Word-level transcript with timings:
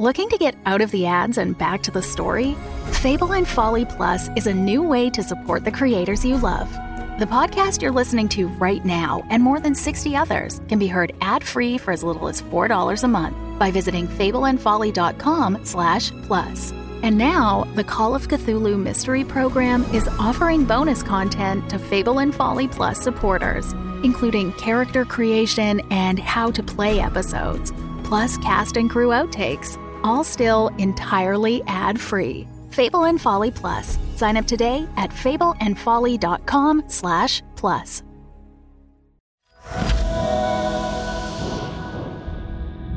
Looking 0.00 0.30
to 0.30 0.38
get 0.38 0.56
out 0.64 0.80
of 0.80 0.90
the 0.92 1.04
ads 1.04 1.36
and 1.36 1.58
back 1.58 1.82
to 1.82 1.90
the 1.90 2.00
story? 2.00 2.56
Fable 3.02 3.34
and 3.34 3.46
Folly 3.46 3.84
Plus 3.84 4.30
is 4.34 4.46
a 4.46 4.54
new 4.54 4.82
way 4.82 5.10
to 5.10 5.22
support 5.22 5.62
the 5.62 5.70
creators 5.70 6.24
you 6.24 6.38
love. 6.38 6.72
The 7.18 7.26
podcast 7.26 7.82
you're 7.82 7.92
listening 7.92 8.26
to 8.30 8.48
right 8.48 8.82
now 8.82 9.22
and 9.28 9.42
more 9.42 9.60
than 9.60 9.74
60 9.74 10.16
others 10.16 10.62
can 10.70 10.78
be 10.78 10.86
heard 10.86 11.12
ad-free 11.20 11.76
for 11.76 11.92
as 11.92 12.02
little 12.02 12.28
as 12.28 12.40
$4 12.40 13.04
a 13.04 13.08
month 13.08 13.36
by 13.58 13.70
visiting 13.70 14.08
fableandfolly.com 14.08 15.66
slash 15.66 16.12
plus. 16.22 16.72
And 17.02 17.18
now, 17.18 17.64
the 17.74 17.84
Call 17.84 18.14
of 18.14 18.26
Cthulhu 18.26 18.82
Mystery 18.82 19.22
Program 19.22 19.84
is 19.92 20.08
offering 20.18 20.64
bonus 20.64 21.02
content 21.02 21.68
to 21.68 21.78
Fable 21.78 22.20
and 22.20 22.34
Folly 22.34 22.68
Plus 22.68 22.98
supporters, 23.02 23.74
including 24.02 24.54
character 24.54 25.04
creation 25.04 25.82
and 25.90 26.18
how 26.18 26.50
to 26.52 26.62
play 26.62 27.00
episodes, 27.00 27.70
plus 28.02 28.38
cast 28.38 28.78
and 28.78 28.88
crew 28.88 29.08
outtakes, 29.08 29.76
all 30.02 30.24
still 30.24 30.68
entirely 30.78 31.62
ad-free. 31.66 32.46
Fable 32.70 33.04
and 33.04 33.20
Folly 33.20 33.50
Plus. 33.50 33.98
Sign 34.16 34.36
up 34.36 34.46
today 34.46 34.86
at 34.96 35.10
fableandfolly.com 35.10 36.84
slash 36.88 37.42
plus. 37.56 38.02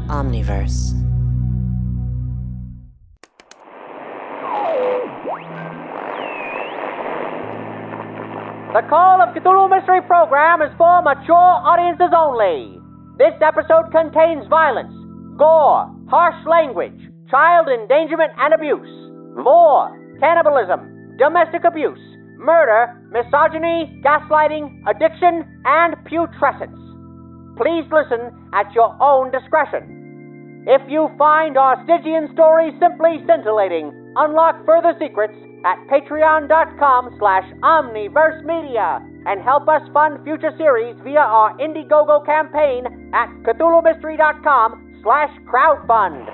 Omniverse. 0.08 0.94
The 8.74 8.82
Call 8.90 9.22
of 9.22 9.36
Cthulhu 9.36 9.70
Mystery 9.70 10.02
Program 10.02 10.64
is 10.64 10.72
for 10.80 11.02
mature 11.04 11.36
audiences 11.36 12.10
only. 12.10 12.80
This 13.20 13.34
episode 13.40 13.92
contains 13.92 14.48
violence, 14.50 14.94
gore, 15.38 15.90
harsh 16.10 16.40
language, 16.48 17.00
child 17.30 17.68
endangerment 17.68 18.32
and 18.38 18.54
abuse, 18.54 18.94
vore, 19.42 19.90
cannibalism, 20.20 21.18
domestic 21.18 21.64
abuse, 21.64 22.00
murder, 22.38 22.94
misogyny, 23.12 24.02
gaslighting, 24.04 24.84
addiction, 24.88 25.46
and 25.66 25.96
putrescence. 26.06 26.78
Please 27.58 27.86
listen 27.92 28.34
at 28.54 28.72
your 28.74 28.96
own 29.02 29.32
discretion. 29.32 30.66
If 30.68 30.82
you 30.90 31.10
find 31.18 31.58
our 31.58 31.82
Stygian 31.84 32.30
story 32.34 32.72
simply 32.80 33.20
scintillating, 33.28 33.92
unlock 34.16 34.66
further 34.66 34.94
secrets 35.00 35.36
at 35.66 35.78
patreon.com 35.88 37.16
slash 37.20 37.44
omniverse 37.62 38.44
media 38.44 39.00
and 39.26 39.42
help 39.42 39.68
us 39.68 39.82
fund 39.94 40.24
future 40.24 40.52
series 40.58 40.96
via 41.04 41.20
our 41.20 41.58
Indiegogo 41.58 42.26
campaign 42.26 43.12
at 43.14 43.30
cthulhumystery.com 43.44 44.93
slash 45.04 45.32
crowdfund. 45.46 46.26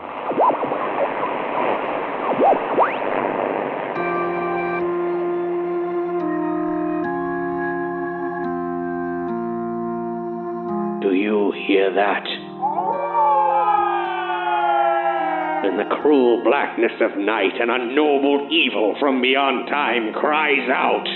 Do 11.02 11.16
you 11.16 11.52
hear 11.66 11.92
that? 11.95 12.26
In 15.66 15.77
the 15.77 15.95
cruel 16.02 16.43
blackness 16.43 16.92
of 17.02 17.17
night, 17.17 17.60
an 17.60 17.72
unknowable 17.72 18.48
evil 18.52 18.95
from 18.99 19.20
beyond 19.22 19.67
time 19.67 20.14
cries 20.14 20.70
out. 20.70 21.08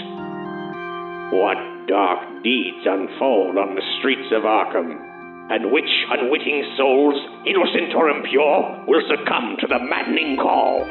What 1.32 1.88
dark 1.88 2.44
deeds 2.44 2.84
unfold 2.86 3.58
on 3.58 3.76
the 3.76 3.82
streets 4.00 4.34
of 4.34 4.44
Arkham, 4.44 5.13
and 5.50 5.72
which 5.72 5.90
unwitting 6.10 6.64
souls, 6.78 7.16
innocent 7.46 7.94
or 7.96 8.10
impure, 8.10 8.86
will 8.88 9.02
succumb 9.08 9.58
to 9.60 9.68
the 9.68 9.80
maddening 9.80 10.38
call, 10.38 10.86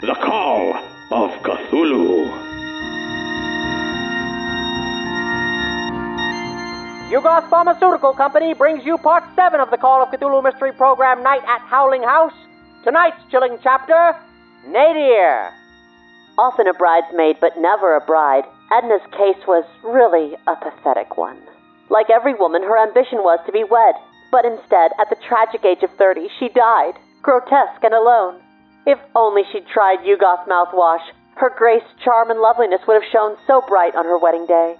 the 0.00 0.14
call 0.14 0.74
of 1.10 1.30
Cthulhu. 1.42 2.48
Yugoth 7.10 7.48
Pharmaceutical 7.48 8.12
Company 8.12 8.52
brings 8.52 8.84
you 8.84 8.98
part 8.98 9.24
7 9.34 9.60
of 9.60 9.70
the 9.70 9.78
Call 9.78 10.02
of 10.02 10.10
Cthulhu 10.10 10.42
Mystery 10.44 10.72
Program 10.72 11.22
Night 11.22 11.42
at 11.46 11.60
Howling 11.62 12.02
House. 12.02 12.34
Tonight's 12.84 13.16
chilling 13.30 13.58
chapter 13.62 14.14
Nadir. 14.66 15.50
Often 16.36 16.68
a 16.68 16.74
bridesmaid, 16.74 17.38
but 17.40 17.56
never 17.58 17.96
a 17.96 18.00
bride, 18.04 18.44
Edna's 18.70 19.04
case 19.12 19.42
was 19.46 19.64
really 19.82 20.36
a 20.46 20.54
pathetic 20.56 21.16
one. 21.16 21.40
Like 21.90 22.10
every 22.10 22.34
woman, 22.34 22.62
her 22.62 22.78
ambition 22.78 23.24
was 23.24 23.40
to 23.46 23.52
be 23.52 23.64
wed, 23.64 23.94
but 24.30 24.44
instead, 24.44 24.92
at 25.00 25.08
the 25.08 25.16
tragic 25.26 25.64
age 25.64 25.82
of 25.82 25.90
30, 25.96 26.28
she 26.38 26.48
died, 26.48 26.94
grotesque 27.22 27.82
and 27.82 27.94
alone. 27.94 28.40
If 28.86 28.98
only 29.14 29.42
she'd 29.50 29.66
tried 29.66 30.00
Yugoth 30.00 30.46
mouthwash, 30.46 31.04
her 31.36 31.50
grace, 31.56 31.84
charm, 32.04 32.30
and 32.30 32.40
loveliness 32.40 32.80
would 32.86 33.00
have 33.00 33.12
shone 33.12 33.36
so 33.46 33.62
bright 33.68 33.94
on 33.94 34.04
her 34.04 34.18
wedding 34.18 34.46
day. 34.46 34.76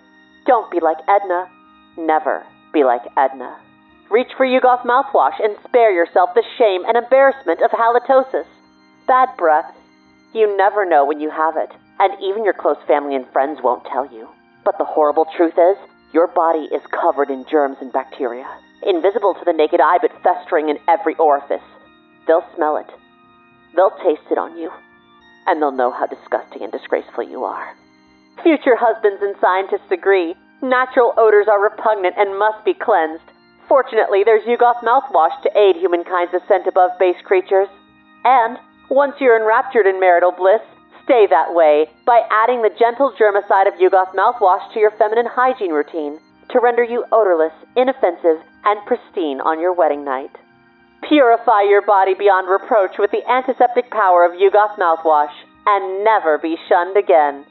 Don't 0.46 0.70
be 0.70 0.80
like 0.80 0.98
Edna. 1.08 1.48
Never 1.96 2.44
be 2.72 2.84
like 2.84 3.02
Edna. 3.16 3.56
Reach 4.10 4.32
for 4.36 4.46
Yugoth 4.46 4.84
mouthwash 4.84 5.38
and 5.42 5.56
spare 5.68 5.92
yourself 5.92 6.30
the 6.34 6.42
shame 6.56 6.84
and 6.86 6.96
embarrassment 6.96 7.60
of 7.62 7.70
halitosis. 7.70 8.46
Bad 9.06 9.28
breath. 9.36 9.72
You 10.34 10.56
never 10.56 10.84
know 10.84 11.04
when 11.06 11.20
you 11.20 11.30
have 11.30 11.56
it, 11.56 11.70
and 12.00 12.12
even 12.22 12.44
your 12.44 12.54
close 12.54 12.78
family 12.86 13.14
and 13.14 13.26
friends 13.32 13.60
won't 13.62 13.84
tell 13.84 14.06
you. 14.12 14.28
But 14.64 14.78
the 14.78 14.84
horrible 14.84 15.26
truth 15.36 15.54
is, 15.58 15.76
your 16.12 16.26
body 16.28 16.68
is 16.72 16.82
covered 16.90 17.30
in 17.30 17.44
germs 17.50 17.76
and 17.80 17.92
bacteria, 17.92 18.48
invisible 18.82 19.34
to 19.34 19.44
the 19.44 19.52
naked 19.52 19.80
eye 19.80 19.98
but 20.00 20.12
festering 20.22 20.68
in 20.68 20.78
every 20.88 21.14
orifice. 21.16 21.64
They'll 22.26 22.46
smell 22.56 22.76
it. 22.76 22.90
They'll 23.76 23.96
taste 24.02 24.30
it 24.30 24.38
on 24.38 24.56
you. 24.56 24.70
And 25.46 25.60
they'll 25.60 25.72
know 25.72 25.90
how 25.90 26.06
disgusting 26.06 26.62
and 26.62 26.72
disgraceful 26.72 27.24
you 27.24 27.44
are. 27.44 27.74
Future 28.42 28.76
husbands 28.76 29.22
and 29.22 29.34
scientists 29.40 29.90
agree. 29.90 30.34
Natural 30.62 31.12
odors 31.16 31.46
are 31.48 31.62
repugnant 31.62 32.14
and 32.16 32.38
must 32.38 32.64
be 32.64 32.74
cleansed. 32.74 33.24
Fortunately, 33.68 34.22
there's 34.24 34.44
Yugoth 34.44 34.80
mouthwash 34.84 35.42
to 35.42 35.58
aid 35.58 35.76
humankind's 35.76 36.32
ascent 36.32 36.66
above 36.66 36.90
base 36.98 37.20
creatures. 37.24 37.68
And, 38.24 38.58
once 38.90 39.14
you're 39.20 39.36
enraptured 39.36 39.86
in 39.86 40.00
marital 40.00 40.32
bliss, 40.32 40.62
stay 41.08 41.26
that 41.30 41.54
way 41.54 41.88
by 42.04 42.20
adding 42.30 42.60
the 42.60 42.76
gentle 42.78 43.10
germicide 43.18 43.66
of 43.66 43.80
Yugoth 43.80 44.12
mouthwash 44.12 44.60
to 44.74 44.78
your 44.78 44.90
feminine 45.00 45.24
hygiene 45.24 45.72
routine 45.72 46.20
to 46.50 46.60
render 46.60 46.84
you 46.84 47.02
odorless, 47.10 47.52
inoffensive, 47.76 48.44
and 48.64 48.84
pristine 48.84 49.40
on 49.40 49.58
your 49.58 49.72
wedding 49.72 50.04
night. 50.04 50.36
Purify 51.08 51.62
your 51.62 51.80
body 51.80 52.12
beyond 52.12 52.46
reproach 52.46 52.98
with 52.98 53.10
the 53.10 53.24
antiseptic 53.26 53.90
power 53.90 54.26
of 54.26 54.32
Yugoth 54.32 54.76
mouthwash 54.76 55.32
and 55.64 56.04
never 56.04 56.36
be 56.36 56.56
shunned 56.68 56.96
again. 56.98 57.44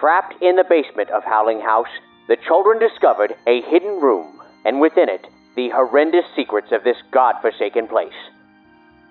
Trapped 0.00 0.40
in 0.40 0.56
the 0.56 0.64
basement 0.64 1.10
of 1.10 1.24
Howling 1.24 1.60
House, 1.60 1.92
the 2.26 2.36
children 2.46 2.78
discovered 2.78 3.34
a 3.46 3.60
hidden 3.68 4.00
room, 4.00 4.40
and 4.64 4.80
within 4.80 5.10
it, 5.10 5.26
the 5.56 5.68
horrendous 5.68 6.24
secrets 6.34 6.72
of 6.72 6.84
this 6.84 6.96
god-forsaken 7.12 7.88
place. 7.88 8.16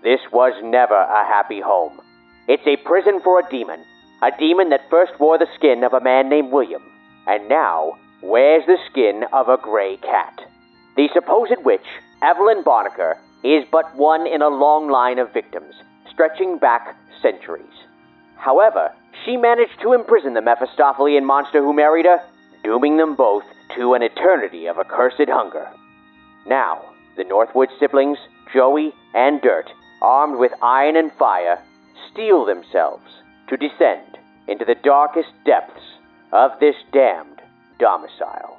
This 0.03 0.21
was 0.31 0.53
never 0.63 0.95
a 0.95 1.25
happy 1.25 1.61
home. 1.61 2.01
It's 2.47 2.65
a 2.65 2.77
prison 2.77 3.19
for 3.21 3.39
a 3.39 3.49
demon, 3.49 3.83
a 4.21 4.31
demon 4.39 4.69
that 4.69 4.89
first 4.89 5.19
wore 5.19 5.37
the 5.37 5.49
skin 5.55 5.83
of 5.83 5.93
a 5.93 5.99
man 5.99 6.29
named 6.29 6.49
William, 6.51 6.81
and 7.27 7.49
now 7.49 7.97
wears 8.21 8.63
the 8.65 8.77
skin 8.89 9.25
of 9.33 9.49
a 9.49 9.57
gray 9.57 9.97
cat. 9.97 10.47
The 10.95 11.09
supposed 11.13 11.63
witch, 11.65 11.85
Evelyn 12.21 12.63
Barnaker, 12.63 13.17
is 13.43 13.65
but 13.69 13.93
one 13.97 14.25
in 14.25 14.41
a 14.41 14.47
long 14.47 14.89
line 14.89 15.19
of 15.19 15.33
victims, 15.33 15.75
stretching 16.09 16.57
back 16.57 16.95
centuries. 17.21 17.65
However, 18.37 18.93
she 19.25 19.35
managed 19.35 19.81
to 19.81 19.91
imprison 19.91 20.33
the 20.33 20.41
Mephistophelian 20.41 21.25
monster 21.25 21.61
who 21.61 21.73
married 21.73 22.05
her, 22.05 22.21
dooming 22.63 22.95
them 22.95 23.15
both 23.15 23.43
to 23.75 23.93
an 23.93 24.03
eternity 24.03 24.67
of 24.67 24.79
accursed 24.79 25.27
hunger. 25.27 25.67
Now, 26.47 26.81
the 27.17 27.25
Northwood 27.25 27.69
siblings, 27.77 28.17
Joey 28.53 28.93
and 29.13 29.41
Dirt, 29.41 29.69
armed 30.01 30.37
with 30.39 30.53
iron 30.61 30.95
and 30.95 31.11
fire, 31.13 31.61
steel 32.17 32.45
themselves 32.45 33.03
to 33.47 33.55
descend 33.57 34.17
into 34.47 34.65
the 34.65 34.73
darkest 34.83 35.29
depths 35.45 35.79
of 36.33 36.49
this 36.59 36.73
damned 36.91 37.39
domicile. 37.79 38.57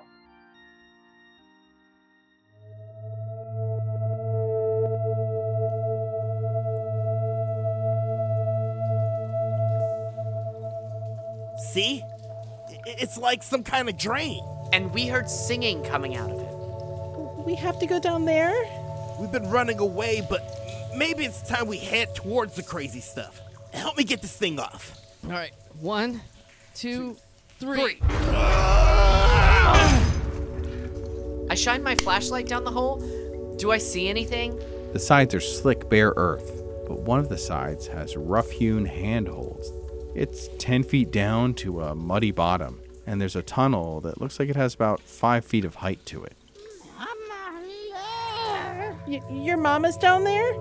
See? 11.73 12.05
It's 12.87 13.19
like 13.19 13.43
some 13.43 13.65
kind 13.65 13.89
of 13.89 13.99
drain. 13.99 14.41
And 14.73 14.95
we 14.95 15.09
heard 15.09 15.29
singing 15.29 15.83
coming 15.83 16.17
out 16.17 16.31
of 16.31 16.41
it. 16.41 17.45
We 17.45 17.57
have 17.57 17.81
to 17.81 17.87
go 17.87 17.99
down 17.99 18.25
there? 18.25 18.55
We've 19.19 19.33
been 19.33 19.51
running 19.51 19.81
away, 19.81 20.25
but 20.29 20.43
maybe 20.97 21.25
it's 21.25 21.43
time 21.43 21.67
we 21.67 21.79
head 21.79 22.15
towards 22.15 22.55
the 22.55 22.63
crazy 22.63 23.01
stuff. 23.01 23.43
Help 23.73 23.97
me 23.97 24.05
get 24.05 24.23
this 24.23 24.37
thing 24.37 24.59
off. 24.59 24.97
All 25.25 25.31
right, 25.31 25.53
one, 25.81 26.21
two, 26.75 27.17
three. 27.59 27.99
I 31.51 31.55
shine 31.55 31.83
my 31.83 31.95
flashlight 31.97 32.47
down 32.47 32.65
the 32.65 32.71
hole. 32.71 32.97
Do 33.59 33.73
I 33.73 33.79
see 33.79 34.09
anything? 34.09 34.59
The 34.93 34.99
sides 34.99 35.35
are 35.35 35.41
slick, 35.41 35.89
bare 35.89 36.13
earth, 36.17 36.63
but 36.87 37.01
one 37.01 37.19
of 37.21 37.29
the 37.29 37.39
sides 37.39 37.87
has 37.89 38.17
rough 38.17 38.51
hewn 38.51 38.85
handholds. 38.85 39.71
It's 40.15 40.49
10 40.59 40.83
feet 40.85 41.11
down 41.11 41.55
to 41.55 41.83
a 41.83 41.95
muddy 41.95 42.31
bottom, 42.31 42.81
and 43.07 43.21
there's 43.21 43.37
a 43.37 43.43
tunnel 43.43 44.01
that 44.03 44.21
looks 44.21 44.39
like 44.39 44.49
it 44.49 44.57
has 44.57 44.75
about 44.75 45.01
5 45.01 45.45
feet 45.45 45.65
of 45.65 45.77
height 45.77 46.05
to 46.07 46.25
it. 46.25 46.33
Y- 49.07 49.23
your 49.31 49.57
mama's 49.57 49.97
down 49.97 50.25
there? 50.25 50.53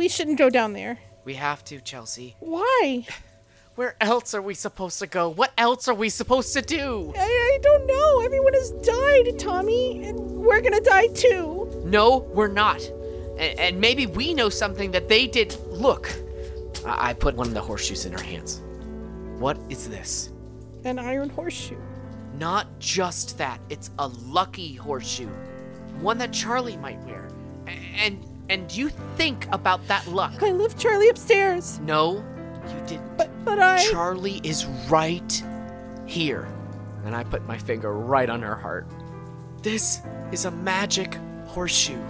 We 0.00 0.08
shouldn't 0.08 0.38
go 0.38 0.48
down 0.48 0.72
there. 0.72 0.98
We 1.26 1.34
have 1.34 1.62
to, 1.64 1.78
Chelsea. 1.78 2.34
Why? 2.40 3.06
Where 3.74 3.96
else 4.00 4.32
are 4.32 4.40
we 4.40 4.54
supposed 4.54 4.98
to 5.00 5.06
go? 5.06 5.28
What 5.28 5.52
else 5.58 5.88
are 5.88 5.94
we 5.94 6.08
supposed 6.08 6.54
to 6.54 6.62
do? 6.62 7.12
I, 7.14 7.20
I 7.20 7.58
don't 7.60 7.86
know. 7.86 8.20
Everyone 8.22 8.54
has 8.54 8.70
died, 8.70 9.38
Tommy, 9.38 10.02
and 10.06 10.18
we're 10.18 10.62
gonna 10.62 10.80
die 10.80 11.08
too. 11.08 11.82
No, 11.84 12.16
we're 12.32 12.48
not. 12.48 12.80
And, 13.36 13.60
and 13.60 13.78
maybe 13.78 14.06
we 14.06 14.32
know 14.32 14.48
something 14.48 14.90
that 14.92 15.06
they 15.10 15.26
did. 15.26 15.54
Look, 15.66 16.10
I, 16.86 17.10
I 17.10 17.12
put 17.12 17.34
one 17.34 17.48
of 17.48 17.52
the 17.52 17.60
horseshoes 17.60 18.06
in 18.06 18.12
her 18.12 18.22
hands. 18.22 18.62
What 19.38 19.58
is 19.68 19.86
this? 19.86 20.32
An 20.84 20.98
iron 20.98 21.28
horseshoe. 21.28 21.76
Not 22.38 22.66
just 22.78 23.36
that. 23.36 23.60
It's 23.68 23.90
a 23.98 24.08
lucky 24.08 24.76
horseshoe, 24.76 25.28
one 26.00 26.16
that 26.16 26.32
Charlie 26.32 26.78
might 26.78 27.00
wear. 27.00 27.28
And 27.66 28.24
and 28.50 28.70
you 28.76 28.90
think 29.16 29.46
about 29.52 29.86
that 29.86 30.06
luck. 30.08 30.42
I 30.42 30.50
left 30.50 30.76
Charlie 30.78 31.08
upstairs, 31.08 31.78
No, 31.80 32.16
you 32.68 32.86
didn't. 32.86 33.16
but 33.16 33.30
but 33.44 33.58
I. 33.60 33.78
Charlie 33.90 34.40
is 34.42 34.66
right 34.90 35.42
here. 36.04 36.48
And 37.06 37.16
I 37.16 37.24
put 37.24 37.46
my 37.46 37.56
finger 37.56 37.92
right 37.94 38.28
on 38.28 38.42
her 38.42 38.54
heart. 38.56 38.86
This 39.62 40.00
is 40.32 40.44
a 40.44 40.50
magic 40.50 41.16
horseshoe. 41.46 42.02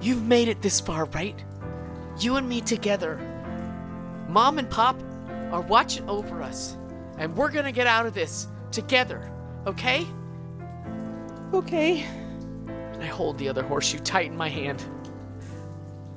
You've 0.00 0.24
made 0.24 0.48
it 0.48 0.62
this 0.62 0.80
far, 0.80 1.04
right? 1.06 1.42
You 2.20 2.36
and 2.36 2.48
me 2.48 2.60
together. 2.60 3.18
Mom 4.28 4.58
and 4.58 4.70
Pop 4.70 4.96
are 5.52 5.60
watching 5.62 6.08
over 6.08 6.42
us. 6.42 6.76
And 7.18 7.36
we're 7.36 7.50
gonna 7.50 7.72
get 7.72 7.86
out 7.86 8.06
of 8.06 8.14
this 8.14 8.46
together, 8.70 9.30
okay? 9.66 10.06
okay. 11.52 12.06
And 13.04 13.12
I 13.12 13.14
hold 13.16 13.36
the 13.36 13.50
other 13.50 13.62
horseshoe 13.62 13.98
tight 13.98 14.30
in 14.30 14.36
my 14.36 14.48
hand. 14.48 14.82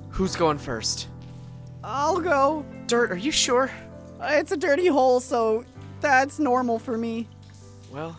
Who's 0.10 0.38
going 0.38 0.58
first? 0.58 1.10
I'll 1.84 2.22
go. 2.22 2.66
Dirt, 2.88 3.12
are 3.12 3.18
you 3.18 3.30
sure? 3.30 3.70
It's 4.22 4.54
a 4.54 4.58
dirty 4.58 4.88
hole, 4.88 5.20
so 5.20 5.66
that's 6.00 6.40
normal 6.40 6.80
for 6.80 6.98
me. 6.98 7.28
Well, 7.92 8.18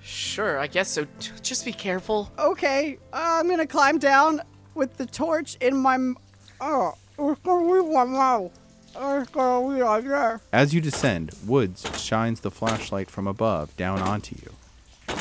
sure, 0.00 0.60
I 0.60 0.68
guess 0.68 0.88
so. 0.88 1.08
Just 1.42 1.64
be 1.64 1.72
careful. 1.72 2.30
Okay, 2.38 2.98
I'm 3.12 3.48
gonna 3.48 3.66
climb 3.66 3.98
down 3.98 4.42
with 4.76 4.96
the 4.96 5.04
torch 5.06 5.56
in 5.60 5.76
my. 5.76 5.94
m- 5.94 6.16
Oh, 6.60 6.94
it's 7.18 7.40
gonna 7.40 7.64
be 7.66 7.80
one 7.80 8.12
now. 8.12 8.50
It's 8.96 9.30
gonna 9.30 9.74
be 9.74 9.82
like 9.82 10.04
that. 10.04 10.40
As 10.52 10.72
you 10.72 10.80
descend, 10.80 11.32
Woods 11.44 11.84
shines 12.00 12.40
the 12.40 12.50
flashlight 12.52 13.10
from 13.10 13.26
above 13.26 13.76
down 13.76 14.00
onto 14.02 14.36
you. 14.40 14.52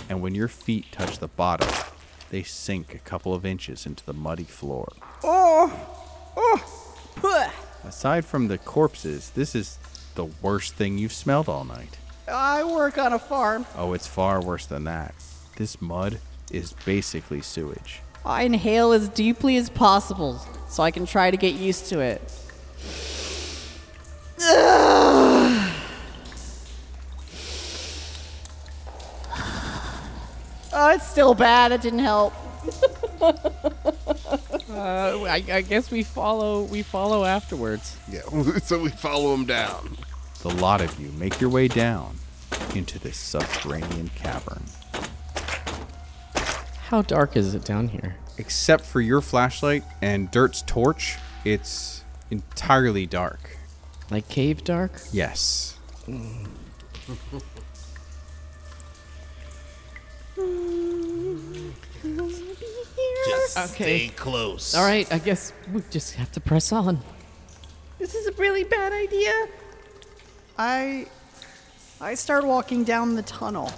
And 0.10 0.22
when 0.22 0.36
your 0.36 0.48
feet 0.48 0.86
touch 0.92 1.18
the 1.18 1.28
bottom, 1.28 1.68
they 2.30 2.44
sink 2.44 2.94
a 2.94 3.00
couple 3.00 3.34
of 3.34 3.46
inches 3.46 3.86
into 3.86 4.06
the 4.06 4.14
muddy 4.14 4.44
floor. 4.44 4.92
Oh, 5.24 5.72
oh, 6.36 6.86
Puh. 7.16 7.88
Aside 7.88 8.26
from 8.26 8.48
the 8.48 8.58
corpses, 8.58 9.30
this 9.32 9.56
is 9.56 9.78
the 10.16 10.26
worst 10.42 10.74
thing 10.76 10.98
you've 10.98 11.14
smelled 11.14 11.48
all 11.48 11.64
night. 11.64 11.98
I 12.28 12.64
work 12.64 12.98
on 12.98 13.14
a 13.14 13.20
farm. 13.20 13.66
Oh, 13.78 13.94
it's 13.94 14.08
far 14.08 14.42
worse 14.42 14.66
than 14.66 14.86
that. 14.86 15.14
This 15.58 15.82
mud 15.82 16.20
is 16.52 16.74
basically 16.86 17.42
sewage. 17.42 18.02
I 18.26 18.44
inhale 18.44 18.92
as 18.92 19.08
deeply 19.10 19.58
as 19.58 19.70
possible 19.70 20.42
so 20.68 20.82
I 20.82 20.90
can 20.92 21.06
try 21.06 21.30
to 21.30 21.38
get 21.38 21.54
used 21.54 21.88
to 21.88 22.00
it. 22.00 22.22
It's 30.96 31.08
still 31.08 31.34
bad. 31.34 31.72
It 31.72 31.82
didn't 31.82 32.00
help. 32.00 32.34
Uh, 34.68 35.24
I, 35.24 35.44
I 35.52 35.62
guess 35.62 35.92
we 35.92 36.04
follow. 36.04 36.64
We 36.64 36.82
follow 36.82 37.24
afterwards. 37.24 37.98
Yeah, 38.10 38.22
so 38.64 38.80
we 38.80 38.90
follow 38.90 39.34
him 39.34 39.46
down. 39.46 39.98
The 40.42 40.50
lot 40.50 40.82
of 40.82 41.00
you 41.00 41.12
make 41.14 41.40
your 41.40 41.50
way 41.50 41.68
down 41.68 42.18
into 42.74 43.00
this 43.00 43.18
subterranean 43.18 44.10
cavern. 44.16 44.64
How 46.88 47.02
dark 47.02 47.36
is 47.36 47.56
it 47.56 47.64
down 47.64 47.90
here? 47.90 48.18
Except 48.38 48.86
for 48.86 49.02
your 49.02 49.22
flashlight 49.22 49.84
and 50.02 50.30
Dirt's 50.30 50.62
torch, 50.62 51.18
it's 51.44 52.04
entirely 52.30 53.06
dark. 53.06 53.58
Like 54.12 54.28
cave 54.28 54.64
dark? 54.64 55.02
Yes. 55.12 55.78
Just 63.26 63.58
Okay. 63.58 64.08
stay 64.08 64.08
close. 64.16 64.76
All 64.76 64.84
right, 64.84 65.12
I 65.12 65.18
guess 65.20 65.54
we 65.74 65.82
just 65.90 66.14
have 66.16 66.32
to 66.34 66.40
press 66.40 66.72
on. 66.72 67.00
This 68.00 68.14
is 68.16 68.28
a 68.28 68.32
really 68.34 68.64
bad 68.64 68.94
idea. 68.94 69.48
I, 70.58 71.08
I 72.02 72.16
start 72.16 72.46
walking 72.46 72.84
down 72.84 73.16
the 73.16 73.22
tunnel. 73.24 73.72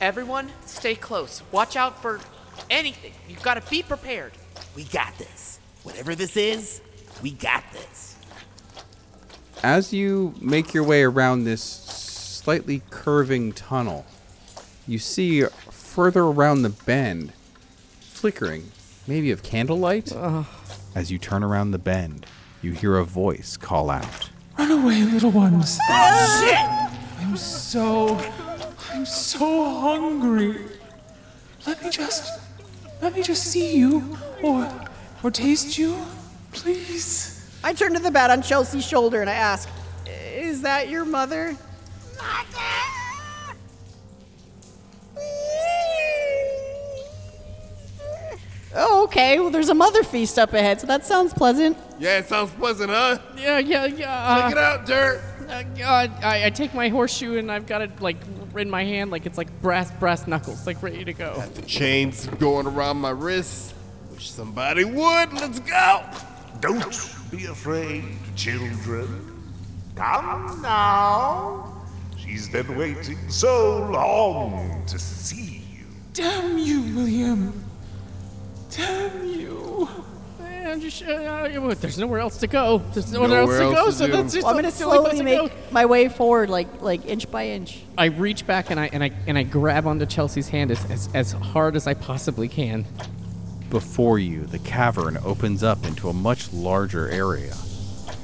Everyone, 0.00 0.50
stay 0.64 0.94
close. 0.94 1.42
Watch 1.52 1.76
out 1.76 2.00
for 2.02 2.20
anything. 2.70 3.12
You've 3.28 3.42
got 3.42 3.54
to 3.54 3.70
be 3.70 3.82
prepared. 3.82 4.32
We 4.74 4.84
got 4.84 5.16
this. 5.18 5.58
Whatever 5.82 6.14
this 6.14 6.36
is, 6.36 6.80
we 7.22 7.30
got 7.32 7.64
this. 7.72 8.16
As 9.62 9.92
you 9.92 10.34
make 10.40 10.74
your 10.74 10.84
way 10.84 11.02
around 11.02 11.44
this 11.44 11.62
slightly 11.62 12.82
curving 12.90 13.52
tunnel, 13.52 14.04
you 14.86 14.98
see 14.98 15.44
further 15.70 16.22
around 16.22 16.62
the 16.62 16.68
bend, 16.70 17.32
flickering, 18.16 18.70
maybe 19.06 19.30
of 19.30 19.42
candlelight. 19.42 20.12
As 20.94 21.12
you 21.12 21.18
turn 21.18 21.44
around 21.44 21.72
the 21.72 21.78
bend, 21.78 22.26
you 22.62 22.72
hear 22.72 22.96
a 22.96 23.04
voice 23.04 23.56
call 23.56 23.90
out. 23.90 24.30
Run 24.58 24.70
away, 24.70 25.02
little 25.02 25.30
ones. 25.30 25.78
Oh, 25.90 26.90
I'm 27.20 27.36
so. 27.36 28.18
I'm 28.90 29.04
so 29.04 29.80
hungry. 29.80 30.56
Let 31.66 31.82
me 31.84 31.90
just. 31.90 32.40
Let 33.02 33.14
me 33.14 33.22
just 33.22 33.44
see 33.44 33.76
you. 33.76 34.16
Or. 34.42 34.72
Or 35.22 35.30
taste 35.30 35.76
you. 35.76 35.98
Please. 36.52 37.58
I 37.62 37.74
turn 37.74 37.92
to 37.92 37.98
the 37.98 38.10
bat 38.10 38.30
on 38.30 38.40
Chelsea's 38.40 38.86
shoulder 38.86 39.20
and 39.20 39.28
I 39.28 39.34
ask, 39.34 39.68
"Is 40.06 40.62
that 40.62 40.88
your 40.88 41.04
mother?" 41.04 41.54
Oh, 42.18 42.44
okay. 49.06 49.38
Well, 49.40 49.50
there's 49.50 49.68
a 49.68 49.74
mother 49.74 50.02
feast 50.02 50.38
up 50.38 50.52
ahead, 50.52 50.80
so 50.80 50.86
that 50.86 51.04
sounds 51.04 51.32
pleasant. 51.32 51.76
Yeah, 51.98 52.18
it 52.18 52.28
sounds 52.28 52.50
pleasant, 52.52 52.90
huh? 52.90 53.18
Yeah, 53.36 53.58
yeah, 53.58 53.86
yeah. 53.86 54.40
Check 54.42 54.52
it 54.52 54.58
out, 54.58 54.86
Dirt. 54.86 55.22
Uh, 55.48 55.62
uh, 55.82 56.08
I, 56.22 56.46
I 56.46 56.50
take 56.50 56.74
my 56.74 56.88
horseshoe 56.88 57.38
and 57.38 57.52
I've 57.52 57.66
got 57.66 57.80
it 57.80 58.00
like 58.00 58.16
in 58.56 58.68
my 58.68 58.84
hand, 58.84 59.10
like 59.10 59.26
it's 59.26 59.38
like 59.38 59.50
brass 59.62 59.90
brass 59.92 60.26
knuckles, 60.26 60.66
like 60.66 60.82
ready 60.82 61.04
to 61.04 61.12
go. 61.12 61.34
Got 61.36 61.54
the 61.54 61.62
chains 61.62 62.26
going 62.38 62.66
around 62.66 62.96
my 62.96 63.10
wrists. 63.10 63.74
Wish 64.12 64.30
somebody 64.30 64.84
would. 64.84 65.32
Let's 65.32 65.60
go. 65.60 66.02
Don't 66.60 67.14
be 67.30 67.44
afraid, 67.46 68.04
children. 68.34 69.52
Come 69.94 70.60
now. 70.62 71.84
She's 72.16 72.48
been 72.48 72.76
waiting 72.76 73.18
so 73.30 73.88
long 73.90 74.84
to 74.86 74.98
see 74.98 75.62
you. 75.72 75.86
Damn 76.12 76.58
you, 76.58 76.82
William. 76.94 77.65
Damn 78.76 79.24
you. 79.26 79.88
And 80.40 80.82
just, 80.82 81.02
uh, 81.02 81.12
uh, 81.12 81.74
there's 81.74 81.96
nowhere 81.98 82.18
else 82.20 82.38
to 82.38 82.46
go. 82.46 82.78
There's 82.92 83.12
nowhere, 83.12 83.28
Nowhere 83.28 83.62
else 83.62 83.68
to 83.68 83.74
go. 83.74 83.84
else 83.86 83.98
to 83.98 84.04
so 84.04 84.06
that's 84.08 84.34
just 84.34 84.44
Well, 84.44 84.50
I'm 84.50 84.56
gonna 84.56 84.62
that's 84.68 84.78
the 84.78 84.84
slowly 84.84 85.10
to 85.18 85.24
go. 85.24 85.42
make 85.44 85.72
my 85.72 85.86
way 85.86 86.08
forward, 86.08 86.50
like 86.50 86.82
like 86.82 87.06
inch 87.06 87.30
by 87.30 87.46
inch. 87.48 87.82
I 87.96 88.06
reach 88.06 88.46
back 88.46 88.70
and 88.70 88.78
I 88.80 88.90
and 88.92 89.02
I 89.04 89.12
and 89.26 89.38
I 89.38 89.44
grab 89.44 89.86
onto 89.86 90.06
Chelsea's 90.06 90.48
hand 90.48 90.70
as, 90.72 90.84
as, 90.90 91.08
as 91.14 91.32
hard 91.32 91.76
as 91.76 91.86
I 91.86 91.94
possibly 91.94 92.48
can. 92.48 92.84
Before 93.70 94.18
you, 94.18 94.44
the 94.44 94.58
cavern 94.60 95.18
opens 95.24 95.62
up 95.62 95.84
into 95.86 96.08
a 96.08 96.12
much 96.12 96.52
larger 96.52 97.08
area. 97.08 97.54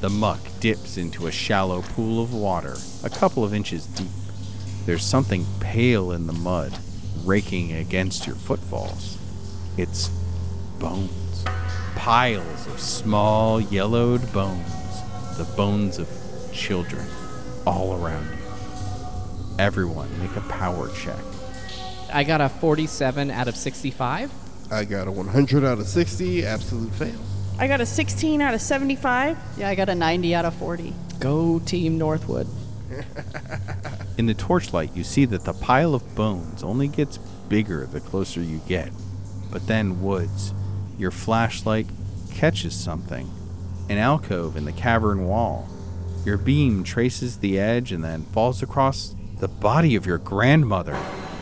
The 0.01 0.11
muck 0.11 0.41
dips 0.61 0.97
into 0.99 1.29
a 1.29 1.33
shallow 1.33 1.83
pool 1.83 2.21
of 2.23 2.35
water, 2.35 2.77
a 3.05 3.11
couple 3.11 3.45
of 3.45 3.55
inches 3.55 3.87
deep. 3.87 4.09
There's 4.85 5.05
something 5.05 5.47
pale 5.61 6.11
in 6.11 6.27
the 6.27 6.33
mud, 6.33 6.77
raking 7.25 7.73
against 7.73 8.27
your 8.27 8.35
footfalls. 8.37 9.17
It's 9.77 10.11
bones. 10.83 11.45
Piles 11.95 12.67
of 12.67 12.81
small, 12.81 13.61
yellowed 13.61 14.21
bones. 14.33 14.67
The 15.39 15.45
bones 15.57 15.99
of 15.99 16.09
children 16.53 17.07
all 17.65 18.05
around 18.05 18.27
you. 18.27 18.39
Everyone, 19.61 20.11
make 20.21 20.35
a 20.37 20.41
power 20.43 20.91
check. 20.91 21.25
I 22.13 22.25
got 22.25 22.41
a 22.41 22.49
47 22.49 23.31
out 23.31 23.47
of 23.47 23.57
65. 23.57 24.33
I 24.73 24.85
got 24.85 25.07
a 25.07 25.13
100 25.13 25.65
out 25.65 25.79
of 25.79 25.87
60, 25.87 26.45
absolute 26.45 26.93
fail. 26.95 27.21
I 27.59 27.69
got 27.69 27.81
a 27.81 27.87
16 27.87 28.43
out 28.43 28.55
of 28.55 28.61
75. 28.61 29.39
Yeah, 29.57 29.69
I 29.69 29.77
got 29.77 29.89
a 29.89 29.95
90 29.95 30.35
out 30.35 30.45
of 30.45 30.55
40. 30.55 30.93
Go 31.21 31.61
Team 31.61 31.97
Northwood. 31.97 32.49
In 34.19 34.27
the 34.27 34.35
torchlight, 34.35 34.97
you 34.97 35.05
see 35.05 35.27
that 35.27 35.45
the 35.45 35.53
pile 35.53 35.95
of 35.95 36.15
bones 36.17 36.65
only 36.65 36.89
gets 36.89 37.19
bigger 37.49 37.87
the 37.87 38.01
closer 38.01 38.43
you 38.43 38.61
get. 38.67 38.91
But 39.53 39.67
then, 39.67 40.03
Woods, 40.03 40.55
your 41.03 41.11
flashlight 41.11 41.87
catches 42.33 42.75
something 42.75 43.29
an 43.89 43.99
alcove 43.99 44.57
in 44.57 44.65
the 44.65 44.73
cavern 44.73 45.27
wall. 45.27 45.69
Your 46.25 46.39
beam 46.39 46.85
traces 46.85 47.39
the 47.39 47.59
edge 47.59 47.91
and 47.91 48.03
then 48.03 48.23
falls 48.27 48.63
across 48.63 49.17
the 49.41 49.49
body 49.49 49.97
of 49.97 50.07
your 50.07 50.19
grandmother. 50.19 50.97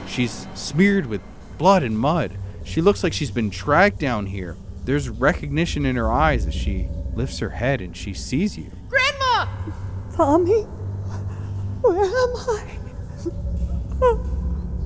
She's 0.09 0.47
smeared 0.55 1.05
with 1.05 1.21
blood 1.59 1.83
and 1.83 1.97
mud. 1.99 2.39
She 2.65 2.81
looks 2.81 3.05
like 3.05 3.13
she's 3.13 3.31
been 3.31 3.51
dragged 3.51 3.99
down 3.99 4.27
here. 4.27 4.57
There's 4.85 5.11
recognition 5.11 5.85
in 5.85 5.97
her 5.97 6.11
eyes 6.11 6.47
as 6.47 6.55
she 6.55 6.89
lifts 7.15 7.39
her 7.41 7.51
head 7.51 7.83
and 7.83 7.95
she 7.95 8.15
sees 8.15 8.57
you. 8.57 8.73
Grandma! 8.89 9.47
Tommy? 10.17 10.63
Where 11.83 12.05
am 12.05 12.37
I? 12.37 12.77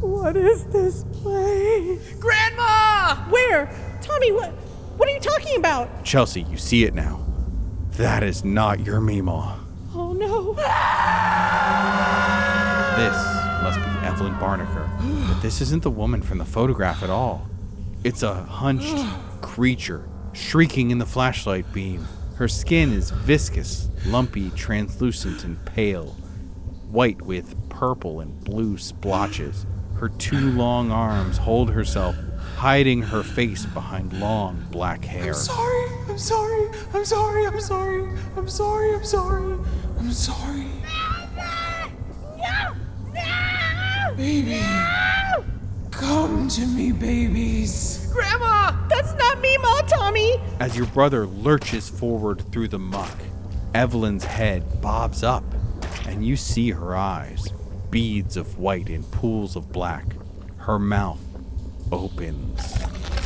What 0.01 0.37
is 0.37 0.67
this 0.67 1.05
place? 1.23 2.15
Grandma! 2.15 3.15
Where? 3.31 3.73
Tommy, 4.03 4.33
what 4.33 4.53
what 4.97 5.09
are 5.09 5.13
you 5.13 5.21
talking 5.21 5.57
about? 5.57 6.05
Chelsea, 6.05 6.43
you 6.43 6.57
see 6.57 6.85
it 6.85 6.95
now. 6.95 7.21
That 7.93 8.23
is 8.23 8.45
not 8.45 8.81
your 8.81 9.01
Meemaw. 9.01 9.59
Oh 9.95 10.13
no. 10.13 10.55
This 12.97 13.17
must 13.63 13.79
be 13.81 14.07
Evelyn 14.07 14.35
Barnaker. 14.35 14.89
But 15.29 15.41
this 15.41 15.61
isn't 15.61 15.83
the 15.83 15.91
woman 15.91 16.23
from 16.23 16.39
the 16.39 16.45
photograph 16.45 17.03
at 17.03 17.11
all. 17.11 17.47
It's 18.05 18.23
a 18.23 18.35
hunched 18.35 19.05
creature 19.41 20.09
shrieking 20.33 20.91
in 20.91 20.99
the 20.99 21.07
flashlight 21.07 21.73
beam. 21.73 22.07
Her 22.37 22.49
skin 22.49 22.93
is 22.93 23.11
viscous, 23.11 23.89
lumpy, 24.07 24.51
translucent, 24.51 25.45
and 25.45 25.65
pale, 25.65 26.17
white 26.91 27.23
with 27.23 27.55
purple 27.69 28.21
and 28.21 28.43
blue 28.45 28.77
splotches. 28.77 29.67
Her 29.97 30.09
two 30.09 30.51
long 30.51 30.91
arms 30.91 31.39
hold 31.39 31.71
herself, 31.71 32.17
hiding 32.57 33.03
her 33.03 33.23
face 33.23 33.67
behind 33.67 34.13
long 34.19 34.65
black 34.71 35.05
hair. 35.05 35.29
I'm 35.29 35.35
sorry. 35.35 35.87
I'm 36.09 36.19
sorry. 36.19 36.69
I'm 36.95 37.05
sorry. 37.05 37.47
I'm 37.47 37.61
sorry. 37.61 38.09
I'm 38.37 38.49
sorry. 38.49 38.95
I'm 38.95 39.05
sorry. 39.05 39.59
I'm 39.99 40.13
sorry. 40.13 40.67
Baby. 44.17 44.63
Come 45.91 46.49
to 46.49 46.67
me, 46.67 46.93
babies. 46.93 48.09
Grandma! 48.13 48.73
That's 48.89 49.13
not 49.15 49.39
Meemaw, 49.39 49.89
Tommy! 49.89 50.41
As 50.61 50.77
your 50.77 50.87
brother 50.87 51.27
lurches 51.27 51.89
forward 51.89 52.45
through 52.53 52.69
the 52.69 52.79
muck, 52.79 53.17
Evelyn's 53.75 54.25
head 54.25 54.81
bobs 54.81 55.25
up, 55.25 55.43
and 56.07 56.25
you 56.25 56.37
see 56.37 56.71
her 56.71 56.95
eyes, 56.95 57.49
beads 57.91 58.37
of 58.37 58.59
white 58.59 58.89
in 58.89 59.03
pools 59.03 59.57
of 59.57 59.73
black. 59.73 60.05
Her 60.59 60.79
mouth 60.79 61.21
opens, 61.95 62.77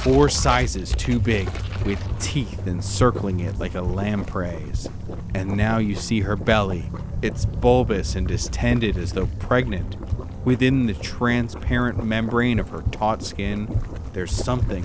four 0.03 0.29
sizes 0.29 0.93
too 0.93 1.19
big, 1.19 1.49
with 1.85 1.99
teeth 2.21 2.67
encircling 2.67 3.41
it 3.41 3.59
like 3.59 3.75
a 3.75 3.83
lamprey's. 3.83 4.89
And 5.35 5.57
now 5.57 5.79
you 5.79 5.95
see 5.95 6.21
her 6.21 6.37
belly. 6.37 6.91
It's 7.23 7.45
bulbous 7.45 8.15
and 8.15 8.29
distended 8.29 8.97
as 8.97 9.13
though 9.13 9.29
pregnant. 9.39 9.97
Within 10.45 10.87
the 10.87 10.95
transparent 10.95 12.05
membrane 12.05 12.59
of 12.59 12.69
her 12.69 12.83
taut 12.93 13.23
skin, 13.23 13.81
there's 14.13 14.33
something 14.33 14.85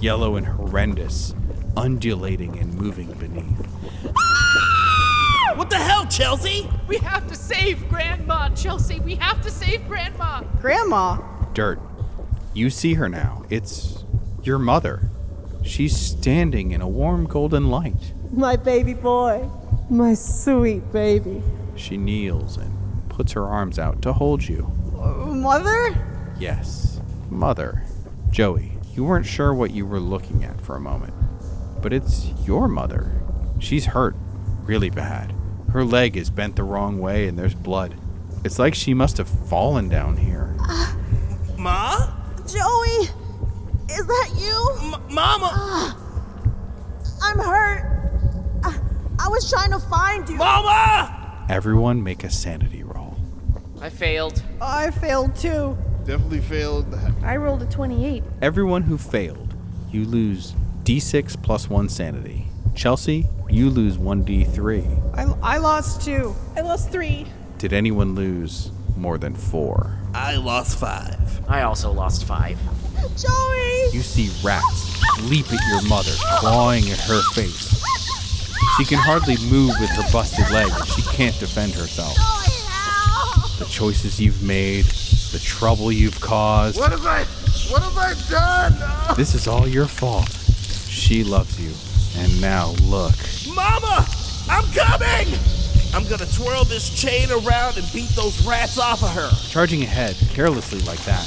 yellow 0.00 0.36
and 0.36 0.46
horrendous, 0.46 1.34
undulating 1.76 2.58
and 2.58 2.74
moving 2.74 3.12
beneath. 3.14 3.66
Ah! 4.16 5.52
What 5.56 5.68
the 5.68 5.76
hell, 5.76 6.06
Chelsea? 6.06 6.70
We 6.86 6.96
have 6.98 7.26
to 7.28 7.34
save 7.34 7.88
Grandma, 7.88 8.48
Chelsea. 8.54 9.00
We 9.00 9.16
have 9.16 9.42
to 9.42 9.50
save 9.50 9.86
Grandma. 9.86 10.42
Grandma? 10.60 11.16
Dirt. 11.52 11.80
You 12.52 12.70
see 12.70 12.94
her 12.94 13.08
now. 13.08 13.44
It's 13.50 14.04
your 14.42 14.58
mother. 14.58 15.10
She's 15.62 15.96
standing 15.96 16.72
in 16.72 16.80
a 16.80 16.88
warm 16.88 17.26
golden 17.26 17.70
light. 17.70 18.12
My 18.32 18.56
baby 18.56 18.94
boy. 18.94 19.48
My 19.88 20.14
sweet 20.14 20.90
baby. 20.92 21.42
She 21.76 21.96
kneels 21.96 22.56
and 22.56 23.08
puts 23.08 23.32
her 23.32 23.44
arms 23.46 23.78
out 23.78 24.02
to 24.02 24.12
hold 24.12 24.46
you. 24.48 24.70
Uh, 24.98 25.26
Mother? 25.26 25.96
Yes, 26.38 27.00
mother. 27.28 27.84
Joey, 28.30 28.72
you 28.94 29.04
weren't 29.04 29.26
sure 29.26 29.52
what 29.52 29.72
you 29.72 29.84
were 29.86 30.00
looking 30.00 30.44
at 30.44 30.60
for 30.60 30.76
a 30.76 30.80
moment, 30.80 31.12
but 31.82 31.92
it's 31.92 32.26
your 32.46 32.68
mother. 32.68 33.12
She's 33.58 33.86
hurt 33.86 34.16
really 34.62 34.90
bad. 34.90 35.34
Her 35.72 35.84
leg 35.84 36.16
is 36.16 36.30
bent 36.30 36.56
the 36.56 36.62
wrong 36.64 36.98
way 36.98 37.26
and 37.26 37.38
there's 37.38 37.54
blood. 37.54 37.94
It's 38.44 38.58
like 38.58 38.74
she 38.74 38.94
must 38.94 39.18
have 39.18 39.28
fallen 39.28 39.88
down 39.88 40.16
here. 40.16 40.56
Ma? 41.58 42.12
Joey? 42.52 43.08
Is 43.90 44.06
that 44.06 44.30
you? 44.38 44.92
M- 44.94 45.14
Mama? 45.14 45.50
Ah, 45.52 45.96
I'm 47.22 47.38
hurt. 47.38 47.86
I, 48.64 48.78
I 49.18 49.28
was 49.28 49.48
trying 49.48 49.70
to 49.70 49.78
find 49.78 50.28
you. 50.28 50.36
Mama! 50.36 51.46
Everyone 51.48 52.02
make 52.02 52.24
a 52.24 52.30
sanity 52.30 52.82
roll. 52.82 53.16
I 53.80 53.88
failed. 53.88 54.42
I 54.60 54.90
failed 54.90 55.36
too. 55.36 55.76
Definitely 56.04 56.40
failed. 56.40 56.92
I 57.22 57.36
rolled 57.36 57.62
a 57.62 57.66
28. 57.66 58.24
Everyone 58.42 58.82
who 58.82 58.98
failed, 58.98 59.54
you 59.90 60.04
lose 60.04 60.54
d6 60.84 61.40
plus 61.42 61.70
1 61.70 61.88
sanity. 61.88 62.46
Chelsea, 62.74 63.28
you 63.48 63.70
lose 63.70 63.96
1d3. 63.96 65.16
I, 65.16 65.54
I 65.54 65.58
lost 65.58 66.02
two. 66.02 66.34
I 66.56 66.62
lost 66.62 66.90
three. 66.90 67.26
Did 67.58 67.72
anyone 67.72 68.14
lose 68.14 68.70
more 69.00 69.18
than 69.18 69.34
4? 69.34 69.98
I 70.14 70.36
lost 70.36 70.78
five. 70.78 71.18
I 71.48 71.62
also 71.62 71.90
lost 71.90 72.24
five. 72.26 72.58
Joey! 73.16 73.88
You 73.92 74.02
see 74.02 74.30
rats 74.44 75.00
leap 75.22 75.46
at 75.52 75.60
your 75.68 75.82
mother, 75.88 76.12
clawing 76.38 76.84
at 76.90 76.98
her 77.00 77.22
face. 77.32 77.68
She 78.76 78.84
can 78.84 78.98
hardly 78.98 79.36
move 79.50 79.74
with 79.80 79.90
her 79.90 80.12
busted 80.12 80.50
leg, 80.50 80.70
she 80.86 81.02
can't 81.02 81.38
defend 81.40 81.72
herself. 81.72 82.14
Joey, 82.14 83.58
the 83.58 83.66
choices 83.70 84.20
you've 84.20 84.42
made, 84.42 84.84
the 85.32 85.40
trouble 85.42 85.90
you've 85.90 86.20
caused, 86.20 86.78
What 86.78 86.90
have 86.92 87.06
I? 87.06 87.24
What 87.70 87.82
have 87.82 87.96
I 87.96 88.14
done? 88.30 89.16
this 89.16 89.34
is 89.34 89.48
all 89.48 89.66
your 89.66 89.86
fault. 89.86 90.30
She 90.88 91.24
loves 91.24 91.58
you, 91.58 91.72
and 92.22 92.40
now 92.40 92.72
look. 92.82 93.14
Mama! 93.54 94.06
I'm 94.48 94.64
coming! 94.72 95.59
I'm 95.92 96.04
gonna 96.04 96.26
twirl 96.26 96.64
this 96.64 96.88
chain 96.90 97.30
around 97.32 97.76
and 97.76 97.92
beat 97.92 98.10
those 98.10 98.46
rats 98.46 98.78
off 98.78 99.02
of 99.02 99.10
her. 99.10 99.30
Charging 99.48 99.82
ahead, 99.82 100.16
carelessly 100.30 100.80
like 100.80 101.00
that. 101.00 101.24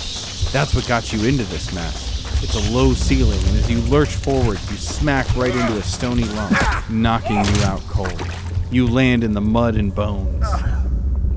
That's 0.53 0.74
what 0.74 0.88
got 0.88 1.12
you 1.12 1.27
into 1.27 1.43
this 1.46 1.74
mess. 1.74 2.13
It's 2.43 2.55
a 2.55 2.72
low 2.72 2.93
ceiling, 2.93 3.39
and 3.39 3.58
as 3.58 3.70
you 3.70 3.79
lurch 3.82 4.10
forward, 4.10 4.60
you 4.70 4.77
smack 4.77 5.34
right 5.36 5.53
into 5.53 5.77
a 5.77 5.84
stony 5.84 6.24
lump, 6.24 6.58
knocking 6.89 7.38
you 7.38 7.63
out 7.63 7.82
cold. 7.88 8.22
You 8.72 8.88
land 8.88 9.24
in 9.24 9.34
the 9.34 9.41
mud 9.41 9.75
and 9.75 9.93
bones. 9.93 10.46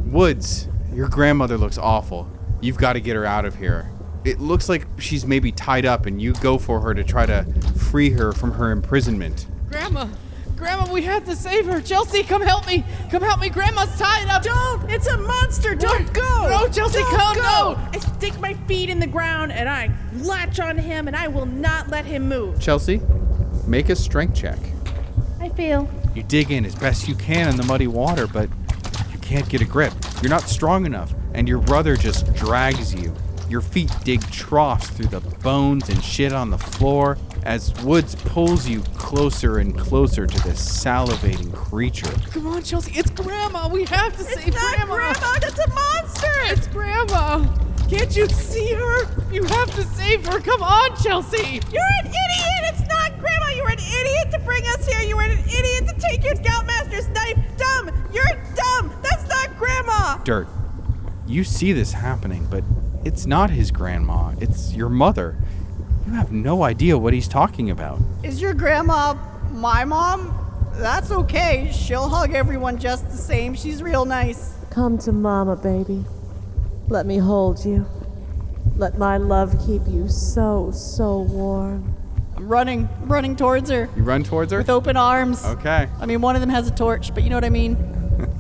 Woods, 0.07 0.69
your 0.93 1.09
grandmother 1.09 1.59
looks 1.59 1.79
awful. 1.79 2.31
You've 2.61 2.79
got 2.79 2.95
to 2.95 3.01
get 3.01 3.17
her 3.17 3.25
out 3.25 3.45
of 3.45 3.57
here. 3.57 3.91
It 4.25 4.41
looks 4.41 4.69
like 4.69 4.87
she's 4.99 5.27
maybe 5.27 5.53
tied 5.53 5.85
up, 5.85 6.07
and 6.07 6.21
you 6.21 6.33
go 6.35 6.59
for 6.59 6.81
her 6.81 6.95
to 6.95 7.05
try 7.05 7.27
to 7.27 7.45
free 7.77 8.11
her 8.11 8.33
from 8.33 8.53
her 8.53 8.71
imprisonment. 8.71 9.47
Grandma, 9.69 10.09
Grandma, 10.57 10.91
we 10.91 11.03
have 11.03 11.25
to 11.27 11.37
save 11.37 11.67
her. 11.67 11.83
Chelsea, 11.83 12.23
come 12.23 12.41
help 12.41 12.67
me. 12.67 12.83
Come 13.11 13.23
help 13.23 13.41
me. 13.41 13.51
Grandma's 13.51 13.95
tied 13.99 14.27
up. 14.29 14.43
Don't! 14.43 14.91
It's 14.91 15.07
a 15.07 15.19
monster! 15.19 15.75
Don't 15.75 16.11
go! 16.15 16.49
No, 16.49 16.67
Chelsea, 16.69 17.01
Don't 17.01 17.17
come, 17.17 17.37
go! 17.37 17.43
no! 17.43 17.91
I 17.93 17.99
stick 17.99 18.41
my 18.41 18.55
feet 18.67 18.89
in 18.89 18.99
the 18.99 19.07
ground 19.07 19.53
and 19.53 19.69
I 19.69 19.91
latch 20.15 20.59
on 20.59 20.79
him 20.79 21.09
and 21.09 21.17
I 21.17 21.29
will 21.29 21.45
not 21.45 21.89
let 21.89 22.07
him 22.07 22.27
move. 22.27 22.59
Chelsea, 22.59 23.03
make 23.67 23.91
a 23.91 23.97
strength 23.97 24.35
check. 24.35 24.59
I 25.41 25.51
fail. 25.51 25.89
You 26.15 26.23
dig 26.23 26.51
in 26.51 26.65
as 26.65 26.75
best 26.75 27.07
you 27.07 27.15
can 27.15 27.51
in 27.51 27.57
the 27.57 27.65
muddy 27.65 27.87
water, 27.87 28.27
but 28.27 28.49
you 29.13 29.19
can't 29.19 29.47
get 29.51 29.61
a 29.61 29.67
grip. 29.67 29.93
You're 30.23 30.31
not 30.31 30.49
strong 30.49 30.87
enough, 30.87 31.15
and 31.35 31.47
your 31.47 31.59
brother 31.59 31.97
just 31.97 32.33
drags 32.33 32.95
you. 32.95 33.15
Your 33.51 33.61
feet 33.61 33.93
dig 34.05 34.23
troughs 34.31 34.89
through 34.89 35.07
the 35.07 35.21
bones 35.21 35.91
and 35.91 36.03
shit 36.03 36.33
on 36.33 36.49
the 36.49 36.59
floor 36.59 37.19
as 37.47 37.73
Woods 37.85 38.17
pulls 38.17 38.69
you 38.69 38.83
closer 38.97 39.59
and 39.59 39.79
closer 39.79 40.27
to 40.27 40.43
this 40.43 40.61
salivating 40.61 41.55
creature. 41.55 42.13
Come 42.33 42.49
on, 42.49 42.65
Chelsea. 42.65 42.93
It's 42.99 43.11
Grandma. 43.11 43.69
We 43.69 43.85
have 43.85 44.17
to 44.17 44.25
save 44.25 44.53
not 44.53 44.75
Grandma. 44.75 44.95
Grandma, 44.97 45.39
that's 45.39 45.59
a 45.59 45.69
monster. 45.73 46.33
It's 46.47 46.67
Grandma. 46.67 47.47
Can't 47.89 48.17
you 48.17 48.29
see 48.29 48.75
her? 48.75 49.33
You 49.33 49.45
have 49.45 49.73
to 49.77 49.85
save 49.85 50.27
her. 50.27 50.41
Come 50.41 50.61
on, 50.61 50.97
Chelsea. 50.97 51.61
You're 51.71 51.93
an 52.01 52.07
idiot! 52.07 52.63
It's 52.65 52.81
not 52.89 53.17
Grandma! 53.21 53.49
You 53.55 53.63
were 53.63 53.71
an 53.71 53.79
idiot 53.79 54.33
to 54.33 54.41
bring 54.41 54.67
us 54.67 54.85
here! 54.89 55.01
You 55.03 55.15
were 55.15 55.23
an 55.23 55.39
idiot 55.39 55.87
to 55.87 55.95
take 56.01 56.25
your 56.25 56.35
Scoutmaster's 56.35 57.09
knife! 57.11 57.39
Dumb! 57.57 57.91
You're 58.13 58.43
dumb! 58.57 58.93
That's 59.03 59.29
not 59.29 59.57
Grandma! 59.57 60.19
Dirt, 60.25 60.49
you 61.29 61.45
see 61.45 61.73
this 61.73 61.93
happening, 61.93 62.49
but 62.51 62.65
it's 63.05 63.25
not 63.25 63.51
his 63.51 63.71
grandma, 63.71 64.35
it's 64.41 64.75
your 64.75 64.89
mother. 64.89 65.37
You 66.07 66.13
have 66.13 66.31
no 66.33 66.63
idea 66.63 66.97
what 66.97 67.13
he's 67.13 67.29
talking 67.29 67.71
about. 67.71 67.99
Is 68.23 68.41
your 68.41 68.55
grandma 68.55 69.15
my 69.51 69.85
mom? 69.85 70.33
That's 70.75 71.11
okay. 71.11 71.71
She'll 71.73 72.09
hug 72.09 72.33
everyone 72.35 72.79
just 72.79 73.11
the 73.11 73.17
same. 73.17 73.55
She's 73.55 73.83
real 73.83 74.05
nice. 74.05 74.55
Come 74.71 74.99
to 74.99 75.13
Mama, 75.13 75.57
baby. 75.57 76.05
Let 76.89 77.07
me 77.07 77.19
hold 77.19 77.65
you. 77.65 77.87
Let 78.77 78.99
my 78.99 79.17
love 79.17 79.57
keep 79.67 79.83
you 79.89 80.09
so, 80.09 80.71
so 80.71 81.21
warm. 81.21 81.95
I'm 82.37 82.47
running, 82.47 82.89
running 83.05 83.35
towards 83.35 83.71
her 83.71 83.89
You 83.97 84.03
run 84.03 84.23
towards 84.23 84.53
her? 84.53 84.59
with 84.59 84.69
open 84.69 84.97
arms. 84.99 85.43
Okay. 85.45 85.89
I 85.99 86.05
mean, 86.07 86.21
one 86.21 86.37
of 86.37 86.43
them 86.43 86.51
has 86.51 86.69
a 86.69 86.71
torch, 86.71 87.15
but 87.15 87.23
you 87.25 87.31
know 87.31 87.37
what 87.37 87.45
I 87.45 87.51
mean? 87.51 87.77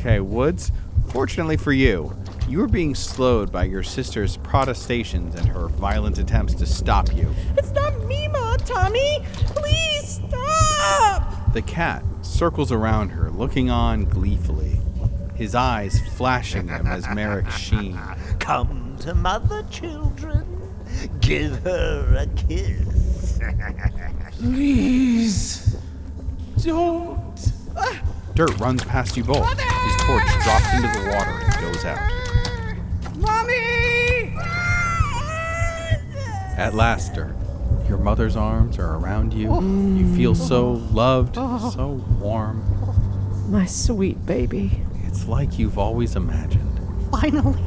Okay, 0.00 0.20
Woods, 0.20 0.70
fortunately 1.08 1.56
for 1.56 1.72
you, 1.72 2.16
you 2.48 2.58
were 2.58 2.66
being 2.66 2.94
slowed 2.94 3.52
by 3.52 3.64
your 3.64 3.82
sister's 3.82 4.38
protestations 4.38 5.34
and 5.34 5.46
her 5.48 5.68
violent 5.68 6.18
attempts 6.18 6.54
to 6.54 6.64
stop 6.64 7.14
you. 7.14 7.28
It's 7.58 7.70
not 7.72 7.92
Meemaw, 7.92 8.64
Tommy! 8.64 9.18
Please 9.54 10.22
stop! 10.26 11.52
The 11.52 11.60
cat 11.60 12.02
circles 12.22 12.72
around 12.72 13.10
her, 13.10 13.30
looking 13.30 13.70
on 13.70 14.06
gleefully, 14.06 14.80
his 15.34 15.54
eyes 15.54 16.00
flashing 16.16 16.70
a 16.70 16.82
mesmeric 16.82 17.50
sheen. 17.50 18.00
Come 18.40 18.96
to 19.00 19.14
mother, 19.14 19.62
children. 19.70 20.46
Give 21.20 21.62
her 21.64 22.16
a 22.16 22.26
kiss. 22.34 23.38
Please. 24.38 25.76
Don't. 26.62 27.52
Dirt 28.34 28.58
runs 28.58 28.82
past 28.84 29.16
you 29.16 29.24
both. 29.24 29.46
His 29.48 29.96
torch 30.06 30.26
drops 30.44 30.74
into 30.74 30.88
the 31.00 31.10
water 31.14 31.30
and 31.30 31.60
goes 31.60 31.84
out. 31.84 31.98
Mommy! 33.28 34.34
At 36.56 36.72
last, 36.74 37.14
Dirt, 37.14 37.36
your 37.88 37.98
mother's 37.98 38.34
arms 38.36 38.78
are 38.78 38.96
around 38.96 39.32
you. 39.32 39.54
You 39.96 40.14
feel 40.16 40.34
so 40.34 40.72
loved, 40.92 41.36
so 41.36 42.02
warm. 42.20 42.64
My 43.50 43.64
sweet 43.66 44.24
baby. 44.26 44.82
It's 45.06 45.26
like 45.26 45.58
you've 45.58 45.78
always 45.78 46.16
imagined. 46.16 46.64
Finally. 47.10 47.62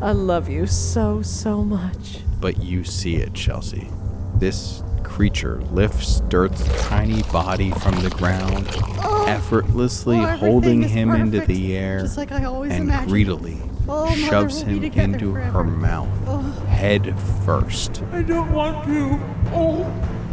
I 0.00 0.12
love 0.12 0.48
you 0.48 0.66
so, 0.66 1.22
so 1.22 1.64
much. 1.64 2.20
But 2.40 2.62
you 2.62 2.84
see 2.84 3.16
it, 3.16 3.34
Chelsea. 3.34 3.88
This 4.36 4.82
creature 5.02 5.60
lifts 5.72 6.20
Dirt's 6.28 6.64
tiny 6.86 7.22
body 7.24 7.72
from 7.72 8.00
the 8.02 8.10
ground, 8.10 8.68
oh, 9.02 9.24
effortlessly 9.26 10.18
Oh, 10.18 10.26
holding 10.36 10.84
is 10.84 10.92
him 10.92 11.10
into 11.10 11.40
the 11.40 11.76
air, 11.76 12.02
just 12.02 12.16
like 12.16 12.30
I 12.30 12.44
always 12.44 12.70
and 12.72 12.84
imagined. 12.84 13.08
greedily 13.10 13.58
Oh, 13.88 14.14
shoves 14.14 14.62
him 14.62 14.84
into 14.84 15.32
her 15.32 15.64
mouth, 15.64 16.08
Oh. 16.26 16.40
head 16.68 17.18
first. 17.46 18.02
I 18.12 18.22
don't 18.22 18.52
want 18.52 18.84
to. 18.86 19.18
Oh, 19.54 19.90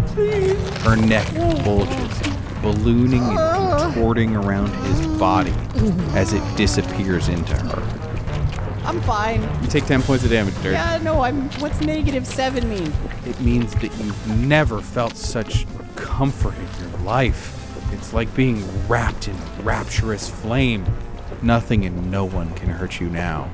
please. 0.07 0.59
Her 0.79 0.97
neck 0.97 1.27
oh. 1.37 1.63
bulges, 1.63 2.19
ballooning 2.61 3.23
and 3.23 3.37
ah. 3.39 3.91
contorting 3.93 4.35
around 4.35 4.67
his 4.85 5.07
body 5.17 5.53
as 6.13 6.33
it 6.33 6.43
disappears 6.57 7.29
into 7.29 7.55
her. 7.55 8.05
I'm 8.85 9.01
fine. 9.01 9.41
You 9.63 9.67
take 9.67 9.85
10 9.85 10.03
points 10.03 10.23
of 10.23 10.29
damage, 10.29 10.53
Dirt. 10.61 10.73
Yeah, 10.73 10.99
no, 11.01 11.21
I'm. 11.21 11.49
What's 11.59 11.81
negative 11.81 12.27
seven 12.27 12.69
mean? 12.69 12.93
It 13.25 13.39
means 13.41 13.73
that 13.75 13.91
you've 13.97 14.27
never 14.41 14.79
felt 14.81 15.15
such 15.15 15.65
comfort 15.95 16.53
in 16.55 16.89
your 16.89 16.99
life. 16.99 17.53
It's 17.93 18.13
like 18.13 18.33
being 18.35 18.63
wrapped 18.87 19.27
in 19.27 19.35
rapturous 19.63 20.29
flame. 20.29 20.85
Nothing 21.45 21.85
and 21.85 22.09
no 22.09 22.25
one 22.25 22.55
can 22.55 22.69
hurt 22.69 22.99
you 22.99 23.07
now. 23.07 23.51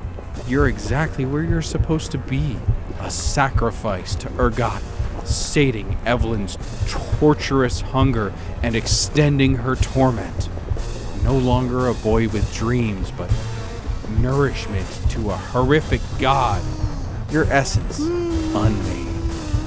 You're 0.48 0.66
exactly 0.66 1.26
where 1.26 1.42
you're 1.42 1.60
supposed 1.60 2.10
to 2.12 2.18
be 2.18 2.56
a 2.98 3.10
sacrifice 3.10 4.14
to 4.14 4.28
Urgot, 4.30 4.80
sating 5.26 5.98
Evelyn's 6.06 6.56
torturous 6.88 7.82
hunger 7.82 8.32
and 8.62 8.74
extending 8.74 9.56
her 9.56 9.76
torment. 9.76 10.48
No 11.22 11.36
longer 11.36 11.88
a 11.88 11.92
boy 11.92 12.28
with 12.30 12.54
dreams, 12.54 13.10
but 13.10 13.30
nourishment 14.20 14.88
to 15.10 15.30
a 15.30 15.36
horrific 15.36 16.00
god. 16.18 16.62
Your 17.30 17.44
essence, 17.52 17.98
unmade 17.98 19.06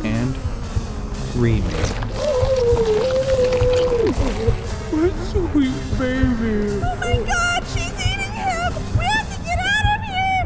and 0.03 0.35
remade. 1.35 1.63
My 4.91 5.11
sweet 5.29 5.99
baby. 5.99 6.81
Oh 6.81 6.97
my 6.99 7.23
god, 7.27 7.54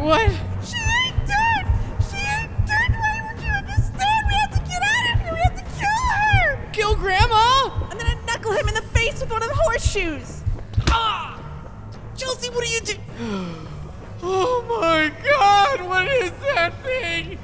What? 0.10 0.32
She 0.66 0.76
ain't 0.76 1.16
dirt! 1.28 1.66
She 2.10 2.18
ain't 2.18 2.66
dirt! 2.66 2.92
Why 2.98 3.30
would 3.30 3.44
you 3.44 3.52
understand? 3.52 4.26
We 4.28 4.34
have 4.34 4.50
to 4.50 4.60
get 4.68 4.82
out 4.82 5.14
of 5.14 5.22
here! 5.22 5.34
We 5.34 5.40
have 5.40 5.56
to 5.56 5.80
kill 5.80 6.02
her! 6.10 6.70
Kill 6.74 6.96
Grandma? 6.96 7.70
I'm 7.92 7.96
gonna 7.96 8.20
knuckle 8.26 8.54
him 8.54 8.68
in 8.70 8.74
the 8.74 8.82
face 8.82 9.22
with 9.22 9.30
one 9.30 9.44
of 9.44 9.50
the 9.50 9.54
horseshoes! 9.54 10.42
Ah! 10.88 11.40
Chelsea, 12.18 12.50
what 12.50 12.64
are 12.64 12.74
you 12.74 12.82
doing? 12.82 13.68
Oh 14.24 14.66
my 14.82 15.14
god, 15.24 15.88
what 15.88 16.08
is 16.08 16.32
that 16.56 16.74
thing? 16.82 17.38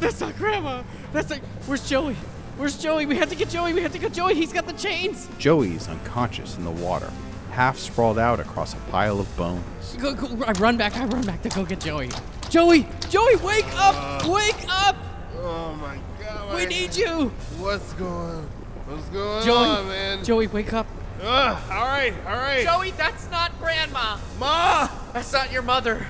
That's 0.00 0.18
not 0.18 0.34
Grandma. 0.38 0.82
That's 1.12 1.28
like, 1.28 1.42
where's 1.66 1.86
Joey? 1.86 2.14
Where's 2.56 2.78
Joey? 2.78 3.04
We 3.04 3.16
have 3.16 3.28
to 3.28 3.36
get 3.36 3.50
Joey. 3.50 3.74
We 3.74 3.82
have 3.82 3.92
to 3.92 3.98
get 3.98 4.14
Joey. 4.14 4.34
He's 4.34 4.50
got 4.50 4.66
the 4.66 4.72
chains. 4.72 5.28
Joey's 5.38 5.88
unconscious 5.88 6.56
in 6.56 6.64
the 6.64 6.70
water, 6.70 7.12
half 7.56 7.78
sprawled 7.78 8.18
out 8.18 8.38
across 8.38 8.74
a 8.74 8.76
pile 8.90 9.18
of 9.18 9.34
bones. 9.34 9.96
Go, 9.98 10.12
go, 10.14 10.44
I 10.44 10.52
run 10.52 10.76
back. 10.76 10.94
I 10.98 11.06
run 11.06 11.22
back 11.22 11.40
to 11.40 11.48
go 11.48 11.64
get 11.64 11.80
Joey. 11.80 12.10
Joey, 12.50 12.86
Joey, 13.08 13.36
wake 13.36 13.66
up! 13.76 14.24
Uh, 14.24 14.30
wake 14.30 14.62
up! 14.68 14.94
Oh 15.40 15.74
my 15.80 15.98
god. 16.22 16.54
We 16.54 16.62
my- 16.62 16.64
need 16.66 16.94
you. 16.94 17.28
What's 17.58 17.94
going 17.94 18.46
What's 18.86 19.08
going 19.08 19.44
Joey, 19.44 19.68
on, 19.68 19.88
man? 19.88 20.22
Joey, 20.22 20.46
wake 20.48 20.74
up. 20.74 20.86
Ugh, 21.22 21.62
all 21.70 21.84
right, 21.86 22.12
all 22.26 22.36
right. 22.36 22.62
Joey, 22.62 22.90
that's 22.90 23.28
not 23.30 23.58
Grandma. 23.58 24.18
Ma! 24.38 24.88
That's 25.14 25.32
not 25.32 25.50
your 25.50 25.62
mother. 25.62 26.06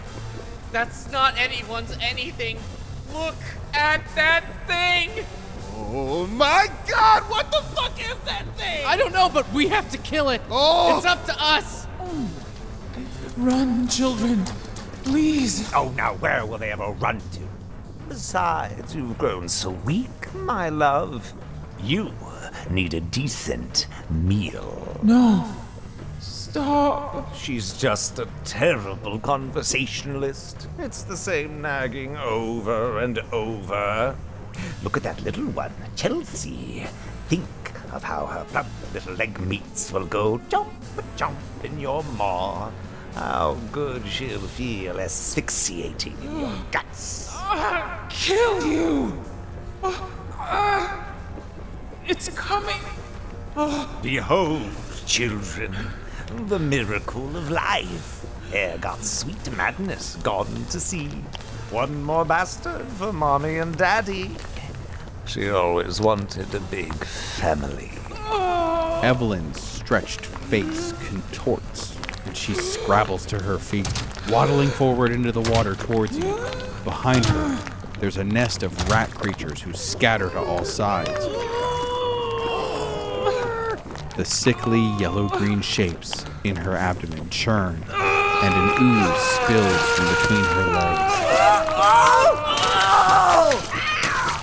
That's 0.73 1.11
not 1.13 1.39
anyone's 1.39 1.97
anything. 2.03 2.59
Look 3.15 3.37
at 3.73 4.03
that 4.17 4.45
thing. 4.67 5.25
Oh 5.79 6.27
my 6.29 6.69
god, 6.89 7.23
what 7.25 7.51
the 7.53 7.61
fuck 7.75 7.93
is 8.01 8.17
that 8.25 8.45
thing? 8.57 8.85
I 8.87 8.97
don't 8.97 9.13
know, 9.13 9.29
but 9.29 9.51
we 9.53 9.69
have 9.69 9.91
to 9.91 9.99
kill 9.99 10.31
it. 10.31 10.41
Oh. 10.51 10.97
It's 10.97 11.07
up 11.07 11.25
to 11.27 11.35
us. 11.39 11.87
Run, 13.37 13.87
children. 13.89 14.45
Please. 15.05 15.71
Oh, 15.75 15.93
now 15.97 16.15
where 16.15 16.47
will 16.47 16.59
they 16.59 16.73
ever 16.73 16.91
run 16.93 17.21
to? 17.33 17.41
Besides, 18.09 18.95
you've 18.95 19.19
grown 19.19 19.49
so 19.49 19.71
weak, 19.71 20.35
my 20.35 20.71
love. 20.71 21.35
You 21.83 22.13
need 22.71 22.95
a 22.95 23.01
decent 23.01 23.87
meal. 24.09 24.99
No. 25.03 25.47
Stop. 26.21 27.35
She's 27.35 27.75
just 27.75 28.19
a 28.19 28.27
terrible 28.45 29.19
conversationalist. 29.19 30.69
It's 30.79 31.03
the 31.03 31.17
same 31.17 31.61
nagging 31.61 32.17
over 32.17 33.01
and 33.01 33.19
over. 33.31 34.17
Look 34.87 34.99
at 34.99 35.03
that 35.03 35.21
little 35.25 35.47
one, 35.47 35.73
Chelsea. 35.97 36.87
Think 37.27 37.43
of 37.93 38.05
how 38.05 38.25
her 38.27 38.45
plump 38.45 38.69
little 38.95 39.15
leg 39.15 39.41
meats 39.41 39.91
will 39.91 40.07
go 40.07 40.41
jump, 40.49 40.71
jump 41.17 41.37
in 41.65 41.81
your 41.81 42.05
maw. 42.17 42.71
How 43.17 43.55
good 43.73 44.07
she'll 44.07 44.39
feel 44.39 45.01
asphyxiating 45.01 46.17
in 46.23 46.39
your 46.39 46.53
guts. 46.71 47.37
Kill 48.11 48.65
you. 48.65 49.25
Oh, 49.83 50.09
ah. 50.39 51.13
it's 52.07 52.29
coming. 52.29 52.79
Behold, 54.03 54.71
children, 55.05 55.75
the 56.47 56.61
miracle 56.61 57.37
of 57.37 57.51
life. 57.51 58.25
Ere 58.53 58.79
got 58.79 59.05
sweet 59.05 59.51
madness 59.57 60.15
gone 60.23 60.65
to 60.71 60.79
seed. 60.79 61.25
One 61.73 62.05
more 62.05 62.25
bastard 62.25 62.87
for 62.87 63.13
mommy 63.13 63.59
and 63.59 63.77
daddy. 63.77 64.31
She 65.27 65.51
always 65.51 66.01
wanted 66.01 66.55
a 66.55 66.61
big 66.61 66.95
family. 67.05 67.91
Evelyn's 69.03 69.61
stretched 69.61 70.25
face 70.25 70.93
contorts, 71.09 71.97
and 72.25 72.37
she 72.37 72.55
scrabbles 72.55 73.27
to 73.27 73.43
her 73.43 73.59
feet, 73.59 73.89
waddling 74.31 74.69
forward 74.69 75.11
into 75.11 75.33
the 75.33 75.43
water 75.51 75.75
towards 75.75 76.17
you. 76.17 76.39
Behind 76.85 77.27
her, 77.27 77.59
there's 77.99 78.19
a 78.19 78.25
nest 78.25 78.63
of 78.63 78.89
rat 78.89 79.11
creatures 79.11 79.61
who 79.61 79.73
scatter 79.73 80.31
to 80.31 80.39
all 80.39 80.65
sides. 80.65 81.27
The 84.17 84.25
sickly 84.25 84.81
yellow 84.99 85.29
green 85.29 85.61
shapes 85.61 86.25
in 86.45 86.57
her 86.57 86.77
abdomen 86.77 87.29
churn, 87.31 87.85
and 87.91 88.55
an 88.55 88.71
ooze 88.81 89.21
spills 89.21 89.83
from 89.91 90.07
between 90.15 90.45
her 90.45 90.73
legs. 90.73 91.13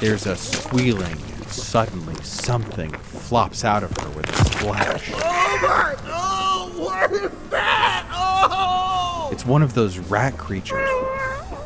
There's 0.04 0.26
a 0.26 0.36
squealing, 0.36 1.14
and 1.14 1.48
suddenly 1.48 2.22
something 2.24 2.92
flops 2.92 3.64
out 3.64 3.84
of 3.84 3.98
her 4.00 4.10
with 4.10 4.30
a 4.30 4.36
splash. 4.50 5.10
Oh 5.14 5.60
my! 5.62 5.96
Oh, 6.08 6.74
what 6.76 7.10
is 7.14 7.32
that? 7.52 8.06
Oh! 8.12 9.30
It's 9.32 9.46
one 9.46 9.62
of 9.62 9.76
those 9.76 10.00
rat 10.00 10.38
creatures. 10.38 10.90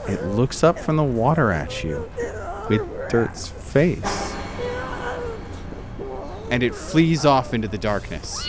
It 0.08 0.24
looks 0.24 0.64
up 0.64 0.78
from 0.78 0.98
the 0.98 1.04
water 1.04 1.52
at 1.52 1.84
you 1.84 2.08
with 2.70 2.84
Dirt's 3.10 3.48
face. 3.48 4.36
And 6.52 6.62
it 6.62 6.76
flees 6.76 7.26
off 7.26 7.56
into 7.56 7.68
the 7.68 7.80
darkness. 7.80 8.48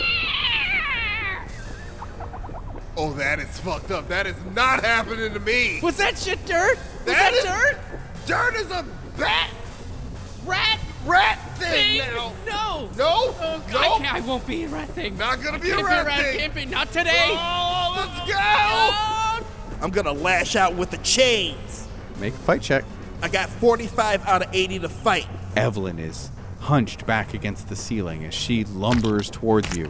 Oh, 2.95 3.11
that 3.13 3.39
is 3.39 3.59
fucked 3.61 3.89
up. 3.89 4.07
That 4.07 4.27
is 4.27 4.35
not 4.53 4.83
happening 4.83 5.33
to 5.33 5.39
me. 5.39 5.79
Was 5.81 5.97
that 5.97 6.15
shit 6.15 6.45
dirt? 6.45 6.77
Was 6.77 7.05
That 7.05 7.31
that, 7.31 7.33
is- 7.33 7.43
dirt? 7.43 7.79
Dirt 8.27 8.55
is 8.55 8.69
a 8.69 8.85
bat 9.17 9.49
now. 11.99 12.33
No. 12.45 12.89
No. 12.97 13.35
Oh, 13.39 13.63
no. 13.71 13.79
I, 13.79 13.87
can't, 13.99 14.13
I 14.13 14.19
won't 14.21 14.45
be 14.47 14.63
a 14.63 14.67
rat 14.67 14.89
thing. 14.89 15.17
Not 15.17 15.41
gonna 15.43 15.57
I 15.57 15.59
be 15.59 15.71
a 15.71 15.75
can't 15.75 15.85
rat 15.87 16.05
be 16.05 16.11
a 16.11 16.15
rat 16.15 16.25
thing. 16.25 16.39
Can't 16.39 16.55
be. 16.55 16.65
Not 16.65 16.87
today. 16.91 17.25
Oh, 17.29 17.93
let's 17.97 18.31
go. 18.31 19.45
I'm 19.81 19.91
gonna 19.91 20.11
lash 20.11 20.55
out 20.55 20.75
with 20.75 20.91
the 20.91 20.97
chains. 20.97 21.87
Make 22.19 22.33
a 22.33 22.37
fight 22.37 22.61
check. 22.61 22.83
I 23.21 23.27
got 23.27 23.49
45 23.49 24.27
out 24.27 24.43
of 24.43 24.53
80 24.53 24.79
to 24.79 24.89
fight. 24.89 25.27
Evelyn 25.55 25.99
is 25.99 26.31
hunched 26.59 27.05
back 27.05 27.33
against 27.33 27.69
the 27.69 27.75
ceiling 27.75 28.25
as 28.25 28.33
she 28.33 28.63
lumbers 28.65 29.29
towards 29.31 29.75
you. 29.75 29.87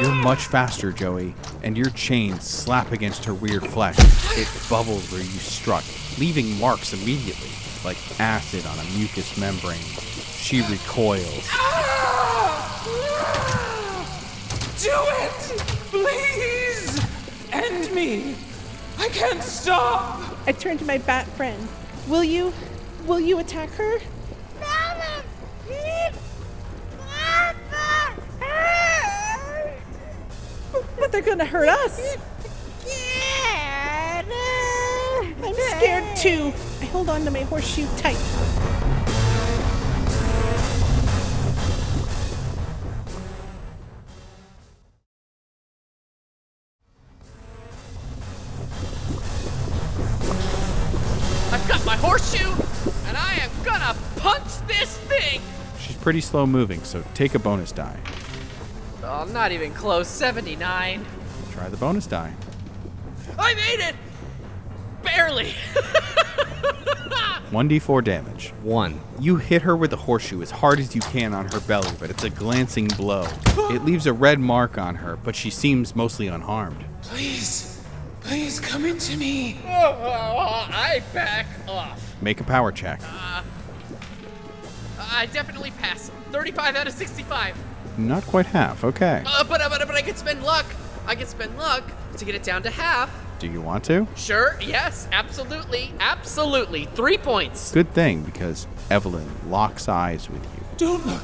You're 0.00 0.14
much 0.14 0.46
faster, 0.46 0.92
Joey, 0.92 1.34
and 1.62 1.76
your 1.76 1.90
chains 1.90 2.44
slap 2.44 2.92
against 2.92 3.24
her 3.24 3.34
weird 3.34 3.66
flesh. 3.66 3.96
It 4.36 4.48
bubbles 4.68 5.10
where 5.10 5.20
you 5.20 5.26
struck, 5.26 5.84
leaving 6.18 6.58
marks 6.58 6.92
immediately, 6.92 7.50
like 7.84 7.96
acid 8.20 8.66
on 8.66 8.78
a 8.78 8.98
mucous 8.98 9.36
membrane. 9.38 9.78
She 10.38 10.62
recoils. 10.62 11.50
Do 14.80 14.94
it! 14.94 15.40
Please! 15.90 17.00
End 17.52 17.94
me! 17.94 18.34
I 18.98 19.08
can't 19.10 19.42
stop! 19.42 20.22
I 20.46 20.52
turn 20.52 20.78
to 20.78 20.84
my 20.84 20.98
bat 20.98 21.26
friend. 21.26 21.68
Will 22.06 22.24
you, 22.24 22.54
will 23.04 23.20
you 23.20 23.40
attack 23.40 23.68
her? 23.70 23.98
Mama! 24.58 25.22
But 30.98 31.12
they're 31.12 31.20
gonna 31.20 31.44
hurt 31.44 31.68
us. 31.68 32.16
I'm 35.42 35.54
scared 35.54 36.16
too. 36.16 36.52
I 36.80 36.86
hold 36.86 37.08
on 37.08 37.24
to 37.24 37.30
my 37.30 37.42
horseshoe 37.42 37.86
tight. 37.98 38.16
Pretty 56.08 56.20
slow 56.22 56.46
moving, 56.46 56.82
so 56.84 57.04
take 57.12 57.34
a 57.34 57.38
bonus 57.38 57.70
die. 57.70 58.00
Oh, 59.02 59.20
I'm 59.20 59.30
not 59.30 59.52
even 59.52 59.74
close. 59.74 60.08
79. 60.08 61.04
Try 61.50 61.68
the 61.68 61.76
bonus 61.76 62.06
die. 62.06 62.32
I 63.38 63.52
made 63.52 63.86
it! 63.86 63.94
Barely. 65.02 65.52
1d4 67.50 68.02
damage. 68.02 68.54
One. 68.62 68.98
You 69.20 69.36
hit 69.36 69.60
her 69.60 69.76
with 69.76 69.90
the 69.90 69.98
horseshoe 69.98 70.40
as 70.40 70.50
hard 70.50 70.80
as 70.80 70.94
you 70.94 71.02
can 71.02 71.34
on 71.34 71.44
her 71.52 71.60
belly, 71.60 71.90
but 72.00 72.08
it's 72.08 72.24
a 72.24 72.30
glancing 72.30 72.88
blow. 72.88 73.28
It 73.70 73.84
leaves 73.84 74.06
a 74.06 74.14
red 74.14 74.40
mark 74.40 74.78
on 74.78 74.94
her, 74.94 75.18
but 75.18 75.36
she 75.36 75.50
seems 75.50 75.94
mostly 75.94 76.26
unharmed. 76.26 76.86
Please, 77.02 77.82
please 78.22 78.60
come 78.60 78.86
into 78.86 79.14
me. 79.18 79.60
Oh, 79.66 79.68
I 79.68 81.02
back 81.12 81.44
off. 81.68 82.16
Make 82.22 82.40
a 82.40 82.44
power 82.44 82.72
check. 82.72 83.00
Ah, 83.02 83.37
I 85.18 85.26
definitely 85.26 85.72
pass. 85.72 86.10
35 86.30 86.76
out 86.76 86.86
of 86.86 86.92
65. 86.94 87.56
Not 87.98 88.24
quite 88.24 88.46
half, 88.46 88.84
okay. 88.84 89.24
Uh, 89.26 89.42
but, 89.42 89.60
but, 89.68 89.80
but 89.84 89.96
I 89.96 90.02
can 90.02 90.14
spend 90.14 90.44
luck. 90.44 90.64
I 91.06 91.16
can 91.16 91.26
spend 91.26 91.58
luck 91.58 91.82
to 92.18 92.24
get 92.24 92.36
it 92.36 92.44
down 92.44 92.62
to 92.62 92.70
half. 92.70 93.10
Do 93.40 93.48
you 93.48 93.60
want 93.60 93.82
to? 93.84 94.06
Sure, 94.14 94.56
yes, 94.60 95.08
absolutely, 95.10 95.92
absolutely. 95.98 96.84
Three 96.84 97.18
points. 97.18 97.72
Good 97.72 97.92
thing, 97.94 98.22
because 98.22 98.68
Evelyn 98.90 99.28
locks 99.50 99.88
eyes 99.88 100.30
with 100.30 100.44
you, 100.44 100.62
Don't 100.76 101.04
look. 101.04 101.22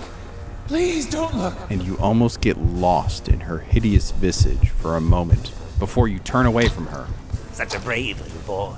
Please 0.66 1.08
don't 1.08 1.36
look. 1.36 1.54
and 1.70 1.80
you 1.84 1.96
almost 1.98 2.40
get 2.40 2.58
lost 2.58 3.28
in 3.28 3.40
her 3.40 3.58
hideous 3.58 4.10
visage 4.10 4.70
for 4.70 4.96
a 4.96 5.00
moment 5.00 5.52
before 5.78 6.08
you 6.08 6.18
turn 6.18 6.46
away 6.46 6.68
from 6.68 6.86
her. 6.86 7.06
Such 7.52 7.76
a 7.76 7.80
brave 7.80 8.20
little 8.20 8.40
boy. 8.40 8.76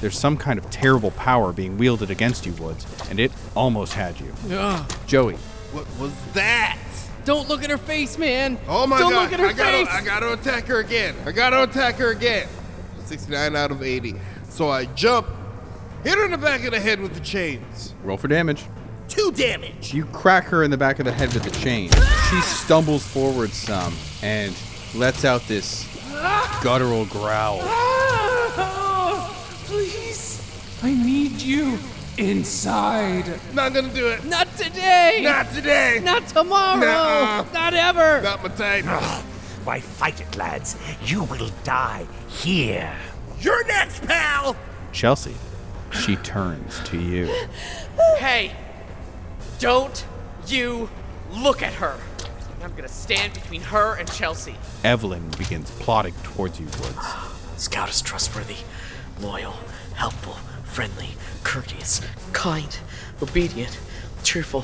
There's 0.00 0.18
some 0.18 0.36
kind 0.36 0.58
of 0.58 0.70
terrible 0.70 1.10
power 1.12 1.52
being 1.52 1.76
wielded 1.78 2.10
against 2.10 2.46
you, 2.46 2.52
Woods, 2.54 2.86
and 3.10 3.18
it 3.18 3.32
almost 3.56 3.94
had 3.94 4.18
you. 4.20 4.32
Ugh. 4.52 4.92
Joey, 5.06 5.34
What 5.72 5.86
was 5.98 6.12
that? 6.34 6.78
Don't 7.24 7.48
look 7.48 7.62
at 7.62 7.68
her 7.70 7.76
face, 7.78 8.16
man. 8.16 8.58
Oh 8.68 8.86
my 8.86 8.98
Don't 8.98 9.12
god! 9.12 9.22
look 9.24 9.32
at 9.34 9.40
her 9.40 9.46
I 9.48 9.52
gotta, 9.52 9.76
face. 9.84 9.88
I 9.90 10.02
gotta 10.04 10.32
attack 10.32 10.64
her 10.66 10.78
again. 10.80 11.14
I 11.26 11.32
gotta 11.32 11.62
attack 11.64 11.96
her 11.96 12.10
again. 12.10 12.48
69 13.04 13.54
out 13.56 13.70
of 13.70 13.82
80. 13.82 14.14
So 14.48 14.70
I 14.70 14.86
jump, 14.86 15.26
hit 16.04 16.16
her 16.16 16.24
in 16.24 16.30
the 16.30 16.38
back 16.38 16.64
of 16.64 16.70
the 16.70 16.80
head 16.80 17.00
with 17.00 17.12
the 17.14 17.20
chains. 17.20 17.94
roll 18.02 18.16
for 18.16 18.28
damage. 18.28 18.64
Two 19.08 19.32
damage. 19.32 19.92
You 19.92 20.04
crack 20.06 20.44
her 20.44 20.62
in 20.62 20.70
the 20.70 20.76
back 20.76 20.98
of 21.00 21.04
the 21.06 21.12
head 21.12 21.32
with 21.34 21.42
the 21.42 21.50
chain. 21.50 21.90
She 22.30 22.40
stumbles 22.42 23.06
forward 23.06 23.50
some 23.50 23.94
and 24.22 24.54
lets 24.94 25.24
out 25.24 25.42
this 25.48 25.86
guttural 26.62 27.04
growl. 27.06 27.60
Please, 30.80 30.84
I 30.84 31.02
need 31.04 31.40
you 31.40 31.78
inside. 32.16 33.40
Not 33.54 33.74
gonna 33.74 33.92
do 33.92 34.08
it. 34.08 34.24
Not 34.24 34.48
today. 34.56 35.20
Not 35.22 35.50
today. 35.52 36.00
Not 36.02 36.26
tomorrow. 36.28 36.80
Nuh-uh. 36.80 37.44
Not 37.52 37.74
ever. 37.74 38.22
Not 38.22 38.42
my 38.42 38.48
type. 38.48 38.84
Why 39.64 39.80
fight 39.80 40.20
it, 40.20 40.36
lads? 40.36 40.76
You 41.04 41.24
will 41.24 41.50
die 41.64 42.06
here. 42.28 42.92
You're 43.40 43.64
next, 43.66 44.04
pal. 44.06 44.56
Chelsea, 44.92 45.34
she 45.92 46.16
turns 46.16 46.80
to 46.86 46.98
you. 46.98 47.26
Hey, 48.18 48.52
don't 49.58 50.04
you 50.46 50.88
look 51.30 51.62
at 51.62 51.74
her. 51.74 51.96
I'm 52.62 52.74
gonna 52.74 52.88
stand 52.88 53.34
between 53.34 53.60
her 53.60 53.96
and 53.96 54.10
Chelsea. 54.10 54.56
Evelyn 54.82 55.28
begins 55.38 55.70
plodding 55.72 56.14
towards 56.22 56.58
you, 56.58 56.66
Woods. 56.66 57.06
Scout 57.56 57.88
is 57.88 58.02
trustworthy, 58.02 58.56
loyal, 59.20 59.54
helpful, 59.94 60.36
friendly, 60.78 61.08
courteous, 61.42 62.00
Kind, 62.32 62.78
obedient, 63.20 63.76
cheerful, 64.22 64.60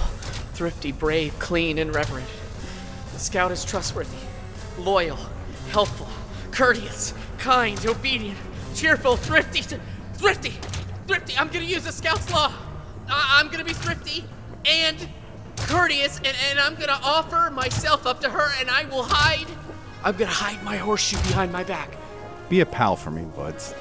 thrifty, 0.53 0.93
brave, 0.93 1.37
clean, 1.41 1.77
and 1.77 1.93
reverent. 1.93 2.29
The 3.13 3.19
scout 3.19 3.51
is 3.51 3.65
trustworthy, 3.65 4.17
loyal, 4.79 5.19
helpful, 5.73 6.07
courteous, 6.53 7.15
kind, 7.39 7.85
obedient, 7.85 8.39
cheerful, 8.77 9.17
thrifty, 9.17 9.63
thrifty, 10.13 10.53
thrifty. 11.09 11.37
I'm 11.37 11.49
gonna 11.49 11.65
use 11.65 11.83
the 11.83 11.91
scout's 11.91 12.31
law. 12.31 12.53
I- 13.09 13.41
I'm 13.41 13.49
gonna 13.49 13.65
be 13.65 13.73
thrifty 13.73 14.25
and 14.65 15.09
courteous, 15.57 16.19
and, 16.19 16.37
and 16.49 16.61
I'm 16.61 16.77
gonna 16.77 17.01
offer 17.03 17.51
myself 17.51 18.07
up 18.07 18.21
to 18.21 18.31
her, 18.31 18.53
and 18.61 18.71
I 18.71 18.85
will 18.85 19.03
hide. 19.03 19.49
I'm 20.05 20.17
gonna 20.17 20.31
hide 20.31 20.63
my 20.63 20.77
horseshoe 20.77 21.17
behind 21.27 21.51
my 21.51 21.65
back. 21.65 21.97
Be 22.49 22.61
a 22.61 22.67
pal 22.67 22.95
for 22.95 23.11
me, 23.11 23.25
buds. 23.35 23.75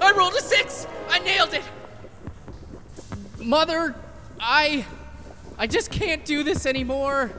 I 0.00 0.12
rolled 0.12 0.32
a 0.32 0.40
six. 0.40 0.86
I 1.08 1.18
nailed 1.20 1.54
it. 1.54 1.62
Mother, 3.40 3.94
I 4.40 4.86
I 5.58 5.66
just 5.66 5.90
can't 5.90 6.24
do 6.24 6.42
this 6.42 6.66
anymore. 6.66 7.30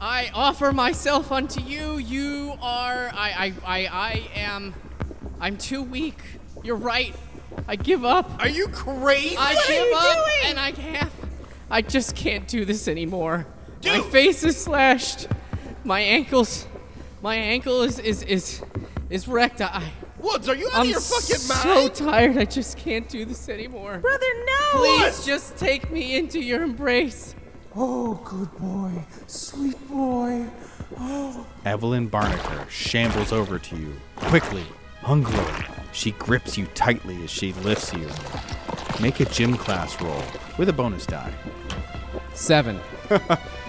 I 0.00 0.30
offer 0.34 0.72
myself 0.72 1.30
unto 1.30 1.60
you. 1.60 1.96
You 1.98 2.54
are 2.60 3.10
I 3.14 3.52
I 3.64 3.78
I, 3.82 3.86
I 3.86 4.30
am 4.36 4.74
I'm 5.40 5.56
too 5.56 5.82
weak. 5.82 6.18
You're 6.62 6.76
right. 6.76 7.14
I 7.68 7.76
give 7.76 8.04
up. 8.04 8.30
Are 8.40 8.48
you 8.48 8.68
crazy? 8.68 9.36
I 9.36 9.54
What 9.54 9.64
are 9.64 9.68
give 9.72 9.86
you 9.88 9.94
up 9.96 10.14
doing? 10.16 10.36
and 10.46 10.58
I 10.60 10.72
can't 10.72 11.10
I 11.70 11.82
just 11.82 12.14
can't 12.14 12.46
do 12.48 12.64
this 12.64 12.88
anymore. 12.88 13.46
My 13.84 14.00
face 14.00 14.44
is 14.44 14.56
slashed. 14.56 15.26
My 15.84 16.00
ankles 16.00 16.66
My 17.22 17.34
ankle 17.34 17.82
is 17.82 17.98
is 17.98 18.22
is 18.22 18.62
is 19.10 19.26
wrecked. 19.28 19.60
I. 19.60 19.90
Woods, 20.22 20.48
are 20.48 20.54
you 20.54 20.68
out 20.68 20.74
I'm 20.74 20.80
of 20.82 20.88
your 20.88 21.00
fucking 21.00 21.36
so 21.36 21.88
tired. 21.88 22.38
I 22.38 22.44
just 22.44 22.78
can't 22.78 23.08
do 23.08 23.24
this 23.24 23.48
anymore. 23.48 23.98
Brother, 23.98 24.26
no! 24.46 24.78
Please 24.78 25.26
just 25.26 25.56
take 25.56 25.90
me 25.90 26.16
into 26.16 26.40
your 26.40 26.62
embrace. 26.62 27.34
Oh, 27.74 28.14
good 28.24 28.50
boy. 28.58 29.04
Sweet 29.26 29.88
boy. 29.88 30.46
Oh. 30.98 31.46
Evelyn 31.64 32.08
Barnaker 32.08 32.68
shambles 32.68 33.32
over 33.32 33.58
to 33.58 33.76
you 33.76 33.94
quickly, 34.16 34.64
hungrily. 35.00 35.64
She 35.92 36.12
grips 36.12 36.56
you 36.56 36.66
tightly 36.74 37.22
as 37.24 37.30
she 37.30 37.52
lifts 37.54 37.92
you. 37.92 38.08
Make 39.00 39.20
a 39.20 39.24
gym 39.24 39.56
class 39.56 40.00
roll 40.00 40.22
with 40.58 40.68
a 40.68 40.72
bonus 40.72 41.06
die. 41.06 41.32
Seven. 42.34 42.78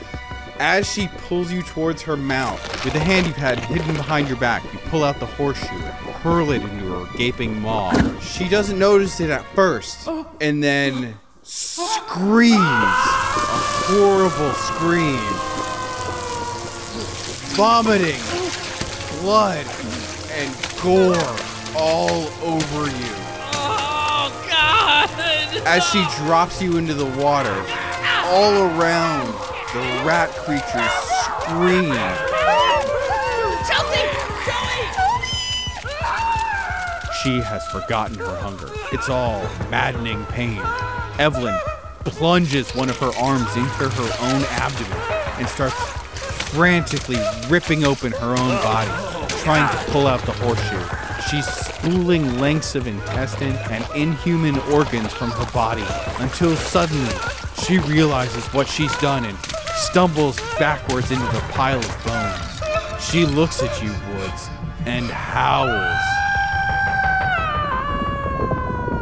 As 0.60 0.92
she 0.92 1.08
pulls 1.08 1.52
you 1.52 1.64
towards 1.64 2.02
her 2.04 2.16
mouth, 2.16 2.62
with 2.86 2.94
the 2.94 3.00
handy 3.00 3.32
pad 3.34 3.60
hidden 3.60 3.96
behind 3.96 4.28
your 4.28 4.38
back, 4.38 4.64
you 4.72 4.80
pull 4.90 5.04
out 5.04 5.20
the 5.20 5.26
horseshoe 5.26 5.74
and 5.74 5.94
hurl 6.22 6.52
it 6.52 6.62
into 6.62 6.94
her 6.94 7.18
gaping 7.18 7.60
maw. 7.60 7.92
She 8.20 8.48
doesn't 8.48 8.78
notice 8.78 9.20
it 9.20 9.30
at 9.30 9.44
first, 9.56 10.08
and 10.40 10.64
then 10.64 11.18
screams 11.42 12.54
a 12.54 12.94
horrible 13.90 14.54
scream, 14.54 15.20
vomiting 17.56 18.22
blood 19.22 19.66
and 20.32 20.56
gore 20.82 21.36
all 21.76 22.28
over 22.44 22.86
you. 22.86 23.16
Oh 23.56 24.30
God! 24.50 25.10
As 25.66 25.84
she 25.86 26.06
drops 26.24 26.62
you 26.62 26.78
into 26.78 26.94
the 26.94 27.06
water, 27.06 27.66
all 28.26 28.54
around, 28.80 29.34
the 29.74 29.80
rat 30.06 30.30
creatures 30.30 30.92
scream. 31.42 31.90
Chelsea! 33.66 34.08
She 37.24 37.42
has 37.42 37.66
forgotten 37.72 38.20
her 38.20 38.38
hunger. 38.38 38.70
It's 38.92 39.10
all 39.10 39.42
maddening 39.72 40.26
pain. 40.28 40.62
Evelyn 41.18 41.58
plunges 42.06 42.76
one 42.76 42.90
of 42.90 42.98
her 42.98 43.12
arms 43.18 43.50
into 43.56 43.90
her 43.90 44.12
own 44.22 44.44
abdomen 44.52 44.98
and 45.40 45.48
starts 45.48 45.74
frantically 46.52 47.18
ripping 47.50 47.84
open 47.84 48.12
her 48.12 48.30
own 48.30 48.56
body, 48.62 48.92
trying 49.42 49.68
to 49.76 49.92
pull 49.92 50.06
out 50.06 50.22
the 50.28 50.34
horseshoe. 50.34 50.84
She's 51.32 51.48
spooling 51.48 52.38
lengths 52.38 52.76
of 52.76 52.86
intestine 52.86 53.56
and 53.72 53.84
inhuman 53.96 54.60
organs 54.72 55.12
from 55.14 55.32
her 55.32 55.52
body 55.52 55.86
until 56.20 56.56
suddenly 56.56 57.16
she 57.66 57.80
realizes 57.80 58.46
what 58.54 58.68
she's 58.68 58.96
done 58.98 59.26
and 59.26 59.38
stumbles 59.76 60.40
backwards 60.60 61.12
into 61.12 61.26
the 61.26 61.44
pile 61.52 61.80
of 61.80 62.06
bones. 62.06 63.04
She 63.04 63.26
looks 63.26 63.62
at 63.62 63.84
you, 63.84 63.92
Woods, 64.16 64.50
and 64.86 65.06
howls. 65.08 66.00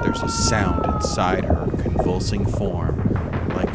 There's 0.03 0.23
a 0.23 0.29
sound 0.29 0.85
inside 0.85 1.45
her 1.45 1.67
convulsing 1.81 2.45
form, 2.45 2.97
like 3.49 3.69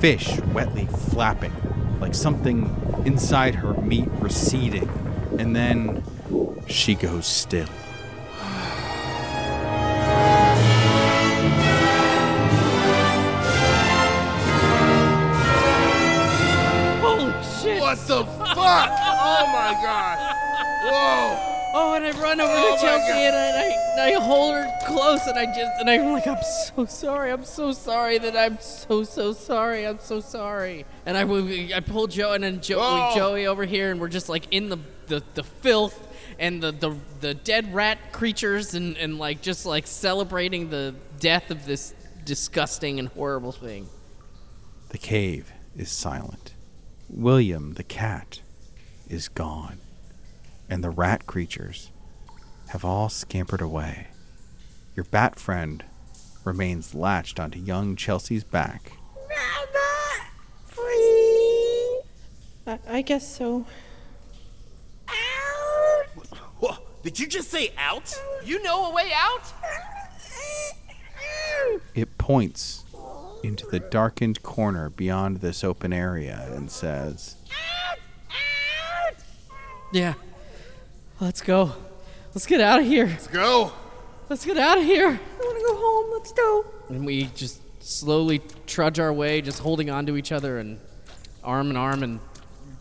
fish 0.00 0.38
wetly 0.52 0.86
flapping, 0.86 1.52
like 2.00 2.14
something 2.14 2.74
inside 3.04 3.54
her 3.56 3.74
meat 3.74 4.08
receding, 4.20 4.88
and 5.38 5.54
then 5.54 6.02
she 6.66 6.94
goes 6.94 7.26
still. 7.26 7.68
Fuck? 18.74 18.90
Oh 19.00 19.46
my 19.52 19.72
god. 19.82 20.36
Whoa. 20.84 21.50
Oh, 21.76 21.94
and 21.94 22.04
I 22.04 22.10
run 22.20 22.40
over 22.40 22.52
Oh 22.54 22.76
to 22.76 22.80
Chelsea 22.80 23.08
God. 23.08 23.16
and 23.16 23.36
I, 23.36 23.62
and 23.92 24.16
I, 24.16 24.20
hold 24.20 24.54
her 24.54 24.70
close 24.86 25.26
and 25.26 25.36
I 25.38 25.46
just 25.46 25.72
and 25.80 25.90
I'm 25.90 26.12
like 26.12 26.26
I'm 26.26 26.42
so 26.76 26.84
sorry. 26.86 27.30
I'm 27.32 27.44
so 27.44 27.72
sorry 27.72 28.18
that 28.18 28.36
I'm 28.36 28.58
so 28.60 29.02
so 29.02 29.32
sorry. 29.32 29.86
I'm 29.86 29.98
so 29.98 30.20
sorry. 30.20 30.84
And 31.06 31.16
I 31.16 31.24
we- 31.24 31.74
I 31.74 31.80
pull 31.80 32.06
Joe 32.06 32.32
and 32.32 32.44
then 32.44 32.60
Joe. 32.60 33.12
Joey 33.14 33.46
over 33.46 33.64
here 33.64 33.90
and 33.90 34.00
we're 34.00 34.08
just 34.08 34.28
like 34.28 34.46
in 34.52 34.68
the 34.68 34.78
the, 35.06 35.22
the 35.34 35.42
filth 35.42 36.08
and 36.38 36.62
the, 36.62 36.72
the 36.72 36.96
the 37.20 37.34
dead 37.34 37.74
rat 37.74 38.12
creatures 38.12 38.74
and 38.74 38.96
and 38.96 39.18
like 39.18 39.42
just 39.42 39.66
like 39.66 39.86
celebrating 39.86 40.70
the 40.70 40.94
death 41.18 41.50
of 41.50 41.66
this 41.66 41.92
disgusting 42.24 42.98
and 43.00 43.08
horrible 43.08 43.52
thing. 43.52 43.88
The 44.90 44.98
cave 44.98 45.52
is 45.76 45.90
silent. 45.90 46.54
William, 47.08 47.74
the 47.74 47.82
cat, 47.84 48.40
is 49.08 49.28
gone. 49.28 49.78
And 50.68 50.82
the 50.82 50.90
rat 50.90 51.26
creatures 51.26 51.90
have 52.68 52.84
all 52.84 53.08
scampered 53.08 53.60
away. 53.60 54.08
Your 54.96 55.04
bat 55.04 55.38
friend 55.38 55.84
remains 56.44 56.94
latched 56.94 57.40
onto 57.40 57.58
young 57.58 57.96
Chelsea's 57.96 58.44
back. 58.44 58.92
I, 62.66 62.78
I 62.88 63.02
guess 63.02 63.36
so. 63.36 63.66
Whoa, 66.60 66.76
did 67.02 67.18
you 67.18 67.26
just 67.26 67.50
say 67.50 67.72
out? 67.76 68.14
You 68.44 68.62
know 68.62 68.90
a 68.90 68.94
way 68.94 69.12
out? 69.14 69.52
It 71.94 72.16
points 72.18 72.84
into 73.42 73.66
the 73.66 73.80
darkened 73.80 74.42
corner 74.42 74.88
beyond 74.88 75.38
this 75.38 75.62
open 75.62 75.92
area 75.92 76.48
and 76.54 76.70
says, 76.70 77.36
Yeah. 79.94 80.14
Let's 81.20 81.40
go. 81.40 81.72
Let's 82.34 82.46
get 82.46 82.60
out 82.60 82.80
of 82.80 82.84
here. 82.84 83.06
Let's 83.06 83.28
go. 83.28 83.72
Let's 84.28 84.44
get 84.44 84.58
out 84.58 84.76
of 84.76 84.82
here. 84.82 85.06
I 85.06 85.40
want 85.40 85.58
to 85.58 85.64
go 85.64 85.76
home. 85.76 86.12
Let's 86.12 86.32
go. 86.32 86.64
And 86.88 87.06
we 87.06 87.26
just 87.36 87.60
slowly 87.80 88.42
trudge 88.66 88.98
our 88.98 89.12
way, 89.12 89.40
just 89.40 89.60
holding 89.60 89.90
on 89.90 90.04
to 90.06 90.16
each 90.16 90.32
other 90.32 90.58
and 90.58 90.80
arm 91.44 91.70
in 91.70 91.76
arm 91.76 92.02
and 92.02 92.18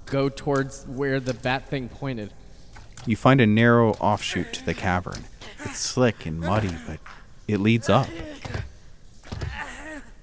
go 0.08 0.28
towards 0.28 0.86
where 0.88 1.20
the 1.20 1.36
bat 1.36 1.70
thing 1.70 1.88
pointed. 1.88 2.34
You 3.06 3.16
find 3.16 3.40
a 3.40 3.46
narrow 3.46 3.92
offshoot 3.92 4.52
to 4.54 4.66
the 4.66 4.74
cavern. 4.74 5.26
It's 5.60 5.78
slick 5.78 6.26
and 6.26 6.40
muddy, 6.40 6.76
but 6.88 7.00
it 7.48 7.60
leads 7.60 7.90
up. 7.90 8.08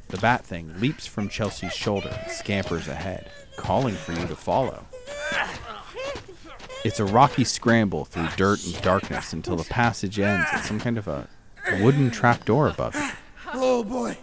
The 0.08 0.18
bat 0.18 0.44
thing 0.44 0.74
leaps 0.80 1.06
from 1.06 1.28
Chelsea's 1.28 1.72
shoulder 1.72 2.08
and 2.08 2.32
scampers 2.32 2.88
ahead, 2.88 3.30
calling 3.56 3.94
for 3.94 4.10
you 4.12 4.26
to 4.26 4.34
follow. 4.34 4.86
It's 6.82 6.98
a 6.98 7.04
rocky 7.04 7.44
scramble 7.44 8.06
through 8.06 8.28
dirt 8.36 8.64
and 8.64 8.80
darkness 8.80 9.32
until 9.34 9.56
the 9.56 9.64
passage 9.64 10.18
ends 10.18 10.48
at 10.50 10.62
some 10.62 10.80
kind 10.80 10.96
of 10.96 11.08
a 11.08 11.28
wooden 11.80 12.10
trapdoor 12.10 12.68
above 12.68 12.96
it. 12.96 13.14
Oh 13.52 13.84
boy. 13.84 14.16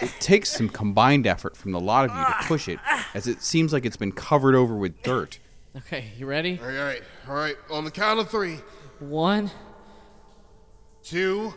It 0.00 0.10
takes 0.18 0.50
some 0.50 0.70
combined 0.70 1.26
effort 1.26 1.56
from 1.56 1.72
the 1.72 1.80
lot 1.80 2.06
of 2.08 2.16
you 2.16 2.24
to 2.24 2.48
push 2.48 2.66
it, 2.66 2.78
as 3.14 3.26
it 3.28 3.42
seems 3.42 3.72
like 3.72 3.84
it's 3.84 3.96
been 3.96 4.12
covered 4.12 4.54
over 4.54 4.74
with 4.74 5.02
dirt. 5.02 5.38
Okay, 5.76 6.06
you 6.16 6.26
ready? 6.26 6.58
All 6.62 6.68
right, 6.70 7.02
all 7.28 7.34
right. 7.34 7.56
On 7.70 7.84
the 7.84 7.90
count 7.90 8.18
of 8.18 8.30
three. 8.30 8.60
One, 8.98 9.50
two, 11.02 11.52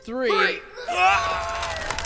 three. 0.00 0.30
Oh 0.32 2.01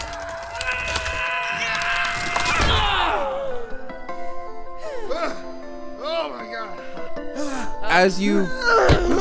As 7.97 8.21
you 8.21 8.45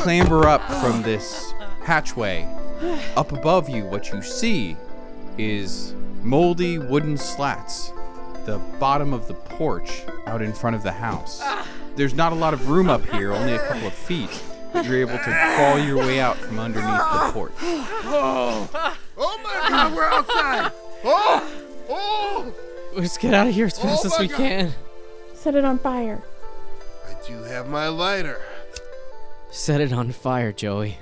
clamber 0.00 0.46
up 0.46 0.60
from 0.82 1.00
this 1.00 1.54
hatchway, 1.82 2.46
up 3.16 3.32
above 3.32 3.70
you, 3.70 3.86
what 3.86 4.12
you 4.12 4.20
see 4.20 4.76
is 5.38 5.94
moldy 6.22 6.76
wooden 6.76 7.16
slats, 7.16 7.90
the 8.44 8.58
bottom 8.78 9.14
of 9.14 9.28
the 9.28 9.32
porch 9.34 10.02
out 10.26 10.42
in 10.42 10.52
front 10.52 10.76
of 10.76 10.82
the 10.82 10.92
house. 10.92 11.42
There's 11.94 12.12
not 12.12 12.32
a 12.32 12.34
lot 12.34 12.52
of 12.52 12.68
room 12.68 12.90
up 12.90 13.02
here, 13.06 13.32
only 13.32 13.54
a 13.54 13.66
couple 13.66 13.86
of 13.86 13.94
feet, 13.94 14.42
but 14.74 14.84
you're 14.84 15.00
able 15.00 15.16
to 15.16 15.54
crawl 15.54 15.78
your 15.78 15.96
way 15.96 16.20
out 16.20 16.36
from 16.36 16.58
underneath 16.58 16.98
the 16.98 17.30
porch. 17.32 17.52
Oh. 17.62 18.68
Oh 19.16 19.40
my 19.42 19.68
god, 19.70 19.96
we're 19.96 20.04
outside. 20.04 20.70
Oh. 21.02 21.62
Oh. 21.88 22.52
Let's 22.94 23.16
get 23.16 23.32
out 23.32 23.46
of 23.46 23.54
here 23.54 23.64
as 23.66 23.78
fast 23.78 24.04
Oh 24.04 24.08
as 24.12 24.18
we 24.20 24.28
God. 24.28 24.36
can. 24.36 24.74
Set 25.32 25.54
it 25.54 25.64
on 25.64 25.78
fire. 25.78 26.22
I 27.08 27.26
do 27.26 27.42
have 27.44 27.70
my 27.70 27.88
lighter. 27.88 28.38
Set 29.50 29.80
it 29.80 29.92
on 29.92 30.12
fire, 30.12 30.52
Joey. 30.52 30.98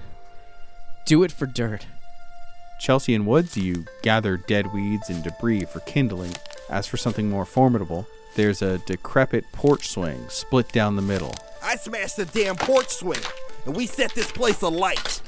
Do 1.06 1.22
it 1.22 1.32
for 1.32 1.46
dirt. 1.46 1.86
Chelsea 2.80 3.14
and 3.14 3.26
Woods, 3.26 3.56
you 3.56 3.84
gather 4.02 4.36
dead 4.36 4.72
weeds 4.72 5.10
and 5.10 5.22
debris 5.22 5.64
for 5.64 5.80
kindling. 5.80 6.34
As 6.70 6.86
for 6.86 6.96
something 6.96 7.28
more 7.28 7.44
formidable, 7.44 8.06
there's 8.36 8.62
a 8.62 8.78
decrepit 8.78 9.44
porch 9.52 9.88
swing 9.88 10.28
split 10.28 10.70
down 10.72 10.96
the 10.96 11.02
middle. 11.02 11.34
I 11.62 11.76
smashed 11.76 12.16
the 12.16 12.26
damn 12.26 12.56
porch 12.56 12.88
swing, 12.88 13.20
and 13.64 13.74
we 13.76 13.86
set 13.86 14.14
this 14.14 14.30
place 14.30 14.62
alight. 14.62 15.20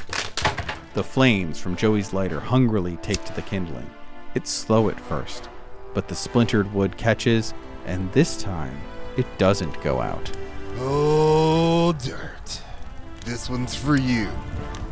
The 0.94 1.04
flames 1.04 1.60
from 1.60 1.76
Joey's 1.76 2.12
lighter 2.12 2.40
hungrily 2.40 2.96
take 3.02 3.24
to 3.26 3.34
the 3.34 3.42
kindling. 3.42 3.88
It's 4.34 4.50
slow 4.50 4.88
at 4.88 5.00
first, 5.00 5.48
but 5.94 6.08
the 6.08 6.14
splintered 6.14 6.72
wood 6.74 6.96
catches, 6.96 7.54
and 7.86 8.10
this 8.12 8.42
time 8.42 8.78
it 9.16 9.26
doesn't 9.38 9.80
go 9.82 10.00
out. 10.00 10.30
Oh, 10.78 11.92
dirt. 11.92 12.35
This 13.26 13.50
one's 13.50 13.74
for 13.74 13.96
you. 13.96 14.28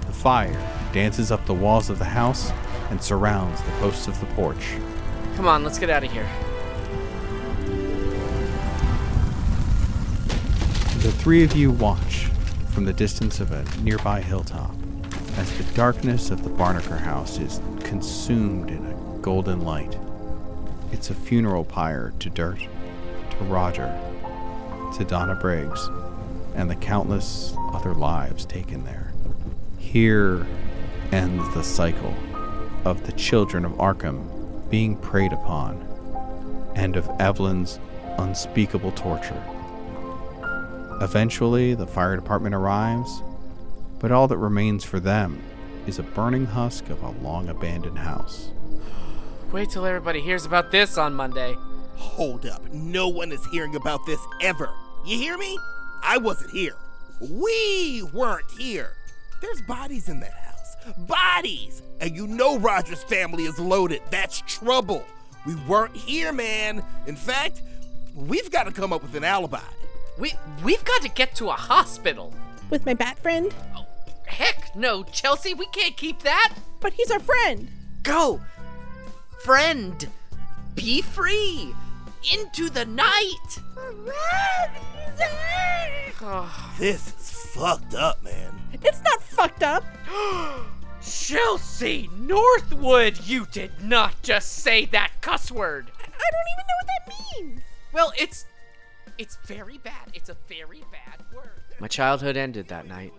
The 0.07 0.13
fire 0.13 0.61
dances 0.93 1.31
up 1.31 1.47
the 1.47 1.55
walls 1.55 1.89
of 1.89 2.01
the 2.01 2.05
house 2.05 2.51
and 2.91 3.01
surrounds 3.01 3.63
the 3.63 3.71
posts 3.79 4.09
of 4.09 4.19
the 4.19 4.27
porch. 4.35 4.75
Come 5.37 5.47
on, 5.47 5.63
let's 5.63 5.79
get 5.79 5.89
out 5.89 6.03
of 6.03 6.11
here. 6.11 6.29
The 10.99 11.13
three 11.13 11.45
of 11.45 11.55
you 11.55 11.71
watch 11.71 12.25
from 12.73 12.85
the 12.85 12.93
distance 12.93 13.39
of 13.39 13.53
a 13.53 13.65
nearby 13.83 14.21
hilltop 14.21 14.75
as 15.37 15.57
the 15.57 15.65
darkness 15.75 16.33
of 16.33 16.43
the 16.43 16.51
Barnaker 16.51 16.99
house 16.99 17.39
is 17.39 17.61
consumed 17.85 18.69
in 18.69 18.85
a 18.85 19.19
golden 19.23 19.61
light. 19.61 19.97
It's 20.91 21.11
a 21.11 21.15
funeral 21.15 21.65
pyre 21.65 22.13
to 22.19 22.31
Dirt, 22.31 22.59
to 22.59 23.45
Roger, 23.45 23.97
to 24.99 25.05
Donna 25.05 25.37
Briggs, 25.37 25.89
and 26.55 26.71
the 26.71 26.77
countless 26.77 27.55
other 27.73 27.95
lives 27.95 28.45
taken 28.45 28.85
there. 28.85 29.13
Here 29.79 30.47
ends 31.13 31.53
the 31.55 31.65
cycle 31.65 32.15
of 32.85 33.07
the 33.07 33.13
children 33.13 33.65
of 33.65 33.73
Arkham 33.73 34.35
being 34.71 34.97
preyed 34.97 35.33
upon, 35.33 35.81
and 36.75 36.97
of 36.97 37.09
Evelyn's 37.21 37.79
unspeakable 38.19 38.93
torture. 38.93 39.43
Eventually, 41.01 41.75
the 41.75 41.87
fire 41.87 42.17
department 42.17 42.55
arrives, 42.55 43.23
but 43.99 44.11
all 44.11 44.29
that 44.29 44.39
remains 44.39 44.85
for 44.85 45.01
them 45.01 45.41
is 45.87 45.99
a 45.99 46.03
burning 46.03 46.47
husk 46.47 46.89
of 46.91 47.03
a 47.03 47.11
long 47.11 47.49
abandoned 47.49 47.99
house. 47.99 48.51
Wait 49.53 49.71
till 49.71 49.87
everybody 49.87 50.21
hears 50.21 50.45
about 50.45 50.71
this 50.71 50.99
on 50.99 51.15
Monday. 51.15 51.55
Hold 51.97 52.47
up. 52.47 52.73
No 52.73 53.09
one 53.09 53.31
is 53.31 53.45
hearing 53.53 53.77
about 53.77 54.05
this 54.07 54.21
ever. 54.41 54.71
You 55.07 55.17
hear 55.17 55.39
me? 55.39 55.57
I 56.05 56.19
wasn't 56.19 56.51
here. 56.51 56.77
We 57.21 58.03
weren't 58.13 58.51
here. 58.59 58.93
There's 59.41 59.63
bodies 59.63 60.09
in 60.09 60.21
that 60.21 60.33
house. 60.33 60.77
Bodies! 60.99 61.83
And 62.01 62.15
you 62.15 62.27
know 62.27 62.59
Roger's 62.59 63.03
family 63.05 63.45
is 63.45 63.59
loaded. 63.59 64.03
That's 64.11 64.43
trouble. 64.43 65.05
We 65.47 65.55
weren't 65.55 65.97
here, 65.97 66.33
man. 66.33 66.83
In 67.07 67.17
fact, 67.17 67.63
we've 68.15 68.51
got 68.51 68.65
to 68.65 68.73
come 68.73 68.93
up 68.93 69.03
with 69.03 69.15
an 69.15 69.25
alibi. 69.25 69.61
We 70.19 70.35
we've 70.63 70.85
got 70.85 71.03
to 71.03 71.09
get 71.09 71.35
to 71.37 71.49
a 71.49 71.55
hospital. 71.55 72.35
With 72.71 72.87
my 72.87 72.95
bat 72.95 73.19
friend? 73.19 73.55
Oh, 73.77 73.87
Heck 74.27 74.75
no, 74.75 75.05
Chelsea, 75.05 75.55
we 75.55 75.67
can't 75.67 75.97
keep 75.97 76.23
that. 76.23 76.55
But 76.81 76.95
he's 76.95 77.11
our 77.11 77.21
friend. 77.21 77.69
Go. 78.03 78.41
Friend. 79.43 80.09
Be 80.75 81.03
free. 81.03 81.75
Into 82.33 82.71
the 82.71 82.85
night. 82.87 83.61
This 86.79 87.09
is 87.09 87.47
fucked 87.55 87.95
up, 87.95 88.23
man. 88.23 88.61
It's 88.73 89.03
not 89.03 89.23
fucked 89.23 89.63
up. 89.63 89.85
Chelsea 91.03 92.09
Northwood, 92.17 93.21
you 93.27 93.47
did 93.53 93.73
not 93.83 94.23
just 94.23 94.55
say 94.57 94.87
that 94.87 95.13
cuss 95.21 95.53
word. 95.53 95.91
I 96.01 96.03
don't 96.07 96.49
even 96.55 96.67
know 96.67 96.79
what 96.81 96.87
that 96.87 97.15
means. 97.43 97.63
Well, 97.93 98.13
it's 98.19 98.47
it's 99.19 99.37
very 99.45 99.79
bad. 99.79 100.11
It's 100.15 100.29
a 100.29 100.37
very 100.49 100.83
bad 100.91 101.25
word. 101.35 101.63
My 101.79 101.89
childhood 101.89 102.37
ended 102.37 102.69
that 102.69 102.87
night. 102.87 103.13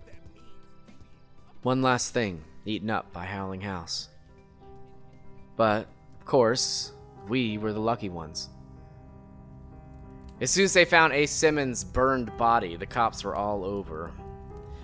One 1.62 1.82
last 1.82 2.14
thing 2.14 2.44
eaten 2.66 2.90
up 2.90 3.14
by 3.14 3.26
Howling 3.26 3.62
House. 3.62 4.10
But, 5.56 5.88
of 6.20 6.26
course, 6.26 6.92
we 7.28 7.58
were 7.58 7.72
the 7.74 7.80
lucky 7.80 8.10
ones. 8.10 8.50
As 10.42 10.52
soon 10.52 10.66
as 10.66 10.74
they 10.74 10.84
found 10.84 11.14
Ace 11.14 11.32
Simmons' 11.32 11.86
burned 11.86 12.36
body, 12.38 12.76
the 12.76 12.86
cops 12.86 13.24
were 13.24 13.36
all 13.36 13.64
over. 13.64 14.12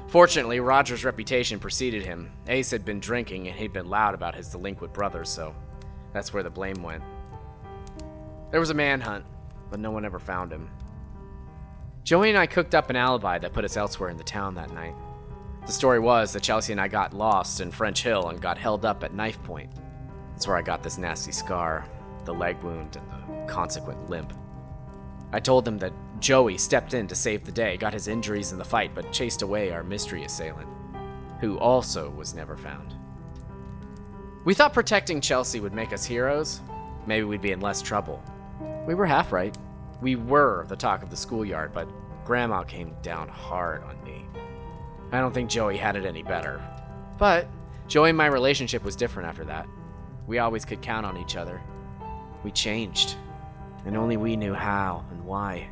Fortunately, 0.08 0.62
Roger's 0.62 1.04
reputation 1.04 1.60
preceded 1.60 2.06
him. 2.06 2.32
Ace 2.48 2.72
had 2.72 2.86
been 2.86 3.00
drinking 3.02 3.48
and 3.48 3.58
he'd 3.58 3.74
been 3.74 3.90
loud 3.90 4.14
about 4.14 4.36
his 4.36 4.50
delinquent 4.50 4.94
brother, 4.94 5.26
so 5.26 5.54
that's 6.14 6.34
where 6.34 6.44
the 6.44 6.50
blame 6.50 6.82
went. 6.82 7.04
There 8.52 8.60
was 8.62 8.70
a 8.70 8.74
manhunt, 8.74 9.26
but 9.70 9.80
no 9.80 9.92
one 9.92 10.06
ever 10.06 10.20
found 10.20 10.52
him. 10.52 10.70
Joey 12.04 12.30
and 12.30 12.38
I 12.38 12.46
cooked 12.46 12.74
up 12.74 12.90
an 12.90 12.96
alibi 12.96 13.38
that 13.38 13.54
put 13.54 13.66
us 13.66 13.78
elsewhere 13.78 14.10
in 14.10 14.18
the 14.18 14.24
town 14.24 14.56
that 14.56 14.74
night. 14.74 14.96
The 15.66 15.72
story 15.72 16.00
was 16.00 16.34
that 16.34 16.44
Chelsea 16.44 16.72
and 16.72 16.82
I 16.82 16.88
got 16.88 17.14
lost 17.14 17.62
in 17.62 17.72
French 17.72 18.04
Hill 18.04 18.30
and 18.30 18.42
got 18.42 18.58
held 18.58 18.86
up 18.86 19.04
at 19.04 19.14
knife 19.14 19.42
point. 19.44 19.72
That's 20.32 20.48
where 20.48 20.58
I 20.58 20.62
got 20.62 20.82
this 20.82 20.98
nasty 20.98 21.32
scar, 21.32 21.86
the 22.26 22.34
leg 22.34 22.62
wound, 22.64 22.98
and 22.98 23.06
the 23.10 23.52
consequent 23.52 24.10
limp. 24.10 24.34
I 25.34 25.40
told 25.40 25.66
them 25.66 25.78
that 25.80 25.94
Joey 26.20 26.58
stepped 26.58 26.94
in 26.94 27.08
to 27.08 27.16
save 27.16 27.46
the 27.46 27.52
day, 27.52 27.78
got 27.78 27.94
his 27.94 28.08
injuries 28.08 28.52
in 28.52 28.58
the 28.58 28.66
fight, 28.66 28.94
but 28.94 29.12
chased 29.12 29.42
away 29.42 29.72
our 29.72 29.84
mystery 29.84 30.24
assailant, 30.24 30.68
who 31.40 31.58
also 31.58 32.10
was 32.12 32.34
never 32.34 32.58
found. 32.58 32.94
We 34.44 34.54
thought 34.54 34.74
protecting 34.74 35.22
Chelsea 35.22 35.60
would 35.60 35.74
make 35.74 35.94
us 35.94 36.06
heroes. 36.06 36.62
Maybe 37.06 37.24
we'd 37.24 37.42
be 37.42 37.52
in 37.52 37.62
less 37.62 37.82
trouble. 37.82 38.24
We 38.86 38.94
were 38.94 39.06
half 39.06 39.32
right. 39.32 39.56
We 40.02 40.16
were 40.16 40.66
the 40.68 40.76
talk 40.76 41.04
of 41.04 41.10
the 41.10 41.18
schoolyard, 41.18 41.74
but 41.74 41.88
Grandma 42.26 42.64
came 42.64 42.96
down 43.02 43.30
hard 43.30 43.84
on 43.84 44.04
me. 44.04 44.26
I 45.12 45.20
don't 45.20 45.34
think 45.34 45.50
Joey 45.50 45.78
had 45.78 45.96
it 45.96 46.06
any 46.06 46.24
better. 46.24 46.62
But 47.18 47.48
Joey 47.88 48.10
and 48.10 48.18
my 48.18 48.28
relationship 48.28 48.84
was 48.84 48.96
different 48.96 49.30
after 49.30 49.44
that. 49.46 49.68
We 50.28 50.40
always 50.40 50.66
could 50.66 50.82
count 50.82 51.06
on 51.06 51.18
each 51.18 51.36
other. 51.36 51.62
We 52.44 52.52
changed, 52.52 53.16
and 53.86 53.98
only 53.98 54.18
we 54.18 54.36
knew 54.36 54.54
how 54.54 55.06
and 55.12 55.24
why. 55.26 55.70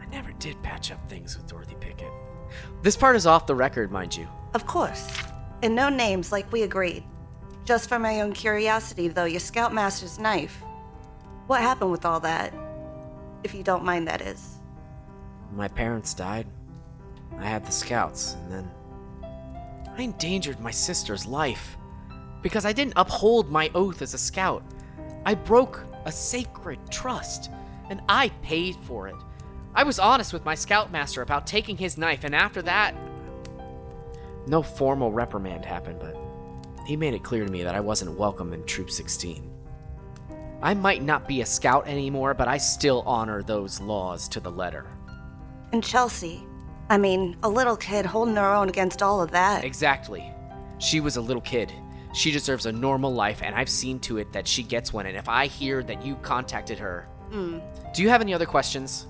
I 0.00 0.06
never 0.06 0.32
did 0.32 0.62
patch 0.62 0.90
up 0.90 1.08
things 1.08 1.36
with 1.36 1.46
Dorothy 1.46 1.76
Pickett. 1.80 2.12
This 2.82 2.96
part 2.96 3.16
is 3.16 3.26
off 3.26 3.46
the 3.46 3.54
record, 3.54 3.90
mind 3.90 4.16
you. 4.16 4.28
Of 4.54 4.66
course. 4.66 5.08
And 5.62 5.74
no 5.74 5.88
names 5.88 6.32
like 6.32 6.50
we 6.52 6.62
agreed. 6.62 7.04
Just 7.64 7.88
for 7.88 7.98
my 7.98 8.20
own 8.20 8.32
curiosity, 8.32 9.08
though, 9.08 9.24
your 9.24 9.40
Scoutmaster's 9.40 10.18
knife. 10.18 10.62
What 11.46 11.60
happened 11.60 11.90
with 11.90 12.04
all 12.04 12.20
that? 12.20 12.54
If 13.44 13.54
you 13.54 13.62
don't 13.62 13.84
mind, 13.84 14.08
that 14.08 14.20
is. 14.20 14.56
My 15.52 15.68
parents 15.68 16.14
died. 16.14 16.46
I 17.38 17.44
had 17.44 17.64
the 17.64 17.72
scouts, 17.72 18.34
and 18.34 18.52
then. 18.52 18.70
I 19.96 20.02
endangered 20.02 20.60
my 20.60 20.70
sister's 20.70 21.26
life. 21.26 21.76
Because 22.42 22.64
I 22.64 22.72
didn't 22.72 22.94
uphold 22.96 23.50
my 23.50 23.70
oath 23.74 24.00
as 24.00 24.14
a 24.14 24.18
scout. 24.18 24.62
I 25.26 25.34
broke 25.34 25.84
a 26.04 26.12
sacred 26.12 26.78
trust, 26.90 27.50
and 27.88 28.00
I 28.08 28.28
paid 28.42 28.76
for 28.84 29.08
it. 29.08 29.16
I 29.74 29.84
was 29.84 29.98
honest 29.98 30.32
with 30.32 30.44
my 30.44 30.54
scoutmaster 30.54 31.22
about 31.22 31.46
taking 31.46 31.76
his 31.76 31.98
knife, 31.98 32.24
and 32.24 32.34
after 32.34 32.62
that. 32.62 32.94
No 34.46 34.62
formal 34.62 35.12
reprimand 35.12 35.64
happened, 35.64 36.00
but 36.00 36.16
he 36.86 36.96
made 36.96 37.14
it 37.14 37.22
clear 37.22 37.44
to 37.44 37.52
me 37.52 37.62
that 37.62 37.74
I 37.74 37.80
wasn't 37.80 38.18
welcome 38.18 38.52
in 38.52 38.64
Troop 38.64 38.90
16. 38.90 39.48
I 40.62 40.74
might 40.74 41.02
not 41.02 41.28
be 41.28 41.40
a 41.40 41.46
scout 41.46 41.86
anymore, 41.86 42.34
but 42.34 42.48
I 42.48 42.58
still 42.58 43.02
honor 43.06 43.42
those 43.42 43.80
laws 43.80 44.28
to 44.28 44.40
the 44.40 44.50
letter. 44.50 44.86
And 45.72 45.82
Chelsea. 45.82 46.42
I 46.88 46.98
mean, 46.98 47.36
a 47.44 47.48
little 47.48 47.76
kid 47.76 48.04
holding 48.04 48.34
her 48.34 48.52
own 48.52 48.68
against 48.68 49.00
all 49.00 49.22
of 49.22 49.30
that. 49.30 49.64
Exactly. 49.64 50.28
She 50.78 50.98
was 50.98 51.16
a 51.16 51.20
little 51.20 51.40
kid. 51.40 51.72
She 52.12 52.30
deserves 52.30 52.66
a 52.66 52.72
normal 52.72 53.12
life, 53.12 53.40
and 53.42 53.54
I've 53.54 53.68
seen 53.68 54.00
to 54.00 54.18
it 54.18 54.32
that 54.32 54.46
she 54.46 54.62
gets 54.62 54.92
one. 54.92 55.06
And 55.06 55.16
if 55.16 55.28
I 55.28 55.46
hear 55.46 55.82
that 55.84 56.04
you 56.04 56.16
contacted 56.16 56.78
her. 56.78 57.08
Hmm. 57.30 57.58
Do 57.94 58.02
you 58.02 58.08
have 58.08 58.20
any 58.20 58.34
other 58.34 58.46
questions? 58.46 59.06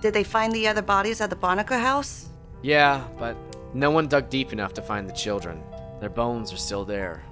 Did 0.00 0.14
they 0.14 0.24
find 0.24 0.52
the 0.52 0.66
other 0.68 0.82
bodies 0.82 1.20
at 1.20 1.28
the 1.28 1.36
Barnaker 1.36 1.78
house? 1.78 2.28
Yeah, 2.62 3.06
but 3.18 3.36
no 3.74 3.90
one 3.90 4.08
dug 4.08 4.30
deep 4.30 4.52
enough 4.52 4.72
to 4.74 4.82
find 4.82 5.08
the 5.08 5.12
children. 5.12 5.62
Their 6.00 6.10
bones 6.10 6.52
are 6.52 6.56
still 6.56 6.84
there. 6.84 7.22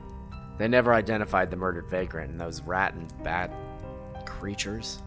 They 0.58 0.68
never 0.68 0.92
identified 0.92 1.50
the 1.50 1.56
murdered 1.56 1.86
vagrant 1.88 2.30
and 2.30 2.40
those 2.40 2.60
rat 2.62 2.94
and 2.94 3.12
bat 3.22 3.52
creatures. 4.26 5.02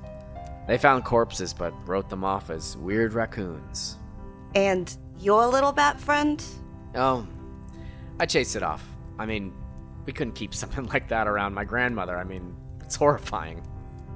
They 0.67 0.77
found 0.77 1.03
corpses 1.03 1.53
but 1.53 1.73
wrote 1.87 2.09
them 2.09 2.23
off 2.23 2.49
as 2.49 2.77
weird 2.77 3.13
raccoons. 3.13 3.97
And 4.55 4.95
your 5.19 5.47
little 5.47 5.71
bat 5.71 5.99
friend? 5.99 6.43
Oh, 6.95 7.27
I 8.19 8.25
chased 8.25 8.55
it 8.55 8.63
off. 8.63 8.88
I 9.19 9.27
mean, 9.27 9.53
we 10.05 10.13
couldn't 10.13 10.33
keep 10.33 10.55
something 10.63 10.87
like 10.87 11.09
that 11.09 11.27
around 11.27 11.53
my 11.53 11.65
grandmother. 11.65 12.17
I 12.17 12.23
mean, 12.23 12.55
it's 12.81 12.95
horrifying. 12.95 13.61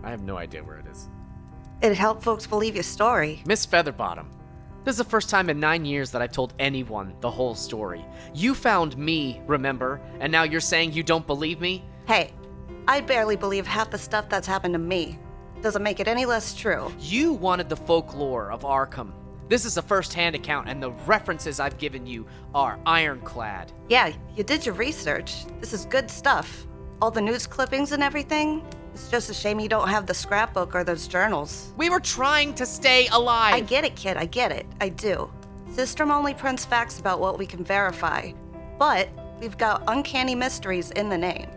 I 0.03 0.09
have 0.09 0.23
no 0.23 0.37
idea 0.37 0.63
where 0.63 0.77
it 0.79 0.87
is. 0.87 1.09
It 1.81 1.95
helped 1.95 2.23
folks 2.23 2.47
believe 2.47 2.75
your 2.75 2.83
story. 2.83 3.43
Miss 3.45 3.67
Featherbottom, 3.67 4.25
this 4.83 4.93
is 4.93 4.97
the 4.97 5.03
first 5.03 5.29
time 5.29 5.49
in 5.49 5.59
nine 5.59 5.85
years 5.85 6.11
that 6.11 6.21
I've 6.21 6.31
told 6.31 6.53
anyone 6.59 7.13
the 7.21 7.29
whole 7.29 7.55
story. 7.55 8.03
You 8.33 8.53
found 8.53 8.97
me, 8.97 9.41
remember? 9.47 10.01
And 10.19 10.31
now 10.31 10.43
you're 10.43 10.59
saying 10.61 10.93
you 10.93 11.03
don't 11.03 11.27
believe 11.27 11.61
me? 11.61 11.83
Hey, 12.05 12.33
I 12.87 12.99
barely 12.99 13.37
believe 13.37 13.65
half 13.65 13.91
the 13.91 13.97
stuff 13.97 14.27
that's 14.27 14.47
happened 14.47 14.73
to 14.73 14.79
me. 14.79 15.19
Doesn't 15.61 15.83
make 15.83 16.01
it 16.01 16.07
any 16.09 16.25
less 16.25 16.53
true. 16.53 16.91
You 16.99 17.31
wanted 17.31 17.69
the 17.69 17.77
folklore 17.77 18.51
of 18.51 18.63
Arkham. 18.63 19.13
This 19.53 19.65
is 19.65 19.77
a 19.77 19.83
first 19.83 20.15
hand 20.15 20.33
account, 20.33 20.67
and 20.67 20.81
the 20.81 20.89
references 21.05 21.59
I've 21.59 21.77
given 21.77 22.07
you 22.07 22.25
are 22.55 22.79
ironclad. 22.87 23.71
Yeah, 23.87 24.11
you 24.35 24.43
did 24.43 24.65
your 24.65 24.73
research. 24.73 25.45
This 25.59 25.73
is 25.73 25.85
good 25.85 26.09
stuff. 26.09 26.65
All 26.99 27.11
the 27.11 27.21
news 27.21 27.45
clippings 27.45 27.91
and 27.91 28.01
everything. 28.01 28.65
It's 28.95 29.11
just 29.11 29.29
a 29.29 29.33
shame 29.35 29.59
you 29.59 29.69
don't 29.69 29.89
have 29.89 30.07
the 30.07 30.13
scrapbook 30.15 30.73
or 30.73 30.83
those 30.83 31.07
journals. 31.07 31.71
We 31.77 31.91
were 31.91 31.99
trying 31.99 32.55
to 32.55 32.65
stay 32.65 33.05
alive. 33.11 33.53
I 33.53 33.59
get 33.59 33.85
it, 33.85 33.95
kid. 33.95 34.17
I 34.17 34.25
get 34.25 34.51
it. 34.51 34.65
I 34.81 34.89
do. 34.89 35.31
Sistrum 35.69 36.09
only 36.09 36.33
prints 36.33 36.65
facts 36.65 36.99
about 36.99 37.19
what 37.19 37.37
we 37.37 37.45
can 37.45 37.63
verify, 37.63 38.31
but 38.79 39.07
we've 39.39 39.59
got 39.59 39.83
uncanny 39.85 40.33
mysteries 40.33 40.89
in 40.89 41.09
the 41.09 41.17
name. 41.19 41.47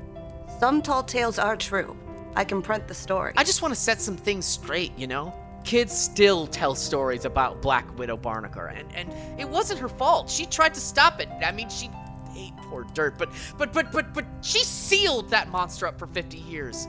Some 0.61 0.83
tall 0.83 1.03
tales 1.03 1.39
are 1.39 1.57
true. 1.57 1.97
I 2.35 2.45
can 2.45 2.61
print 2.61 2.89
the 2.89 2.95
story. 2.95 3.33
I 3.39 3.43
just 3.45 3.63
want 3.63 3.73
to 3.73 3.81
set 3.81 4.03
some 4.03 4.19
things 4.19 4.45
straight, 4.45 4.93
you 4.99 5.07
know? 5.07 5.35
Kids 5.67 5.93
still 5.93 6.47
tell 6.47 6.77
stories 6.77 7.25
about 7.25 7.61
Black 7.61 7.99
Widow 7.99 8.17
Barnaker, 8.17 8.73
and, 8.73 8.87
and 8.95 9.13
it 9.41 9.49
wasn't 9.49 9.81
her 9.81 9.89
fault. 9.89 10.31
She 10.31 10.47
tried 10.47 10.73
to 10.75 10.81
stop 10.81 11.21
it. 11.21 11.29
I 11.45 11.51
mean, 11.51 11.69
she 11.69 11.91
ate 12.37 12.57
poor 12.59 12.85
dirt, 12.95 13.19
but 13.19 13.31
but 13.59 13.73
but 13.73 13.91
but 13.91 14.15
but 14.15 14.25
she 14.43 14.61
sealed 14.61 15.29
that 15.31 15.51
monster 15.51 15.89
up 15.89 15.99
for 15.99 16.07
50 16.07 16.39
years. 16.39 16.87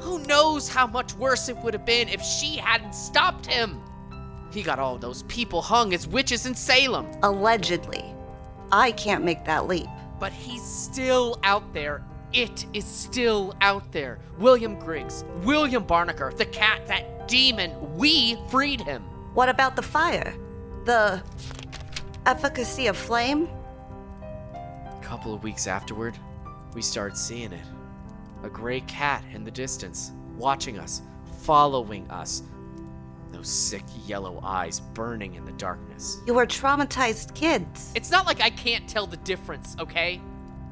Who 0.00 0.18
knows 0.26 0.68
how 0.68 0.88
much 0.88 1.14
worse 1.14 1.48
it 1.48 1.56
would 1.58 1.72
have 1.72 1.86
been 1.86 2.08
if 2.08 2.20
she 2.20 2.56
hadn't 2.56 2.96
stopped 2.96 3.46
him? 3.46 3.80
He 4.50 4.62
got 4.62 4.80
all 4.80 4.98
those 4.98 5.22
people 5.24 5.62
hung 5.62 5.94
as 5.94 6.08
witches 6.08 6.46
in 6.46 6.54
Salem. 6.56 7.06
Allegedly. 7.22 8.04
I 8.72 8.90
can't 8.92 9.24
make 9.24 9.44
that 9.44 9.68
leap. 9.68 9.86
But 10.18 10.32
he's 10.32 10.64
still 10.64 11.38
out 11.44 11.72
there. 11.72 12.02
It 12.32 12.66
is 12.72 12.84
still 12.84 13.54
out 13.60 13.92
there. 13.92 14.18
William 14.38 14.78
Griggs, 14.78 15.24
William 15.44 15.84
Barnaker, 15.84 16.36
the 16.36 16.46
cat, 16.46 16.86
that 16.88 17.15
demon. 17.26 17.96
We 17.96 18.38
freed 18.48 18.80
him. 18.80 19.02
What 19.34 19.48
about 19.48 19.76
the 19.76 19.82
fire? 19.82 20.34
The 20.84 21.22
efficacy 22.24 22.86
of 22.86 22.96
flame? 22.96 23.48
A 24.52 25.00
couple 25.02 25.34
of 25.34 25.42
weeks 25.42 25.66
afterward, 25.66 26.18
we 26.74 26.82
started 26.82 27.16
seeing 27.16 27.52
it. 27.52 27.64
A 28.42 28.48
gray 28.48 28.80
cat 28.82 29.24
in 29.32 29.44
the 29.44 29.50
distance, 29.50 30.12
watching 30.36 30.78
us, 30.78 31.02
following 31.42 32.10
us. 32.10 32.42
Those 33.32 33.48
sick 33.48 33.82
yellow 34.06 34.40
eyes 34.42 34.80
burning 34.80 35.34
in 35.34 35.44
the 35.44 35.52
darkness. 35.52 36.20
You 36.26 36.34
were 36.34 36.46
traumatized 36.46 37.34
kids. 37.34 37.92
It's 37.94 38.10
not 38.10 38.26
like 38.26 38.40
I 38.40 38.50
can't 38.50 38.88
tell 38.88 39.06
the 39.06 39.16
difference, 39.18 39.76
okay? 39.80 40.20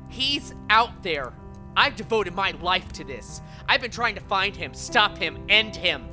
He's 0.09 0.55
out 0.71 1.03
there. 1.03 1.33
I've 1.77 1.97
devoted 1.97 2.35
my 2.35 2.53
life 2.63 2.93
to 2.93 3.05
this. 3.05 3.43
I've 3.69 3.81
been 3.81 3.91
trying 3.91 4.15
to 4.15 4.21
find 4.21 4.55
him, 4.55 4.73
stop 4.75 5.19
him, 5.19 5.45
end 5.49 5.75
him. 5.75 6.07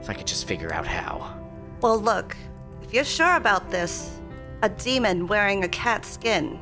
If 0.00 0.10
I 0.10 0.14
could 0.14 0.26
just 0.26 0.46
figure 0.46 0.72
out 0.72 0.86
how. 0.86 1.34
Well, 1.80 1.98
look, 1.98 2.36
if 2.82 2.92
you're 2.92 3.04
sure 3.04 3.36
about 3.36 3.70
this, 3.70 4.18
a 4.62 4.68
demon 4.68 5.26
wearing 5.26 5.64
a 5.64 5.68
cat 5.68 6.04
skin, 6.04 6.60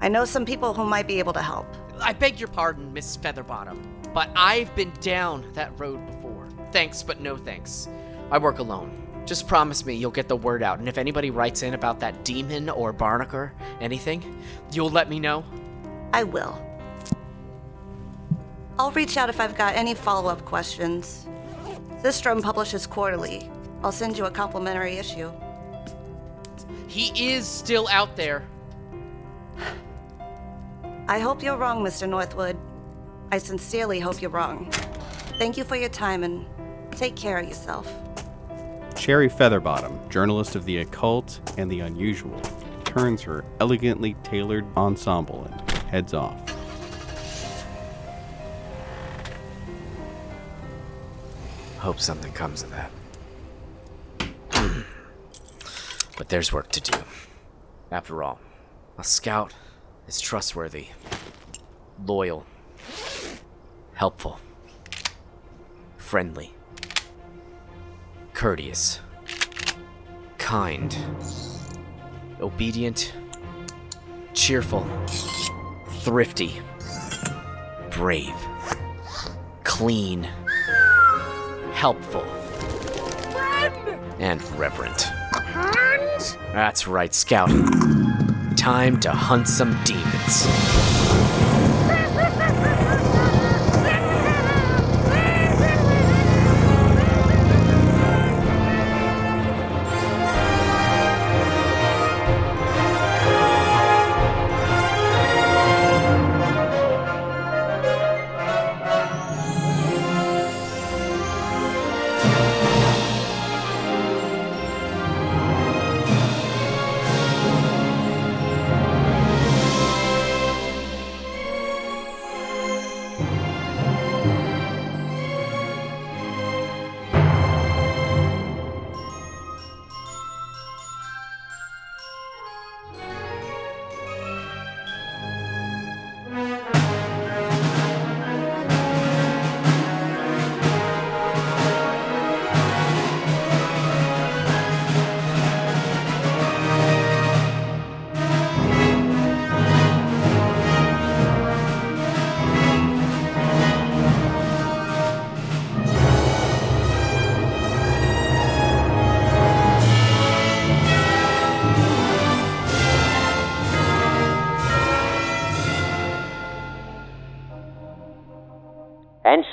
I 0.00 0.08
know 0.08 0.24
some 0.24 0.46
people 0.46 0.72
who 0.72 0.84
might 0.84 1.08
be 1.08 1.18
able 1.18 1.32
to 1.32 1.42
help. 1.42 1.66
I 2.00 2.12
beg 2.12 2.38
your 2.38 2.48
pardon, 2.48 2.92
Miss 2.92 3.16
Featherbottom, 3.16 4.12
but 4.14 4.30
I've 4.36 4.74
been 4.76 4.92
down 5.00 5.44
that 5.54 5.78
road 5.78 6.06
before. 6.06 6.48
Thanks, 6.70 7.02
but 7.02 7.20
no 7.20 7.36
thanks. 7.36 7.88
I 8.30 8.38
work 8.38 8.58
alone. 8.58 8.92
Just 9.26 9.48
promise 9.48 9.84
me 9.84 9.94
you'll 9.94 10.10
get 10.10 10.28
the 10.28 10.36
word 10.36 10.62
out, 10.62 10.78
and 10.78 10.88
if 10.88 10.96
anybody 10.96 11.30
writes 11.30 11.62
in 11.62 11.74
about 11.74 12.00
that 12.00 12.24
demon 12.24 12.70
or 12.70 12.92
Barnaker, 12.94 13.50
anything, 13.80 14.42
you'll 14.72 14.90
let 14.90 15.10
me 15.10 15.18
know? 15.20 15.44
I 16.12 16.22
will. 16.22 16.58
I'll 18.78 18.92
reach 18.92 19.16
out 19.16 19.28
if 19.28 19.40
I've 19.40 19.56
got 19.56 19.74
any 19.74 19.94
follow 19.94 20.30
up 20.30 20.44
questions. 20.44 21.26
Sistrum 22.02 22.42
publishes 22.42 22.86
quarterly. 22.86 23.50
I'll 23.82 23.92
send 23.92 24.16
you 24.16 24.26
a 24.26 24.30
complimentary 24.30 24.98
issue. 24.98 25.32
He 26.86 27.32
is 27.32 27.46
still 27.46 27.88
out 27.88 28.16
there. 28.16 28.46
I 31.08 31.18
hope 31.18 31.42
you're 31.42 31.56
wrong, 31.56 31.84
Mr. 31.84 32.08
Northwood. 32.08 32.56
I 33.32 33.38
sincerely 33.38 33.98
hope 33.98 34.22
you're 34.22 34.30
wrong. 34.30 34.70
Thank 35.38 35.56
you 35.56 35.64
for 35.64 35.76
your 35.76 35.88
time 35.88 36.24
and 36.24 36.46
take 36.92 37.16
care 37.16 37.38
of 37.38 37.48
yourself. 37.48 37.92
Cherry 38.94 39.28
Featherbottom, 39.28 40.08
journalist 40.08 40.56
of 40.56 40.64
the 40.64 40.78
occult 40.78 41.40
and 41.56 41.70
the 41.70 41.80
unusual, 41.80 42.40
turns 42.84 43.22
her 43.22 43.44
elegantly 43.60 44.14
tailored 44.22 44.64
ensemble 44.76 45.44
and 45.44 45.70
heads 45.82 46.14
off. 46.14 46.57
Hope 51.78 52.00
something 52.00 52.32
comes 52.32 52.64
of 52.64 52.70
that. 52.70 52.90
but 56.18 56.28
there's 56.28 56.52
work 56.52 56.70
to 56.72 56.80
do. 56.80 56.98
After 57.90 58.22
all, 58.22 58.40
a 58.98 59.04
scout 59.04 59.54
is 60.08 60.20
trustworthy, 60.20 60.88
loyal, 62.04 62.44
helpful, 63.94 64.40
friendly, 65.96 66.52
courteous, 68.34 69.00
kind, 70.36 70.96
obedient, 72.40 73.12
cheerful, 74.34 74.84
thrifty, 76.00 76.60
brave, 77.90 78.34
clean, 79.62 80.28
helpful, 81.78 82.24
and 84.18 84.42
reverent. 84.58 85.06
That's 86.52 86.88
right, 86.88 87.14
Scout. 87.14 87.50
Time 88.56 88.98
to 88.98 89.12
hunt 89.12 89.46
some 89.46 89.78
demons. 89.84 90.87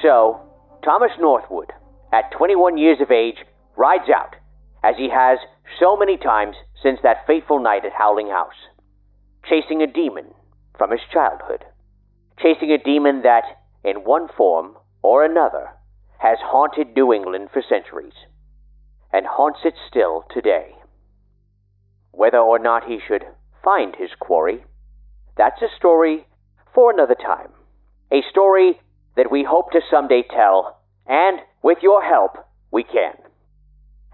So, 0.05 0.39
Thomas 0.83 1.11
Northwood, 1.19 1.73
at 2.13 2.31
21 2.37 2.77
years 2.77 2.99
of 3.01 3.09
age, 3.09 3.37
rides 3.75 4.09
out, 4.15 4.35
as 4.83 4.95
he 4.97 5.09
has 5.09 5.39
so 5.79 5.97
many 5.97 6.15
times 6.15 6.55
since 6.81 6.99
that 7.01 7.25
fateful 7.25 7.59
night 7.59 7.85
at 7.85 7.93
Howling 7.97 8.29
House, 8.29 8.69
chasing 9.49 9.81
a 9.81 9.87
demon 9.87 10.25
from 10.77 10.91
his 10.91 10.99
childhood. 11.11 11.65
Chasing 12.39 12.71
a 12.71 12.77
demon 12.77 13.23
that, 13.23 13.45
in 13.83 14.03
one 14.03 14.27
form 14.37 14.75
or 15.01 15.25
another, 15.25 15.69
has 16.19 16.37
haunted 16.43 16.95
New 16.95 17.11
England 17.11 17.49
for 17.51 17.63
centuries, 17.67 18.13
and 19.11 19.25
haunts 19.25 19.61
it 19.65 19.73
still 19.89 20.23
today. 20.31 20.73
Whether 22.11 22.37
or 22.37 22.59
not 22.59 22.83
he 22.83 22.99
should 23.07 23.23
find 23.63 23.95
his 23.95 24.11
quarry, 24.19 24.65
that's 25.35 25.63
a 25.63 25.75
story 25.75 26.27
for 26.75 26.91
another 26.91 27.15
time. 27.15 27.49
A 28.11 28.21
story 28.29 28.79
that 29.15 29.31
we 29.31 29.43
hope 29.43 29.71
to 29.71 29.81
someday 29.89 30.23
tell, 30.29 30.81
and 31.07 31.39
with 31.63 31.79
your 31.81 32.03
help, 32.03 32.37
we 32.71 32.83
can. 32.83 33.13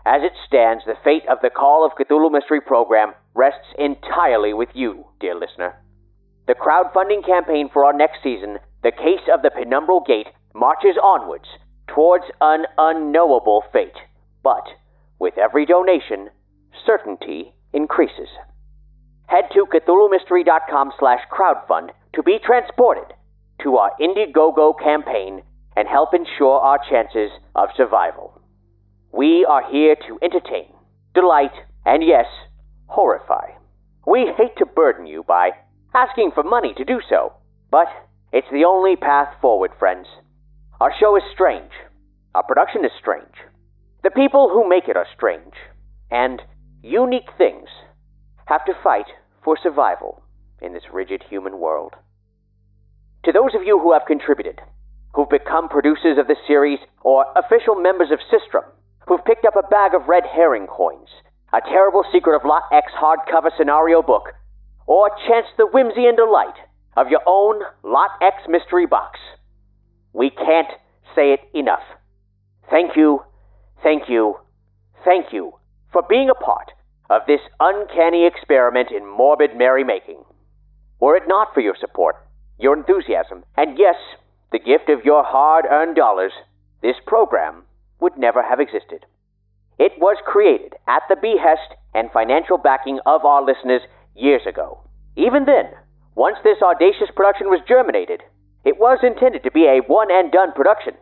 As 0.05 0.21
it 0.23 0.33
stands, 0.47 0.83
the 0.85 0.95
fate 1.03 1.23
of 1.29 1.39
the 1.41 1.49
Call 1.49 1.85
of 1.85 1.93
Cthulhu 1.93 2.31
Mystery 2.31 2.61
Program 2.61 3.13
rests 3.35 3.73
entirely 3.77 4.53
with 4.53 4.69
you, 4.73 5.05
dear 5.19 5.35
listener. 5.35 5.75
The 6.47 6.55
crowdfunding 6.55 7.25
campaign 7.25 7.69
for 7.71 7.85
our 7.85 7.93
next 7.93 8.23
season, 8.23 8.57
The 8.83 8.91
Case 8.91 9.29
of 9.31 9.41
the 9.41 9.51
Penumbral 9.51 10.05
Gate, 10.05 10.27
marches 10.53 10.97
onwards 11.01 11.47
towards 11.87 12.25
an 12.41 12.65
unknowable 12.77 13.63
fate. 13.71 13.97
But 14.43 14.65
with 15.19 15.37
every 15.37 15.65
donation, 15.65 16.29
certainty 16.85 17.53
increases. 17.73 18.29
Head 19.27 19.45
to 19.53 19.65
CthulhuMystery.com 19.65 20.91
slash 20.99 21.21
crowdfund 21.31 21.91
to 22.15 22.23
be 22.23 22.39
transported 22.43 23.13
to 23.63 23.77
our 23.77 23.91
Indiegogo 23.99 24.73
campaign 24.81 25.41
and 25.75 25.87
help 25.87 26.13
ensure 26.13 26.59
our 26.59 26.79
chances 26.89 27.31
of 27.55 27.69
survival. 27.75 28.41
We 29.13 29.45
are 29.47 29.69
here 29.71 29.95
to 30.07 30.19
entertain, 30.21 30.73
delight, 31.13 31.53
and 31.85 32.03
yes, 32.03 32.25
horrify. 32.87 33.51
We 34.05 34.31
hate 34.37 34.57
to 34.57 34.65
burden 34.65 35.05
you 35.05 35.23
by 35.27 35.51
asking 35.93 36.31
for 36.33 36.43
money 36.43 36.73
to 36.77 36.85
do 36.85 36.99
so, 37.09 37.33
but 37.69 37.87
it's 38.31 38.47
the 38.51 38.65
only 38.65 38.95
path 38.95 39.29
forward, 39.41 39.71
friends. 39.77 40.07
Our 40.79 40.93
show 40.99 41.15
is 41.15 41.23
strange. 41.33 41.71
Our 42.33 42.43
production 42.43 42.85
is 42.85 42.91
strange. 42.99 43.35
The 44.03 44.09
people 44.09 44.49
who 44.49 44.67
make 44.67 44.87
it 44.87 44.97
are 44.97 45.07
strange. 45.15 45.53
And 46.09 46.41
unique 46.81 47.29
things 47.37 47.67
have 48.45 48.65
to 48.65 48.73
fight 48.83 49.07
for 49.43 49.57
survival 49.61 50.23
in 50.61 50.73
this 50.73 50.83
rigid 50.93 51.23
human 51.29 51.59
world. 51.59 51.93
To 53.25 53.31
those 53.31 53.53
of 53.53 53.63
you 53.63 53.77
who 53.79 53.93
have 53.93 54.07
contributed, 54.07 54.59
who've 55.13 55.29
become 55.29 55.69
producers 55.69 56.17
of 56.17 56.27
this 56.27 56.41
series, 56.47 56.79
or 57.03 57.25
official 57.35 57.75
members 57.75 58.09
of 58.09 58.19
Sistrum, 58.31 58.65
who've 59.07 59.23
picked 59.25 59.45
up 59.45 59.55
a 59.55 59.67
bag 59.67 59.93
of 59.93 60.07
red 60.07 60.23
herring 60.25 60.65
coins, 60.65 61.09
a 61.53 61.61
terrible 61.61 62.03
secret 62.11 62.35
of 62.35 62.45
Lot 62.45 62.63
X 62.71 62.91
hardcover 62.99 63.51
scenario 63.55 64.01
book, 64.01 64.33
or 64.87 65.11
chanced 65.27 65.53
the 65.57 65.67
whimsy 65.67 66.07
and 66.07 66.17
delight 66.17 66.55
of 66.97 67.09
your 67.09 67.21
own 67.27 67.61
Lot 67.83 68.09
X 68.21 68.37
mystery 68.49 68.87
box. 68.87 69.19
We 70.13 70.31
can't 70.31 70.71
say 71.13 71.33
it 71.33 71.41
enough. 71.53 71.83
Thank 72.71 72.95
you, 72.95 73.21
thank 73.83 74.09
you, 74.09 74.37
thank 75.05 75.31
you 75.31 75.53
for 75.91 76.01
being 76.09 76.29
a 76.29 76.43
part 76.43 76.71
of 77.09 77.21
this 77.27 77.41
uncanny 77.59 78.25
experiment 78.25 78.89
in 78.89 79.05
morbid 79.05 79.51
merrymaking. 79.51 80.23
Were 80.99 81.17
it 81.17 81.23
not 81.27 81.53
for 81.53 81.59
your 81.59 81.75
support, 81.79 82.15
your 82.61 82.77
enthusiasm, 82.77 83.43
and 83.57 83.77
yes, 83.77 83.95
the 84.51 84.59
gift 84.59 84.89
of 84.89 85.03
your 85.03 85.23
hard 85.23 85.65
earned 85.69 85.95
dollars, 85.95 86.33
this 86.81 86.95
program 87.05 87.63
would 87.99 88.17
never 88.17 88.43
have 88.43 88.59
existed. 88.59 89.05
It 89.79 89.93
was 89.97 90.17
created 90.25 90.75
at 90.87 91.03
the 91.09 91.15
behest 91.15 91.73
and 91.93 92.11
financial 92.11 92.57
backing 92.57 92.99
of 93.05 93.25
our 93.25 93.43
listeners 93.43 93.81
years 94.15 94.43
ago. 94.47 94.81
Even 95.15 95.45
then, 95.45 95.71
once 96.15 96.37
this 96.43 96.61
audacious 96.61 97.09
production 97.15 97.47
was 97.47 97.61
germinated, 97.67 98.21
it 98.63 98.77
was 98.77 98.99
intended 99.01 99.43
to 99.43 99.51
be 99.51 99.65
a 99.65 99.81
one 99.87 100.11
and 100.11 100.31
done 100.31 100.51
production. 100.53 100.93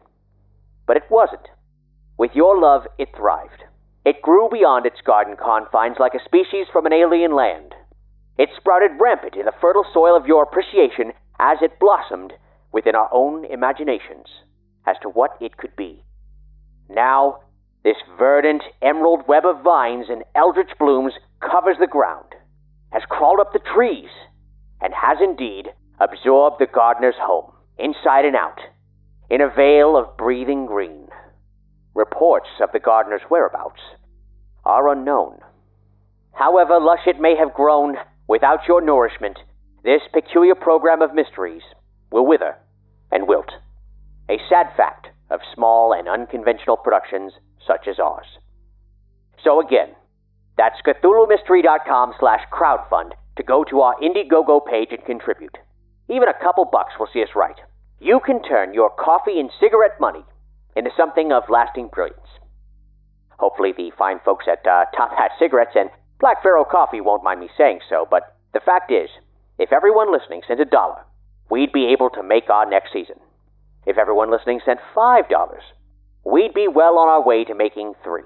But 0.87 0.97
it 0.97 1.03
wasn't. 1.09 1.49
With 2.17 2.31
your 2.33 2.59
love, 2.59 2.83
it 2.97 3.09
thrived. 3.15 3.63
It 4.05 4.21
grew 4.21 4.49
beyond 4.49 4.85
its 4.85 5.01
garden 5.05 5.35
confines 5.35 5.97
like 5.99 6.13
a 6.13 6.23
species 6.23 6.67
from 6.71 6.85
an 6.85 6.93
alien 6.93 7.35
land. 7.35 7.75
It 8.37 8.49
sprouted 8.55 8.91
rampant 8.99 9.35
in 9.35 9.45
the 9.45 9.59
fertile 9.59 9.85
soil 9.93 10.15
of 10.15 10.25
your 10.25 10.43
appreciation 10.43 11.11
as 11.39 11.57
it 11.61 11.79
blossomed 11.79 12.33
within 12.71 12.95
our 12.95 13.09
own 13.11 13.45
imaginations 13.45 14.27
as 14.85 14.95
to 15.01 15.09
what 15.09 15.37
it 15.41 15.57
could 15.57 15.75
be. 15.75 16.03
Now, 16.89 17.39
this 17.83 17.97
verdant 18.17 18.63
emerald 18.81 19.27
web 19.27 19.45
of 19.45 19.63
vines 19.63 20.07
and 20.09 20.23
eldritch 20.35 20.71
blooms 20.77 21.13
covers 21.39 21.77
the 21.79 21.87
ground, 21.87 22.35
has 22.91 23.03
crawled 23.07 23.39
up 23.39 23.53
the 23.53 23.59
trees, 23.59 24.09
and 24.81 24.93
has 24.93 25.17
indeed 25.21 25.67
absorbed 25.99 26.57
the 26.59 26.67
gardener's 26.67 27.15
home, 27.19 27.51
inside 27.77 28.25
and 28.25 28.35
out, 28.35 28.59
in 29.29 29.41
a 29.41 29.49
veil 29.49 29.95
of 29.95 30.17
breathing 30.17 30.65
green. 30.65 31.07
Reports 31.93 32.49
of 32.61 32.71
the 32.71 32.79
gardener's 32.79 33.21
whereabouts 33.29 33.81
are 34.65 34.89
unknown. 34.89 35.39
However 36.33 36.79
lush 36.79 37.05
it 37.05 37.19
may 37.19 37.35
have 37.35 37.53
grown, 37.53 37.95
without 38.27 38.67
your 38.67 38.81
nourishment, 38.81 39.39
this 39.83 40.01
peculiar 40.13 40.55
program 40.55 41.01
of 41.01 41.13
mysteries 41.13 41.63
will 42.11 42.25
wither 42.25 42.55
and 43.11 43.27
wilt. 43.27 43.51
A 44.29 44.37
sad 44.49 44.67
fact 44.75 45.07
of 45.29 45.39
small 45.53 45.93
and 45.93 46.07
unconventional 46.07 46.77
productions 46.77 47.33
such 47.65 47.87
as 47.87 47.99
ours. 47.99 48.25
So 49.43 49.61
again, 49.61 49.89
that's 50.57 50.81
CthulhuMystery.com 50.85 52.13
slash 52.19 52.41
crowdfund 52.51 53.11
to 53.37 53.43
go 53.43 53.63
to 53.63 53.81
our 53.81 53.95
Indiegogo 54.01 54.65
page 54.65 54.89
and 54.91 55.03
contribute. 55.05 55.57
Even 56.09 56.27
a 56.27 56.43
couple 56.43 56.65
bucks 56.65 56.93
will 56.99 57.07
see 57.13 57.23
us 57.23 57.29
right. 57.35 57.55
You 57.99 58.19
can 58.25 58.41
turn 58.43 58.73
your 58.73 58.89
coffee 58.89 59.39
and 59.39 59.49
cigarette 59.59 59.99
money 59.99 60.25
into 60.75 60.89
something 60.97 61.31
of 61.31 61.43
lasting 61.49 61.89
brilliance. 61.93 62.19
Hopefully, 63.37 63.73
the 63.75 63.91
fine 63.97 64.19
folks 64.25 64.45
at 64.51 64.65
uh, 64.67 64.85
Top 64.95 65.11
Hat 65.17 65.31
Cigarettes 65.39 65.75
and 65.75 65.89
Black 66.19 66.43
Pharaoh 66.43 66.65
Coffee 66.65 66.99
won't 66.99 67.23
mind 67.23 67.39
me 67.39 67.49
saying 67.57 67.79
so, 67.89 68.05
but 68.09 68.35
the 68.53 68.59
fact 68.59 68.91
is, 68.91 69.09
if 69.59 69.73
everyone 69.73 70.11
listening 70.11 70.41
sent 70.47 70.61
a 70.61 70.65
dollar, 70.65 71.03
we'd 71.51 71.73
be 71.73 71.91
able 71.91 72.09
to 72.11 72.23
make 72.23 72.49
our 72.49 72.67
next 72.67 72.93
season. 72.93 73.17
If 73.85 73.97
everyone 73.97 74.31
listening 74.31 74.61
sent 74.65 74.79
$5, 74.95 75.23
we'd 76.25 76.53
be 76.53 76.67
well 76.67 76.97
on 76.97 77.09
our 77.09 77.23
way 77.23 77.43
to 77.43 77.53
making 77.53 77.93
three. 78.01 78.23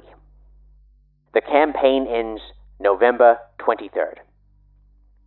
The 1.33 1.41
campaign 1.41 2.05
ends 2.07 2.41
November 2.79 3.39
23rd. 3.59 4.21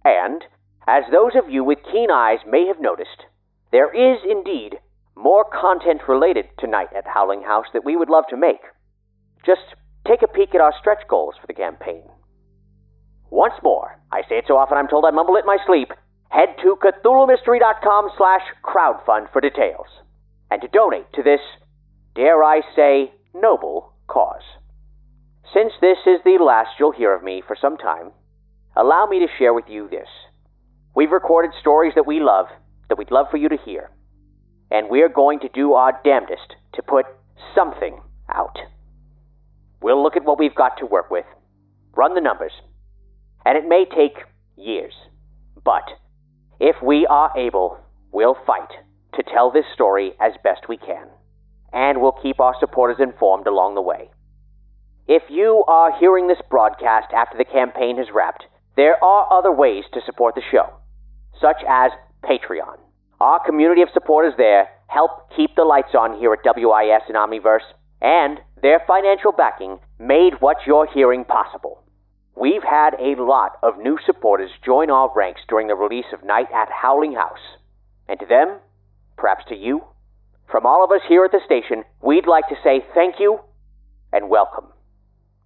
And, 0.04 0.44
as 0.86 1.02
those 1.10 1.32
of 1.34 1.50
you 1.50 1.64
with 1.64 1.78
keen 1.90 2.10
eyes 2.12 2.38
may 2.46 2.66
have 2.68 2.80
noticed, 2.80 3.26
there 3.72 3.92
is 3.92 4.20
indeed 4.28 4.78
more 5.16 5.44
content 5.44 6.02
related 6.06 6.46
to 6.60 6.68
Night 6.68 6.90
at 6.96 7.08
Howling 7.08 7.42
House 7.42 7.66
that 7.72 7.84
we 7.84 7.96
would 7.96 8.08
love 8.08 8.24
to 8.30 8.36
make. 8.36 8.62
Just 9.44 9.74
take 10.06 10.22
a 10.22 10.28
peek 10.28 10.54
at 10.54 10.60
our 10.60 10.74
stretch 10.78 11.08
goals 11.08 11.34
for 11.40 11.48
the 11.48 11.54
campaign. 11.54 12.02
Once 13.36 13.52
more, 13.62 14.00
I 14.10 14.22
say 14.22 14.38
it 14.38 14.46
so 14.48 14.56
often 14.56 14.78
I'm 14.78 14.88
told 14.88 15.04
I 15.04 15.10
mumble 15.10 15.36
it 15.36 15.40
in 15.40 15.46
my 15.46 15.58
sleep, 15.66 15.92
head 16.30 16.56
to 16.62 16.74
CthulhuMystery.com 16.80 18.08
slash 18.16 18.40
crowdfund 18.64 19.30
for 19.30 19.42
details. 19.42 19.84
And 20.50 20.62
to 20.62 20.68
donate 20.68 21.12
to 21.12 21.22
this, 21.22 21.40
dare 22.14 22.42
I 22.42 22.62
say, 22.74 23.12
noble 23.34 23.92
cause. 24.06 24.40
Since 25.52 25.74
this 25.82 25.98
is 26.06 26.20
the 26.24 26.42
last 26.42 26.80
you'll 26.80 26.96
hear 26.96 27.14
of 27.14 27.22
me 27.22 27.42
for 27.46 27.54
some 27.60 27.76
time, 27.76 28.12
allow 28.74 29.04
me 29.04 29.18
to 29.18 29.26
share 29.38 29.52
with 29.52 29.66
you 29.68 29.86
this. 29.90 30.08
We've 30.94 31.12
recorded 31.12 31.50
stories 31.60 31.92
that 31.94 32.06
we 32.06 32.20
love, 32.20 32.46
that 32.88 32.96
we'd 32.96 33.10
love 33.10 33.26
for 33.30 33.36
you 33.36 33.50
to 33.50 33.58
hear. 33.66 33.90
And 34.70 34.88
we're 34.88 35.10
going 35.10 35.40
to 35.40 35.50
do 35.52 35.74
our 35.74 36.00
damnedest 36.02 36.54
to 36.72 36.82
put 36.82 37.04
something 37.54 38.00
out. 38.34 38.56
We'll 39.82 40.02
look 40.02 40.16
at 40.16 40.24
what 40.24 40.38
we've 40.38 40.54
got 40.54 40.78
to 40.78 40.86
work 40.86 41.10
with, 41.10 41.26
run 41.94 42.14
the 42.14 42.22
numbers, 42.22 42.52
and 43.46 43.56
it 43.56 43.68
may 43.68 43.84
take 43.84 44.24
years. 44.56 44.92
But 45.64 45.84
if 46.58 46.74
we 46.82 47.06
are 47.06 47.30
able, 47.38 47.78
we'll 48.10 48.36
fight 48.44 48.68
to 49.14 49.22
tell 49.22 49.52
this 49.52 49.64
story 49.72 50.14
as 50.20 50.32
best 50.42 50.68
we 50.68 50.76
can, 50.76 51.06
and 51.72 52.02
we'll 52.02 52.18
keep 52.20 52.40
our 52.40 52.54
supporters 52.58 52.96
informed 52.98 53.46
along 53.46 53.76
the 53.76 53.82
way. 53.82 54.10
If 55.06 55.22
you 55.30 55.62
are 55.68 55.96
hearing 55.96 56.26
this 56.26 56.42
broadcast 56.50 57.12
after 57.14 57.38
the 57.38 57.44
campaign 57.44 57.98
has 57.98 58.08
wrapped, 58.12 58.46
there 58.76 59.02
are 59.02 59.32
other 59.32 59.52
ways 59.52 59.84
to 59.94 60.00
support 60.04 60.34
the 60.34 60.42
show, 60.50 60.74
such 61.40 61.62
as 61.68 61.92
Patreon. 62.24 62.78
Our 63.20 63.38
community 63.46 63.82
of 63.82 63.88
supporters 63.94 64.34
there 64.36 64.68
help 64.88 65.30
keep 65.36 65.54
the 65.54 65.62
lights 65.62 65.94
on 65.96 66.18
here 66.18 66.32
at 66.32 66.40
WIS 66.44 67.02
and 67.06 67.16
Omniverse, 67.16 67.66
and 68.02 68.40
their 68.60 68.82
financial 68.88 69.30
backing 69.30 69.78
made 70.00 70.34
what 70.40 70.56
you're 70.66 70.88
hearing 70.92 71.24
possible. 71.24 71.85
We've 72.38 72.62
had 72.62 72.92
a 73.00 73.16
lot 73.16 73.56
of 73.62 73.78
new 73.78 73.96
supporters 74.04 74.50
join 74.62 74.90
our 74.90 75.10
ranks 75.16 75.40
during 75.48 75.68
the 75.68 75.74
release 75.74 76.12
of 76.12 76.22
Night 76.22 76.48
at 76.54 76.68
Howling 76.70 77.14
House. 77.14 77.56
And 78.08 78.20
to 78.20 78.26
them, 78.26 78.58
perhaps 79.16 79.46
to 79.48 79.56
you, 79.56 79.84
from 80.52 80.66
all 80.66 80.84
of 80.84 80.92
us 80.92 81.00
here 81.08 81.24
at 81.24 81.32
the 81.32 81.40
station, 81.46 81.84
we'd 82.02 82.26
like 82.26 82.46
to 82.48 82.60
say 82.62 82.84
thank 82.92 83.14
you 83.18 83.40
and 84.12 84.28
welcome. 84.28 84.66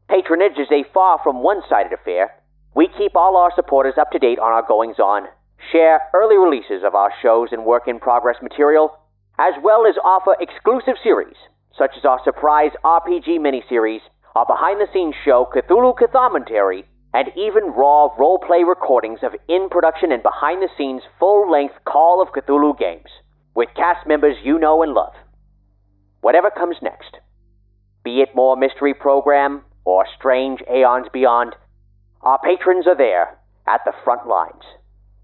Patronage 0.09 0.59
is 0.59 0.67
a 0.73 0.83
far 0.93 1.21
from 1.23 1.45
one 1.45 1.63
sided 1.69 1.93
affair. 1.93 2.35
We 2.75 2.89
keep 2.99 3.15
all 3.15 3.37
our 3.37 3.53
supporters 3.55 3.95
up 3.97 4.11
to 4.11 4.19
date 4.19 4.41
on 4.41 4.51
our 4.51 4.67
goings 4.67 4.99
on, 4.99 5.29
share 5.71 6.01
early 6.13 6.39
releases 6.39 6.83
of 6.85 6.97
our 6.97 7.13
shows 7.23 7.51
and 7.53 7.65
work 7.65 7.87
in 7.87 8.01
progress 8.01 8.43
material, 8.43 8.99
as 9.39 9.55
well 9.63 9.87
as 9.87 9.95
offer 10.03 10.35
exclusive 10.41 10.97
series, 11.05 11.37
such 11.79 11.93
as 11.97 12.05
our 12.05 12.19
surprise 12.25 12.73
RPG 12.85 13.39
miniseries 13.39 14.03
our 14.35 14.47
behind 14.47 14.81
the 14.81 14.87
scenes 14.93 15.15
show, 15.25 15.49
Cthulhu 15.53 15.95
Cathomentary, 15.99 16.85
and 17.13 17.29
even 17.37 17.73
raw 17.75 18.09
role-play 18.17 18.63
recordings 18.63 19.19
of 19.23 19.33
in-production 19.49 20.13
and 20.13 20.23
behind-the-scenes 20.23 21.03
full-length 21.19 21.75
Call 21.85 22.23
of 22.23 22.29
Cthulhu 22.29 22.79
games, 22.79 23.11
with 23.55 23.69
cast 23.75 24.07
members 24.07 24.37
you 24.45 24.59
know 24.59 24.83
and 24.83 24.95
love. 24.95 25.15
Whatever 26.21 26.51
comes 26.51 26.77
next, 26.83 27.17
be 28.05 28.21
it 28.21 28.35
more 28.35 28.57
mystery 28.57 28.95
program 28.95 29.63
or 29.85 30.07
strange 30.17 30.61
aeons 30.73 31.09
beyond, 31.13 31.57
our 32.23 32.39
patrons 32.39 32.87
are 32.87 32.97
there 32.97 33.39
at 33.67 33.81
the 33.85 33.93
front 34.05 34.29
lines. 34.29 34.63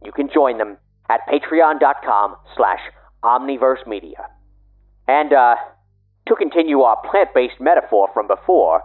You 0.04 0.11
can 0.11 0.28
join 0.32 0.59
them 0.59 0.78
at 1.09 1.20
patreon.com 1.28 2.36
slash 2.57 2.80
omniverse 3.22 3.86
media. 3.86 4.26
And, 5.07 5.32
uh, 5.32 5.54
to 6.26 6.34
continue 6.34 6.80
our 6.80 6.96
plant-based 7.09 7.61
metaphor 7.61 8.09
from 8.12 8.26
before, 8.26 8.82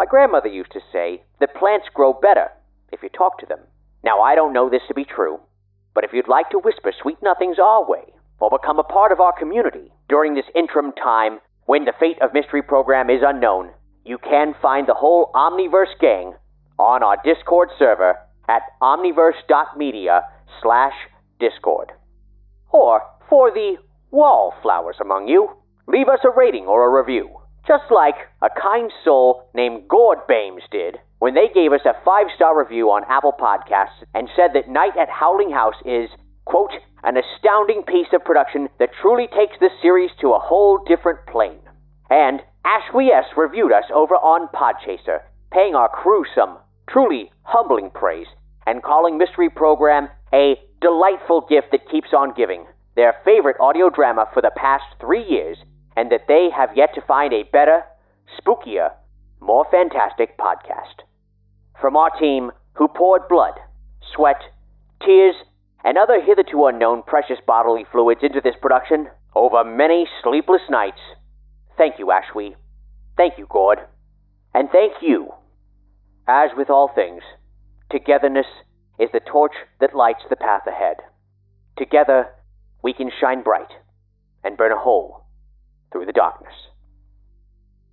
my 0.00 0.06
grandmother 0.06 0.48
used 0.48 0.72
to 0.72 0.80
say 0.90 1.22
that 1.40 1.54
plants 1.54 1.84
grow 1.92 2.14
better 2.14 2.48
if 2.90 3.02
you 3.02 3.10
talk 3.10 3.38
to 3.38 3.44
them. 3.44 3.58
Now, 4.02 4.22
I 4.22 4.34
don't 4.34 4.54
know 4.54 4.70
this 4.70 4.80
to 4.88 4.94
be 4.94 5.04
true, 5.04 5.40
but 5.94 6.04
if 6.04 6.10
you'd 6.14 6.26
like 6.26 6.48
to 6.52 6.58
whisper 6.58 6.90
sweet 7.02 7.18
nothings 7.22 7.58
our 7.58 7.86
way, 7.86 8.04
or 8.38 8.48
become 8.48 8.78
a 8.78 8.82
part 8.82 9.12
of 9.12 9.20
our 9.20 9.38
community 9.38 9.92
during 10.08 10.34
this 10.34 10.46
interim 10.54 10.92
time 10.92 11.40
when 11.66 11.84
the 11.84 11.92
fate 12.00 12.16
of 12.22 12.32
Mystery 12.32 12.62
Program 12.62 13.10
is 13.10 13.20
unknown, 13.22 13.72
you 14.02 14.16
can 14.16 14.54
find 14.62 14.88
the 14.88 14.94
whole 14.94 15.30
Omniverse 15.34 15.92
gang 16.00 16.32
on 16.78 17.02
our 17.02 17.18
Discord 17.22 17.68
server 17.78 18.14
at 18.48 18.62
omniverse.media 18.80 20.22
slash 20.62 20.94
discord. 21.38 21.92
Or, 22.72 23.02
for 23.28 23.50
the 23.50 23.76
wallflowers 24.10 24.96
among 24.98 25.28
you, 25.28 25.50
leave 25.86 26.08
us 26.08 26.20
a 26.24 26.30
rating 26.34 26.64
or 26.64 26.88
a 26.88 27.02
review, 27.02 27.39
just 27.66 27.90
like 27.90 28.16
a 28.42 28.48
kind 28.50 28.90
soul 29.04 29.48
named 29.54 29.88
Gord 29.88 30.18
Bames 30.28 30.62
did 30.70 30.98
when 31.18 31.34
they 31.34 31.48
gave 31.52 31.72
us 31.72 31.84
a 31.84 32.04
five 32.04 32.26
star 32.34 32.58
review 32.58 32.90
on 32.90 33.04
Apple 33.08 33.34
Podcasts 33.38 34.02
and 34.14 34.28
said 34.34 34.50
that 34.54 34.68
Night 34.68 34.96
at 34.98 35.08
Howling 35.08 35.50
House 35.50 35.76
is, 35.84 36.08
quote, 36.44 36.72
an 37.02 37.16
astounding 37.16 37.82
piece 37.86 38.08
of 38.12 38.24
production 38.24 38.68
that 38.78 38.90
truly 39.00 39.28
takes 39.28 39.56
this 39.60 39.72
series 39.80 40.10
to 40.20 40.32
a 40.32 40.38
whole 40.38 40.82
different 40.86 41.20
plane. 41.26 41.60
And 42.08 42.40
Ashley 42.64 43.06
S. 43.06 43.24
reviewed 43.36 43.72
us 43.72 43.84
over 43.94 44.14
on 44.14 44.48
Podchaser, 44.48 45.20
paying 45.52 45.74
our 45.74 45.88
crew 45.88 46.24
some 46.34 46.58
truly 46.88 47.30
humbling 47.42 47.90
praise 47.90 48.26
and 48.66 48.82
calling 48.82 49.16
Mystery 49.16 49.48
Program 49.48 50.08
a 50.32 50.56
delightful 50.80 51.46
gift 51.48 51.68
that 51.72 51.88
keeps 51.90 52.10
on 52.16 52.34
giving, 52.36 52.64
their 52.96 53.14
favorite 53.24 53.56
audio 53.60 53.90
drama 53.90 54.26
for 54.32 54.42
the 54.42 54.50
past 54.56 54.84
three 55.00 55.24
years, 55.24 55.56
and 56.00 56.10
that 56.10 56.24
they 56.28 56.48
have 56.56 56.70
yet 56.74 56.94
to 56.94 57.02
find 57.02 57.34
a 57.34 57.42
better, 57.52 57.82
spookier, 58.40 58.88
more 59.38 59.66
fantastic 59.70 60.38
podcast. 60.38 61.04
From 61.78 61.94
our 61.94 62.08
team, 62.18 62.52
who 62.72 62.88
poured 62.88 63.28
blood, 63.28 63.52
sweat, 64.16 64.40
tears, 65.04 65.34
and 65.84 65.98
other 65.98 66.18
hitherto 66.22 66.64
unknown 66.64 67.02
precious 67.02 67.36
bodily 67.46 67.84
fluids 67.92 68.22
into 68.22 68.40
this 68.42 68.54
production 68.62 69.08
over 69.34 69.62
many 69.62 70.06
sleepless 70.22 70.62
nights, 70.70 71.00
thank 71.76 71.98
you, 71.98 72.06
Ashwee. 72.06 72.54
Thank 73.18 73.36
you, 73.36 73.46
Gord. 73.50 73.80
And 74.54 74.70
thank 74.70 75.02
you. 75.02 75.28
As 76.26 76.48
with 76.56 76.70
all 76.70 76.90
things, 76.94 77.22
togetherness 77.90 78.46
is 78.98 79.10
the 79.12 79.20
torch 79.20 79.52
that 79.80 79.94
lights 79.94 80.24
the 80.30 80.36
path 80.36 80.62
ahead. 80.66 80.96
Together, 81.76 82.28
we 82.82 82.94
can 82.94 83.10
shine 83.20 83.42
bright 83.42 83.72
and 84.42 84.56
burn 84.56 84.72
a 84.72 84.78
hole 84.78 85.19
through 85.92 86.06
the 86.06 86.12
darkness. 86.12 86.54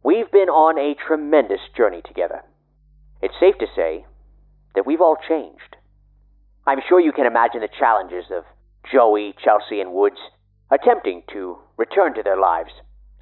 We've 0.04 0.32
been 0.32 0.50
on 0.50 0.78
a 0.78 0.95
tremendous 1.08 1.62
journey 1.76 2.02
together. 2.06 2.41
It's 3.22 3.34
safe 3.39 3.58
to 3.60 3.68
say 3.76 4.06
that 4.76 4.86
we've 4.86 5.02
all 5.02 5.18
changed. 5.28 5.76
I'm 6.66 6.80
sure 6.88 7.00
you 7.00 7.12
can 7.12 7.26
imagine 7.26 7.62
the 7.62 7.70
challenges 7.80 8.26
of 8.32 8.43
Joey, 8.91 9.34
Chelsea, 9.43 9.82
and 9.82 9.93
Woods 9.93 10.20
attempting 10.72 11.24
to 11.34 11.58
return 11.78 12.14
to 12.16 12.24
their 12.24 12.38
lives, 12.38 12.72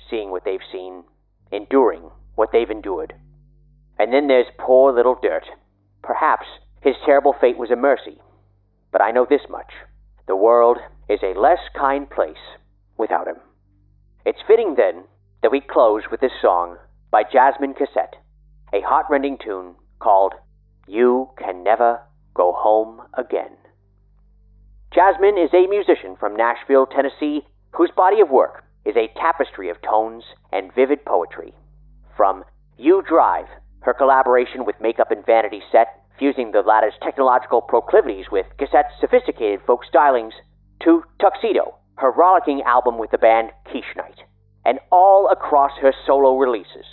seeing 0.09 0.31
what 0.31 0.43
they've 0.45 0.59
seen, 0.71 1.03
enduring 1.51 2.09
what 2.35 2.49
they've 2.51 2.69
endured. 2.69 3.13
And 3.97 4.11
then 4.11 4.27
there's 4.27 4.47
poor 4.59 4.93
little 4.93 5.17
Dirt. 5.21 5.45
Perhaps 6.03 6.45
his 6.81 6.95
terrible 7.05 7.33
fate 7.39 7.57
was 7.57 7.71
a 7.71 7.75
mercy, 7.75 8.19
but 8.91 9.01
I 9.01 9.11
know 9.11 9.25
this 9.29 9.47
much 9.49 9.71
the 10.27 10.35
world 10.35 10.77
is 11.07 11.19
a 11.21 11.39
less 11.39 11.59
kind 11.77 12.09
place 12.09 12.57
without 12.97 13.27
him. 13.27 13.37
It's 14.25 14.41
fitting, 14.47 14.73
then, 14.75 15.03
that 15.43 15.51
we 15.51 15.61
close 15.61 16.01
with 16.09 16.19
this 16.19 16.31
song 16.41 16.77
by 17.11 17.21
Jasmine 17.31 17.75
Cassette, 17.75 18.15
a 18.73 18.81
heartrending 18.81 19.37
tune 19.37 19.75
called 19.99 20.33
You 20.87 21.29
Can 21.37 21.63
Never 21.63 22.01
Go 22.33 22.51
Home 22.57 23.01
Again. 23.13 23.55
Jasmine 24.91 25.37
is 25.37 25.53
a 25.53 25.67
musician 25.67 26.15
from 26.19 26.35
Nashville, 26.35 26.87
Tennessee, 26.87 27.45
whose 27.73 27.91
body 27.95 28.19
of 28.19 28.31
work 28.31 28.63
is 28.83 28.95
a 28.95 29.13
tapestry 29.15 29.69
of 29.69 29.77
tones 29.83 30.23
and 30.51 30.73
vivid 30.73 31.05
poetry. 31.05 31.53
From 32.17 32.43
You 32.79 33.03
Drive, 33.07 33.45
her 33.81 33.93
collaboration 33.93 34.65
with 34.65 34.81
Makeup 34.81 35.11
and 35.11 35.23
Vanity 35.23 35.61
Set, 35.71 36.01
fusing 36.17 36.51
the 36.51 36.61
latter's 36.61 36.97
technological 37.03 37.61
proclivities 37.61 38.25
with 38.31 38.47
Cassette's 38.57 38.99
sophisticated 38.99 39.59
folk 39.67 39.81
stylings, 39.85 40.33
to 40.81 41.03
Tuxedo, 41.21 41.75
her 41.97 42.11
rollicking 42.11 42.61
album 42.63 42.97
with 42.97 43.11
the 43.11 43.17
band 43.17 43.51
Quiche 43.65 43.95
Night, 43.95 44.19
and 44.65 44.79
all 44.91 45.29
across 45.31 45.71
her 45.81 45.93
solo 46.05 46.37
releases. 46.37 46.85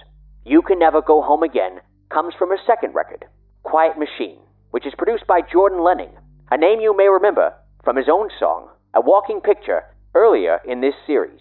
You 0.44 0.62
Can 0.62 0.78
Never 0.78 1.02
Go 1.02 1.22
Home 1.22 1.42
Again 1.42 1.80
comes 2.10 2.34
from 2.38 2.50
her 2.50 2.58
second 2.66 2.94
record, 2.94 3.24
Quiet 3.62 3.98
Machine, 3.98 4.38
which 4.70 4.86
is 4.86 4.94
produced 4.96 5.26
by 5.26 5.40
Jordan 5.40 5.82
Lenning, 5.82 6.12
a 6.50 6.56
name 6.56 6.80
you 6.80 6.96
may 6.96 7.08
remember 7.08 7.54
from 7.84 7.96
his 7.96 8.08
own 8.08 8.28
song, 8.38 8.68
A 8.94 9.00
Walking 9.00 9.40
Picture, 9.40 9.84
earlier 10.14 10.60
in 10.66 10.80
this 10.80 10.94
series. 11.06 11.40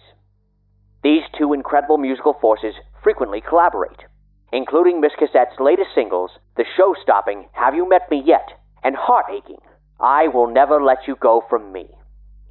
These 1.02 1.22
two 1.36 1.52
incredible 1.52 1.98
musical 1.98 2.34
forces 2.40 2.74
frequently 3.02 3.40
collaborate, 3.40 4.04
including 4.52 5.00
Miss 5.00 5.12
Cassette's 5.18 5.60
latest 5.60 5.90
singles, 5.94 6.30
the 6.56 6.64
show 6.76 6.94
stopping 7.02 7.48
Have 7.52 7.74
You 7.74 7.88
Met 7.88 8.10
Me 8.10 8.22
Yet? 8.24 8.48
and 8.84 8.96
heart 8.96 9.26
aching 9.30 9.60
I 10.00 10.28
Will 10.28 10.48
Never 10.48 10.82
Let 10.82 11.06
You 11.06 11.16
Go 11.16 11.44
From 11.48 11.72
Me. 11.72 11.86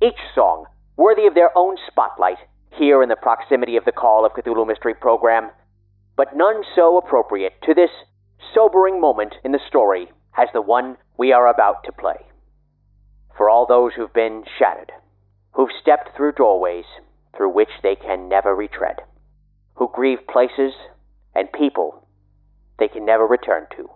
Each 0.01 0.19
song 0.33 0.65
worthy 1.01 1.25
of 1.25 1.33
their 1.33 1.49
own 1.57 1.75
spotlight 1.87 2.37
here 2.77 3.01
in 3.01 3.09
the 3.09 3.15
proximity 3.15 3.75
of 3.75 3.85
the 3.85 3.91
Call 3.91 4.23
of 4.23 4.33
Cthulhu 4.33 4.67
Mystery 4.67 4.93
Program, 4.93 5.49
but 6.15 6.35
none 6.35 6.61
so 6.75 6.95
appropriate 6.95 7.53
to 7.63 7.73
this 7.73 7.89
sobering 8.53 9.01
moment 9.01 9.33
in 9.43 9.51
the 9.51 9.59
story 9.67 10.11
as 10.37 10.47
the 10.53 10.61
one 10.61 10.97
we 11.17 11.31
are 11.31 11.47
about 11.47 11.83
to 11.85 11.91
play. 11.91 12.27
For 13.35 13.49
all 13.49 13.65
those 13.65 13.93
who've 13.95 14.13
been 14.13 14.43
shattered, 14.59 14.91
who've 15.53 15.73
stepped 15.81 16.15
through 16.15 16.33
doorways 16.33 16.85
through 17.35 17.49
which 17.49 17.81
they 17.81 17.95
can 17.95 18.29
never 18.29 18.55
retread, 18.55 18.97
who 19.73 19.89
grieve 19.91 20.27
places 20.31 20.73
and 21.33 21.51
people 21.51 22.07
they 22.77 22.87
can 22.87 23.05
never 23.05 23.25
return 23.25 23.65
to, 23.75 23.89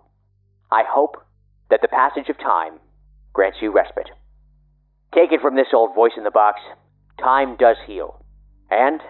I 0.72 0.82
hope 0.84 1.24
that 1.70 1.82
the 1.82 1.88
passage 1.88 2.28
of 2.28 2.38
time 2.38 2.80
grants 3.32 3.58
you 3.62 3.70
respite. 3.70 4.10
Take 5.14 5.30
it 5.30 5.40
from 5.40 5.54
this 5.54 5.72
old 5.72 5.94
voice 5.94 6.12
in 6.16 6.24
the 6.24 6.32
box 6.32 6.60
time 7.18 7.56
does 7.58 7.76
heal, 7.86 8.24
and 8.70 9.00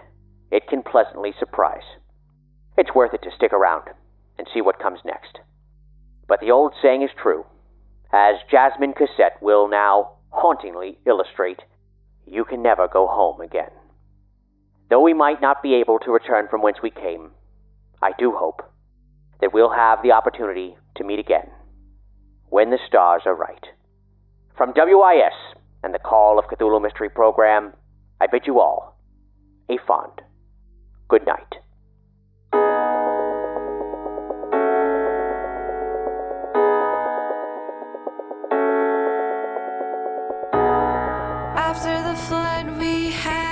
it 0.50 0.68
can 0.68 0.82
pleasantly 0.82 1.32
surprise. 1.38 1.98
It's 2.76 2.94
worth 2.94 3.14
it 3.14 3.22
to 3.22 3.34
stick 3.34 3.52
around 3.52 3.88
and 4.38 4.46
see 4.52 4.61
what 4.61 4.78
comes 4.78 5.00
next. 5.04 5.38
But 6.28 6.40
the 6.40 6.50
old 6.50 6.74
saying 6.82 7.02
is 7.02 7.11
true, 7.20 7.44
as 8.12 8.36
Jasmine 8.50 8.92
Cassette 8.92 9.40
will 9.40 9.68
now 9.68 10.16
hauntingly 10.30 10.98
illustrate 11.07 11.61
you 12.26 12.44
can 12.44 12.62
never 12.62 12.88
go 12.88 13.07
home 13.07 13.40
again. 13.40 13.70
Though 14.90 15.02
we 15.02 15.14
might 15.14 15.40
not 15.40 15.62
be 15.62 15.74
able 15.74 15.98
to 16.00 16.11
return 16.11 16.48
from 16.48 16.62
whence 16.62 16.78
we 16.82 16.90
came, 16.90 17.30
I 18.02 18.12
do 18.18 18.32
hope 18.36 18.62
that 19.40 19.52
we'll 19.52 19.70
have 19.70 20.02
the 20.02 20.12
opportunity 20.12 20.76
to 20.96 21.04
meet 21.04 21.18
again 21.18 21.50
when 22.48 22.70
the 22.70 22.78
stars 22.86 23.22
are 23.26 23.34
right. 23.34 23.66
From 24.57 24.72
WIS 24.76 25.34
and 25.82 25.92
the 25.92 25.98
Call 25.98 26.38
of 26.38 26.46
Cthulhu 26.46 26.80
Mystery 26.80 27.11
Program, 27.11 27.72
I 28.20 28.26
bid 28.26 28.46
you 28.46 28.60
all 28.60 28.96
a 29.68 29.76
fond 29.86 30.22
good 31.08 31.26
night. 31.26 31.56
After 41.56 42.02
the 42.08 42.14
flood, 42.14 42.78
we 42.78 43.10
had 43.10 43.45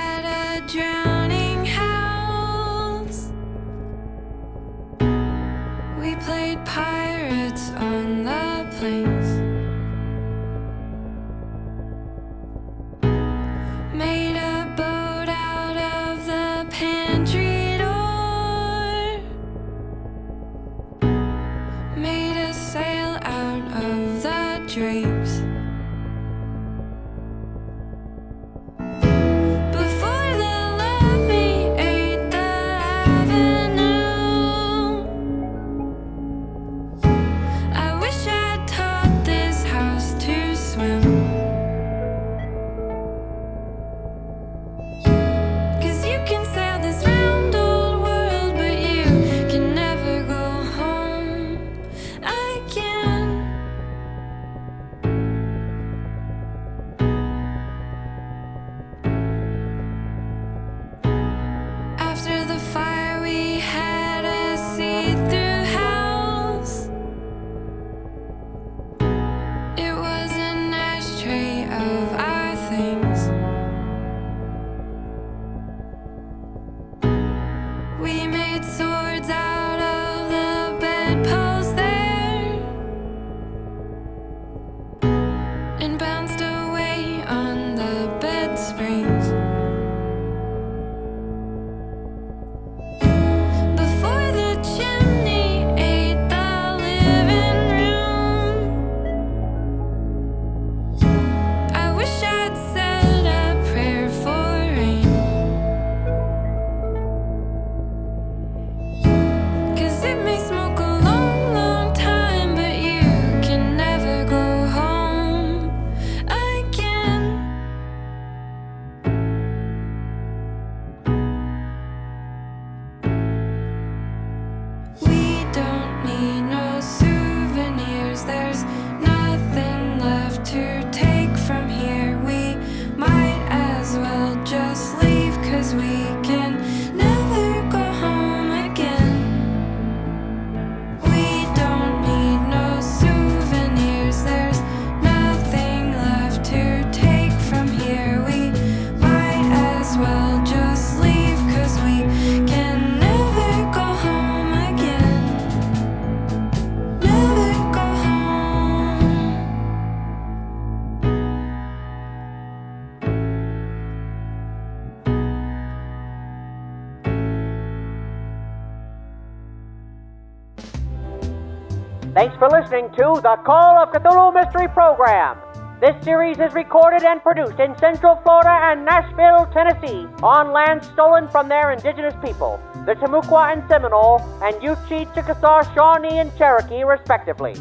Thanks 172.15 172.37
for 172.37 172.47
listening 172.47 172.91
to 172.91 173.19
the 173.21 173.35
Call 173.43 173.77
of 173.77 173.91
Cthulhu 173.91 174.33
Mystery 174.33 174.69
Program. 174.69 175.35
This 175.81 176.01
series 176.01 176.39
is 176.39 176.53
recorded 176.53 177.03
and 177.03 177.21
produced 177.21 177.59
in 177.59 177.77
Central 177.77 178.15
Florida 178.23 178.57
and 178.71 178.85
Nashville, 178.85 179.51
Tennessee, 179.51 180.07
on 180.23 180.53
land 180.53 180.81
stolen 180.81 181.27
from 181.27 181.49
their 181.49 181.73
indigenous 181.73 182.13
people, 182.23 182.57
the 182.85 182.93
Timucua 182.93 183.51
and 183.51 183.67
Seminole, 183.67 184.21
and 184.41 184.55
Yuchi, 184.63 185.13
Chickasaw, 185.13 185.63
Shawnee, 185.73 186.19
and 186.19 186.31
Cherokee, 186.37 186.85
respectively. 186.85 187.53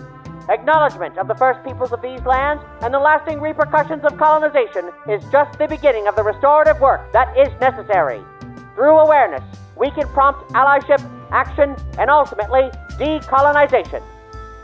Acknowledgement 0.49 1.19
of 1.19 1.27
the 1.27 1.35
first 1.35 1.59
peoples 1.65 1.91
of 1.91 2.01
these 2.01 2.23
lands 2.23 2.63
and 2.83 2.95
the 2.95 2.99
lasting 3.01 3.41
repercussions 3.41 4.05
of 4.05 4.17
colonization 4.17 4.89
is 5.09 5.21
just 5.33 5.59
the 5.59 5.67
beginning 5.67 6.07
of 6.07 6.15
the 6.15 6.23
restorative 6.23 6.81
work 6.81 7.13
that 7.13 7.37
is 7.37 7.53
necessary. 7.61 8.23
Through 8.77 9.01
awareness, 9.01 9.43
we 9.77 9.91
can 9.91 10.07
prompt 10.11 10.49
allyship, 10.53 11.03
action, 11.33 11.75
and 11.99 12.09
ultimately 12.09 12.71
decolonization. 13.03 14.01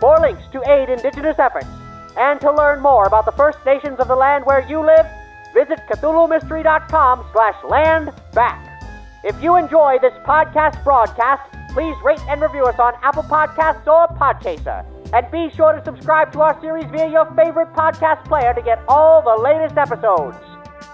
For 0.00 0.18
links 0.18 0.42
to 0.52 0.62
aid 0.66 0.88
indigenous 0.88 1.38
efforts 1.38 1.68
and 2.16 2.40
to 2.40 2.50
learn 2.50 2.80
more 2.80 3.04
about 3.04 3.26
the 3.26 3.32
First 3.32 3.58
Nations 3.66 4.00
of 4.00 4.08
the 4.08 4.16
land 4.16 4.46
where 4.46 4.66
you 4.66 4.80
live, 4.80 5.06
visit 5.52 5.78
CthulhuMystery.com 5.90 7.26
slash 7.32 7.64
land 7.68 8.10
back. 8.32 8.82
If 9.22 9.40
you 9.42 9.56
enjoy 9.56 9.98
this 10.00 10.14
podcast 10.24 10.82
broadcast, 10.84 11.42
please 11.74 11.94
rate 12.02 12.20
and 12.28 12.40
review 12.40 12.64
us 12.64 12.78
on 12.78 12.94
Apple 13.02 13.24
Podcasts 13.24 13.86
or 13.86 14.08
Podchaser. 14.16 14.86
And 15.12 15.30
be 15.30 15.54
sure 15.54 15.74
to 15.74 15.84
subscribe 15.84 16.32
to 16.32 16.40
our 16.40 16.58
series 16.62 16.86
via 16.86 17.10
your 17.10 17.26
favorite 17.34 17.72
podcast 17.74 18.24
player 18.24 18.54
to 18.54 18.62
get 18.62 18.82
all 18.88 19.20
the 19.20 19.42
latest 19.42 19.76
episodes. 19.76 20.38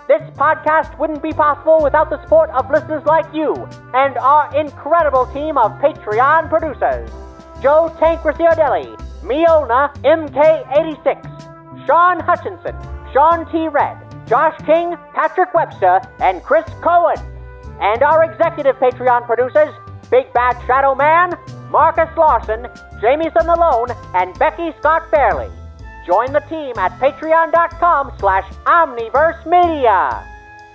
This 0.09 0.23
podcast 0.37 0.99
wouldn't 0.99 1.23
be 1.23 1.33
possible 1.33 1.81
without 1.81 2.11
the 2.11 2.21
support 2.23 2.51
of 2.51 2.69
listeners 2.71 3.05
like 3.07 3.33
you 3.33 3.55
and 3.95 4.17
our 4.19 4.53
incredible 4.57 5.27
team 5.33 5.57
of 5.57 5.73
Patreon 5.81 6.49
producers. 6.49 7.09
Joe 7.67 7.93
Tank 7.99 8.21
Ricciardelli, 8.21 8.97
Miona 9.25 9.93
MK86, 10.05 11.85
Sean 11.85 12.21
Hutchinson, 12.21 12.77
Sean 13.13 13.45
T. 13.51 13.67
Red, 13.67 13.99
Josh 14.29 14.57
King, 14.65 14.95
Patrick 15.15 15.53
Webster, 15.53 16.01
and 16.21 16.45
Chris 16.45 16.65
Cohen. 16.81 17.19
And 17.81 18.05
our 18.05 18.23
executive 18.23 18.77
Patreon 18.77 19.27
producers, 19.27 19.75
Big 20.13 20.33
Bad 20.33 20.65
Shadow 20.69 20.95
Man, 20.95 21.33
Marcus 21.69 22.09
Larson, 22.17 22.69
Jamieson 23.01 23.47
Malone, 23.47 23.91
and 24.15 24.39
Becky 24.39 24.71
Scott 24.79 25.11
Fairley. 25.11 25.51
Join 26.07 26.33
the 26.33 26.45
team 26.49 26.73
at 26.79 26.93
patreon.com 27.01 28.13
slash 28.21 28.49
omniverse 28.67 29.45
media. 29.45 30.25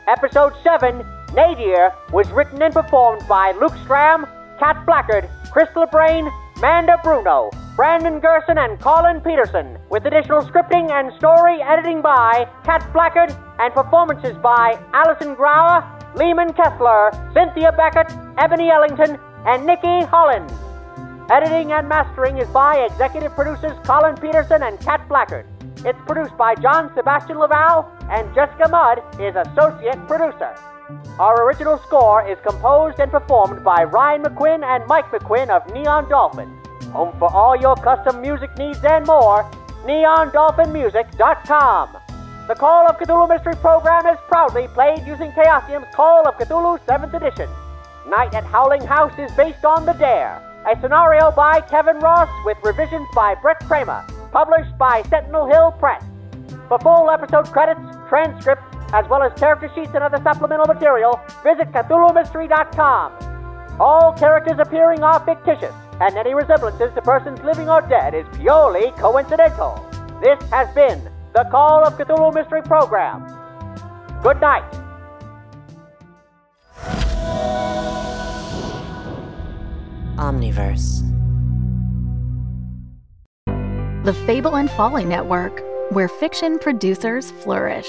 Episode 0.10 0.52
7, 0.62 0.98
Nadir, 1.34 1.94
was 2.12 2.30
written 2.32 2.62
and 2.62 2.74
performed 2.74 3.26
by 3.30 3.54
Luke 3.62 3.78
Stram, 3.86 4.28
Cat 4.60 4.86
Blackard, 4.86 5.30
Chris 5.54 5.70
LeBrane, 5.70 6.30
Manda 6.62 7.00
Bruno, 7.04 7.50
Brandon 7.76 8.20
Gerson, 8.20 8.60
and 8.60 8.80
Colin 8.80 9.20
Peterson, 9.22 9.80
with 9.90 10.06
additional 10.06 10.44
scripting 10.44 10.92
and 10.92 11.12
story 11.18 11.60
editing 11.60 12.04
by 12.04 12.48
Cat 12.64 12.88
Blackard 12.94 13.36
and 13.58 13.74
performances 13.74 14.38
by 14.44 14.78
Alyson 14.94 15.36
Grauer, 15.36 15.82
Leeman 16.14 16.56
Kessler, 16.56 17.10
Cynthia 17.34 17.72
Beckert, 17.72 18.12
Ebonie 18.38 18.70
Ellington, 18.70 19.18
and 19.48 19.66
Nicky 19.66 20.06
Holland. 20.06 20.54
Editing 21.32 21.72
and 21.72 21.90
mastering 21.90 22.38
is 22.38 22.48
by 22.50 22.78
executive 22.86 23.34
producers 23.34 23.76
Colin 23.84 24.16
Peterson 24.18 24.62
and 24.62 24.80
Cat 24.82 25.02
Blackard. 25.10 25.48
It's 25.84 26.00
produced 26.06 26.38
by 26.38 26.54
John 26.54 26.92
Sebastian 26.94 27.40
Laval, 27.40 27.92
and 28.12 28.32
Jessica 28.36 28.70
Mudd 28.70 29.02
is 29.20 29.36
associate 29.36 29.98
producer. 30.08 30.54
Our 31.20 31.46
original 31.46 31.78
score 31.80 32.26
is 32.28 32.40
composed 32.42 33.00
and 33.00 33.12
performed 33.12 33.64
by 33.64 33.84
Ryan 33.84 34.24
McQuinn 34.24 34.64
and 34.64 34.88
Mike 34.88 35.12
McQuinn 35.12 35.50
of 35.50 35.72
Neon 35.74 36.10
Dolphin. 36.10 36.50
Home 36.94 37.14
for 37.20 37.32
all 37.34 37.56
your 37.56 37.76
custom 37.76 38.22
music 38.22 38.50
needs 38.58 38.84
and 38.84 39.06
more, 39.06 39.44
neondolphinmusic.com. 39.86 41.98
The 42.48 42.56
Call 42.56 42.88
of 42.88 42.98
Cthulhu 42.98 43.30
Mystery 43.30 43.54
Program 43.56 44.08
is 44.08 44.18
proudly 44.28 44.68
played 44.70 45.06
using 45.06 45.32
Chaosium's 45.32 45.94
Call 45.94 46.28
of 46.28 46.34
Cthulhu 46.36 46.80
7th 46.86 47.14
Edition. 47.14 47.48
Night 48.10 48.34
at 48.34 48.44
Howling 48.44 48.82
House 48.82 49.14
is 49.20 49.32
based 49.38 49.64
on 49.64 49.86
The 49.86 49.94
Dare, 49.94 50.42
a 50.68 50.76
scenario 50.82 51.30
by 51.32 51.62
Kevin 51.62 52.00
Ross 52.00 52.28
with 52.46 52.58
revisions 52.64 53.08
by 53.14 53.36
Bret 53.36 53.60
Kramer, 53.68 54.04
published 54.32 54.76
by 54.78 55.04
Sentinel 55.04 55.46
Hill 55.46 55.72
Press. 55.80 56.04
For 56.68 56.80
full 56.80 57.12
episode 57.12 57.46
credits, 57.52 57.80
transcript, 58.10 58.64
as 58.94 59.08
well 59.10 59.24
as 59.24 59.38
character 59.40 59.72
sheets 59.74 59.92
and 59.94 60.04
other 60.04 60.22
supplemental 60.24 60.68
material, 60.68 61.20
visit 61.44 61.72
CthulhuMystery.com. 61.72 63.78
All 63.80 64.14
characters 64.14 64.60
appearing 64.60 65.04
are 65.04 65.24
fictitious, 65.26 65.74
and 66.00 66.18
any 66.18 66.34
resemblances 66.34 66.94
to 66.96 67.02
persons 67.02 67.40
living 67.42 67.70
or 67.70 67.82
dead 67.82 68.14
is 68.14 68.26
purely 68.38 68.92
coincidental. 68.92 69.86
This 70.22 70.40
has 70.50 70.74
been 70.76 71.10
the 71.34 71.48
Call 71.50 71.86
of 71.86 71.98
Cthulhu 71.98 72.34
Mystery 72.34 72.62
Program. 72.62 73.26
Good 74.22 74.42
night. 74.42 74.70
Omniverse. 80.18 81.08
The 84.04 84.14
Fable 84.26 84.58
and 84.58 84.70
Folly 84.70 85.06
Network, 85.06 85.64
where 85.92 86.08
fiction 86.08 86.60
producers 86.60 87.32
flourish. 87.32 87.88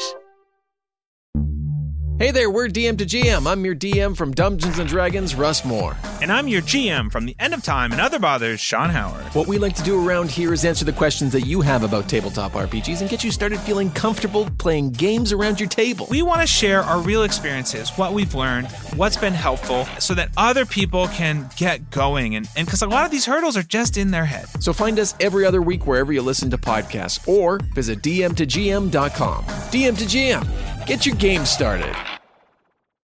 Hey 2.22 2.30
there, 2.30 2.48
we're 2.48 2.68
DM 2.68 2.96
to 2.98 3.04
GM. 3.04 3.50
I'm 3.50 3.64
your 3.64 3.74
DM 3.74 4.16
from 4.16 4.30
Dungeons 4.30 4.78
and 4.78 4.88
Dragons, 4.88 5.34
Russ 5.34 5.64
Moore. 5.64 5.96
And 6.22 6.30
I'm 6.30 6.46
your 6.46 6.62
GM 6.62 7.10
from 7.10 7.26
The 7.26 7.34
End 7.40 7.52
of 7.52 7.64
Time 7.64 7.90
and 7.90 8.00
Other 8.00 8.20
Bothers, 8.20 8.60
Sean 8.60 8.90
Howard. 8.90 9.24
What 9.34 9.48
we 9.48 9.58
like 9.58 9.74
to 9.74 9.82
do 9.82 10.08
around 10.08 10.30
here 10.30 10.52
is 10.52 10.64
answer 10.64 10.84
the 10.84 10.92
questions 10.92 11.32
that 11.32 11.40
you 11.40 11.62
have 11.62 11.82
about 11.82 12.08
tabletop 12.08 12.52
RPGs 12.52 13.00
and 13.00 13.10
get 13.10 13.24
you 13.24 13.32
started 13.32 13.58
feeling 13.58 13.90
comfortable 13.90 14.48
playing 14.58 14.92
games 14.92 15.32
around 15.32 15.58
your 15.58 15.68
table. 15.68 16.06
We 16.12 16.22
want 16.22 16.42
to 16.42 16.46
share 16.46 16.82
our 16.82 17.00
real 17.00 17.24
experiences, 17.24 17.90
what 17.96 18.12
we've 18.12 18.36
learned, 18.36 18.70
what's 18.94 19.16
been 19.16 19.34
helpful, 19.34 19.86
so 19.98 20.14
that 20.14 20.28
other 20.36 20.64
people 20.64 21.08
can 21.08 21.50
get 21.56 21.90
going. 21.90 22.36
And 22.36 22.48
because 22.54 22.82
a 22.82 22.86
lot 22.86 23.04
of 23.04 23.10
these 23.10 23.26
hurdles 23.26 23.56
are 23.56 23.64
just 23.64 23.96
in 23.96 24.12
their 24.12 24.26
head. 24.26 24.46
So 24.62 24.72
find 24.72 25.00
us 25.00 25.16
every 25.18 25.44
other 25.44 25.60
week 25.60 25.88
wherever 25.88 26.12
you 26.12 26.22
listen 26.22 26.50
to 26.50 26.56
podcasts 26.56 27.26
or 27.26 27.58
visit 27.74 28.00
dm2gm.com. 28.00 29.44
DM 29.44 29.98
to 29.98 30.04
GM. 30.04 30.81
Get 30.86 31.06
your 31.06 31.14
game 31.14 31.46
started. 31.46 31.94